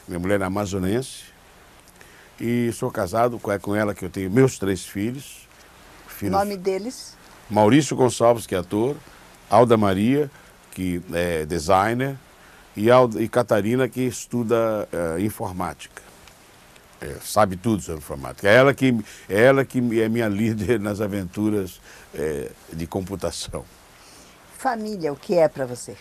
Minha 0.07 0.19
mulher 0.19 0.41
é 0.41 0.45
amazonense 0.45 1.25
e 2.41 2.71
sou 2.73 2.91
casado 2.91 3.39
com, 3.39 3.51
é 3.51 3.59
com 3.59 3.75
ela 3.75 3.95
que 3.95 4.05
eu 4.05 4.11
tenho 4.11 4.31
meus 4.31 4.59
três 4.59 4.85
filhos. 4.85 5.49
filhos 6.07 6.33
nome 6.33 6.57
deles? 6.57 7.17
Maurício 7.49 7.97
Gonçalves, 7.97 8.47
que 8.47 8.55
é 8.55 8.59
ator, 8.59 8.97
Alda 9.49 9.77
Maria, 9.77 10.31
que 10.73 11.01
é 11.13 11.45
designer, 11.47 12.17
e, 12.77 12.91
Alda, 12.91 13.23
e 13.23 13.29
Catarina, 13.29 13.89
que 13.89 14.03
estuda 14.03 14.89
uh, 14.93 15.19
informática. 15.19 16.03
É, 17.01 17.17
sabe 17.23 17.57
tudo 17.57 17.83
sobre 17.83 17.99
informática. 17.99 18.49
É 18.49 18.55
ela 18.55 18.73
que 18.73 18.95
é, 19.29 19.43
ela 19.43 19.65
que 19.65 19.79
é 20.01 20.09
minha 20.09 20.29
líder 20.29 20.81
nas 20.81 21.01
aventuras 21.01 21.81
é, 22.15 22.51
de 22.73 22.87
computação. 22.87 23.65
Família, 24.59 25.13
o 25.13 25.17
que 25.17 25.35
é 25.35 25.49
para 25.49 25.67
você? 25.67 25.97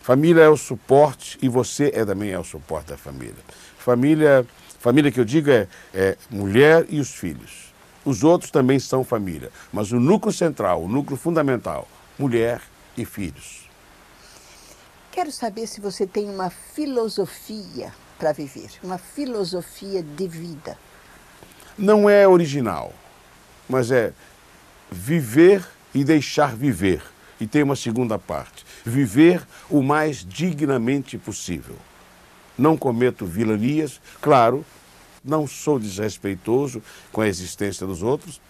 Família 0.00 0.42
é 0.42 0.48
o 0.48 0.56
suporte 0.56 1.38
e 1.40 1.48
você 1.48 1.92
é, 1.94 2.04
também 2.04 2.30
é 2.30 2.38
o 2.38 2.44
suporte 2.44 2.88
da 2.88 2.96
família. 2.96 3.36
Família, 3.78 4.46
família 4.78 5.12
que 5.12 5.20
eu 5.20 5.24
digo 5.24 5.50
é, 5.50 5.68
é 5.94 6.16
mulher 6.30 6.86
e 6.88 6.98
os 6.98 7.10
filhos. 7.10 7.72
Os 8.04 8.24
outros 8.24 8.50
também 8.50 8.80
são 8.80 9.04
família, 9.04 9.50
mas 9.72 9.92
o 9.92 10.00
núcleo 10.00 10.32
central, 10.32 10.82
o 10.82 10.88
núcleo 10.88 11.16
fundamental, 11.16 11.86
mulher 12.18 12.60
e 12.96 13.04
filhos. 13.04 13.68
Quero 15.12 15.30
saber 15.30 15.68
se 15.68 15.80
você 15.80 16.06
tem 16.06 16.28
uma 16.28 16.50
filosofia 16.50 17.92
para 18.22 18.32
viver, 18.32 18.70
uma 18.84 18.98
filosofia 18.98 20.00
de 20.00 20.28
vida. 20.28 20.78
Não 21.76 22.08
é 22.08 22.28
original, 22.28 22.92
mas 23.68 23.90
é 23.90 24.12
viver 24.92 25.66
e 25.92 26.04
deixar 26.04 26.54
viver. 26.54 27.02
E 27.40 27.48
tem 27.48 27.64
uma 27.64 27.74
segunda 27.74 28.20
parte: 28.20 28.64
viver 28.84 29.44
o 29.68 29.82
mais 29.82 30.24
dignamente 30.24 31.18
possível. 31.18 31.74
Não 32.56 32.76
cometo 32.76 33.26
vilanias, 33.26 34.00
claro, 34.20 34.64
não 35.24 35.44
sou 35.44 35.80
desrespeitoso 35.80 36.80
com 37.10 37.22
a 37.22 37.26
existência 37.26 37.84
dos 37.84 38.04
outros 38.04 38.40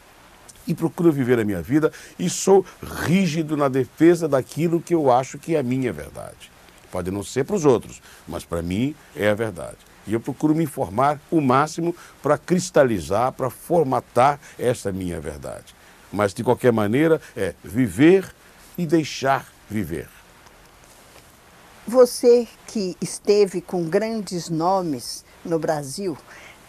e 0.69 0.75
procuro 0.75 1.11
viver 1.11 1.39
a 1.39 1.45
minha 1.47 1.63
vida 1.63 1.91
e 2.19 2.29
sou 2.29 2.63
rígido 3.07 3.57
na 3.57 3.69
defesa 3.69 4.29
daquilo 4.29 4.83
que 4.83 4.95
eu 4.95 5.11
acho 5.11 5.39
que 5.39 5.57
é 5.57 5.61
a 5.61 5.63
minha 5.63 5.95
verdade. 5.95 6.53
Pode 6.93 7.11
não 7.11 7.25
ser 7.25 7.45
para 7.45 7.57
os 7.57 7.65
outros, 7.65 8.03
mas 8.29 8.45
para 8.45 8.61
mim 8.61 8.95
é 9.17 9.31
a 9.31 9.35
verdade. 9.35 9.79
E 10.07 10.13
eu 10.13 10.21
procuro 10.21 10.55
me 10.55 10.65
informar 10.65 11.19
o 11.31 11.41
máximo 11.41 11.97
para 12.23 12.37
cristalizar, 12.37 13.33
para 13.33 13.49
formatar 13.49 14.39
essa 14.59 14.93
minha 14.93 15.19
verdade. 15.19 15.75
Mas, 16.13 16.35
de 16.35 16.45
qualquer 16.45 16.71
maneira, 16.71 17.19
é 17.35 17.55
viver 17.65 18.31
e 18.77 18.85
deixar 18.85 19.51
viver. 19.71 20.07
Você 21.89 22.47
que 22.67 22.95
esteve 23.01 23.63
com 23.63 23.85
grandes 23.85 24.51
nomes 24.51 25.25
no 25.43 25.59
Brasil, 25.59 26.17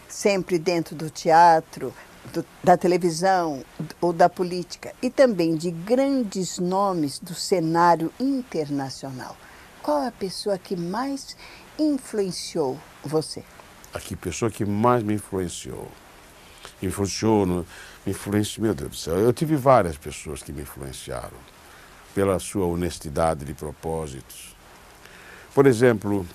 sempre 0.08 0.58
dentro 0.58 0.96
do 0.96 1.10
teatro, 1.10 1.92
do, 2.32 2.44
da 2.62 2.78
televisão 2.78 3.62
ou 4.00 4.12
da 4.12 4.28
política, 4.30 4.94
e 5.02 5.10
também 5.10 5.54
de 5.54 5.70
grandes 5.70 6.58
nomes 6.58 7.18
do 7.18 7.34
cenário 7.34 8.10
internacional. 8.18 9.36
Qual 9.84 10.02
é 10.02 10.08
a 10.08 10.12
pessoa 10.12 10.56
que 10.56 10.74
mais 10.74 11.36
influenciou 11.78 12.80
você? 13.04 13.44
A 13.92 14.00
que 14.00 14.16
pessoa 14.16 14.50
que 14.50 14.64
mais 14.64 15.02
me 15.02 15.12
influenciou? 15.12 15.92
Influenciou, 16.82 17.44
no, 17.44 17.66
influenciou, 18.06 18.64
meu 18.64 18.74
Deus 18.74 18.90
do 18.90 18.96
céu. 18.96 19.18
Eu 19.18 19.30
tive 19.30 19.56
várias 19.56 19.98
pessoas 19.98 20.42
que 20.42 20.54
me 20.54 20.62
influenciaram 20.62 21.36
pela 22.14 22.38
sua 22.38 22.64
honestidade 22.64 23.44
de 23.44 23.52
propósitos. 23.52 24.56
Por 25.54 25.66
exemplo, 25.66 26.26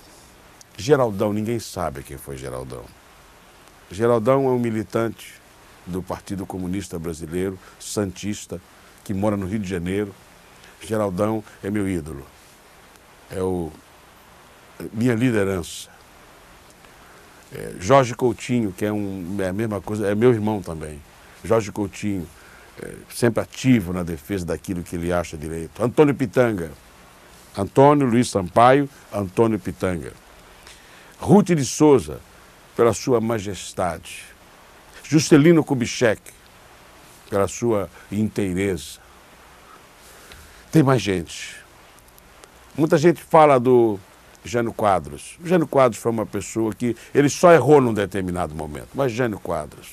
Geraldão, 0.78 1.34
ninguém 1.34 1.58
sabe 1.60 2.04
quem 2.04 2.20
foi 2.20 2.38
Geraldão. 2.38 2.86
Geraldão 3.90 4.46
é 4.46 4.50
um 4.50 4.60
militante 4.60 5.34
do 5.88 6.04
Partido 6.04 6.46
Comunista 6.46 7.00
Brasileiro, 7.00 7.58
santista, 7.80 8.62
que 9.04 9.12
mora 9.12 9.36
no 9.36 9.48
Rio 9.48 9.58
de 9.58 9.68
Janeiro. 9.68 10.14
Geraldão 10.80 11.44
é 11.64 11.72
meu 11.72 11.90
ídolo. 11.90 12.24
É 13.32 13.42
o 13.42 13.72
minha 14.94 15.16
liderança. 15.16 15.90
É, 17.54 17.74
Jorge 17.80 18.14
Coutinho, 18.16 18.72
que 18.72 18.86
é, 18.86 18.92
um, 18.92 19.38
é 19.40 19.50
a 19.50 19.54
mesma 19.54 19.82
coisa, 19.82 20.08
é 20.08 20.16
meu 20.16 20.32
irmão 20.32 20.62
também. 20.62 21.02
Jorge 21.44 21.72
Coutinho, 21.72 22.28
é, 22.82 22.94
sempre 23.14 23.42
ativo 23.42 23.92
na 23.92 24.04
defesa 24.04 24.46
daquilo 24.46 24.84
que 24.84 24.96
ele 24.96 25.12
acha 25.12 25.36
direito. 25.36 25.84
Antônio 25.84 26.14
Pitanga. 26.14 26.72
Antônio 27.58 28.08
Luiz 28.08 28.30
Sampaio, 28.30 28.88
Antônio 29.12 29.60
Pitanga. 29.60 30.14
Ruth 31.20 31.48
de 31.48 31.66
Souza, 31.66 32.22
pela 32.76 32.94
sua 32.94 33.20
majestade. 33.20 34.24
Juscelino 35.04 35.64
Kubitschek, 35.64 36.22
pela 37.30 37.48
sua 37.48 37.90
inteireza. 38.12 39.00
Tem 40.72 40.84
mais 40.84 41.02
gente. 41.02 41.59
Muita 42.78 42.98
gente 42.98 43.22
fala 43.22 43.60
do 43.60 44.00
Jânio 44.44 44.74
Quadros. 44.74 45.38
Jânio 45.44 45.68
Quadros 45.68 46.02
foi 46.02 46.12
uma 46.12 46.26
pessoa 46.26 46.74
que 46.74 46.96
ele 47.14 47.30
só 47.30 47.52
errou 47.52 47.82
num 47.82 47.94
determinado 47.94 48.56
momento, 48.56 48.90
mas 48.94 49.12
Jânio 49.12 49.40
Quadros. 49.40 49.90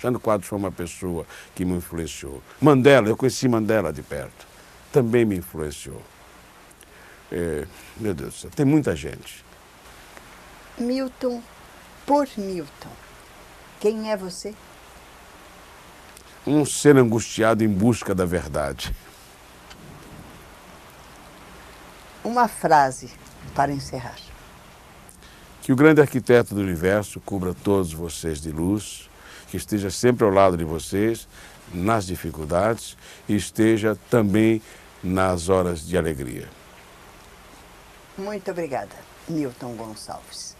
Jânio 0.00 0.18
Quadros 0.18 0.48
foi 0.48 0.58
uma 0.58 0.72
pessoa 0.72 1.26
que 1.54 1.64
me 1.64 1.74
influenciou. 1.74 2.42
Mandela, 2.60 3.08
eu 3.08 3.16
conheci 3.16 3.46
Mandela 3.48 3.92
de 3.92 4.02
perto, 4.02 4.46
também 4.92 5.24
me 5.24 5.36
influenciou. 5.36 6.00
É, 7.30 7.66
meu 7.98 8.14
Deus 8.14 8.34
do 8.34 8.40
céu, 8.40 8.50
tem 8.50 8.64
muita 8.64 8.96
gente. 8.96 9.44
Milton 10.78 11.42
por 12.06 12.26
Milton. 12.36 12.90
Quem 13.78 14.10
é 14.10 14.16
você? 14.16 14.54
Um 16.46 16.64
ser 16.64 16.96
angustiado 16.96 17.62
em 17.62 17.68
busca 17.68 18.14
da 18.14 18.24
verdade. 18.24 18.94
Uma 22.24 22.48
frase 22.48 23.10
para 23.54 23.72
encerrar. 23.72 24.16
Que 25.62 25.72
o 25.72 25.76
grande 25.76 26.00
arquiteto 26.00 26.54
do 26.54 26.60
universo 26.60 27.20
cubra 27.20 27.54
todos 27.54 27.92
vocês 27.92 28.40
de 28.40 28.50
luz, 28.50 29.08
que 29.48 29.56
esteja 29.56 29.90
sempre 29.90 30.24
ao 30.24 30.30
lado 30.30 30.56
de 30.56 30.64
vocês, 30.64 31.26
nas 31.72 32.06
dificuldades 32.06 32.96
e 33.28 33.36
esteja 33.36 33.96
também 34.10 34.60
nas 35.02 35.48
horas 35.48 35.86
de 35.86 35.96
alegria. 35.96 36.48
Muito 38.18 38.50
obrigada, 38.50 38.94
Newton 39.28 39.74
Gonçalves. 39.74 40.59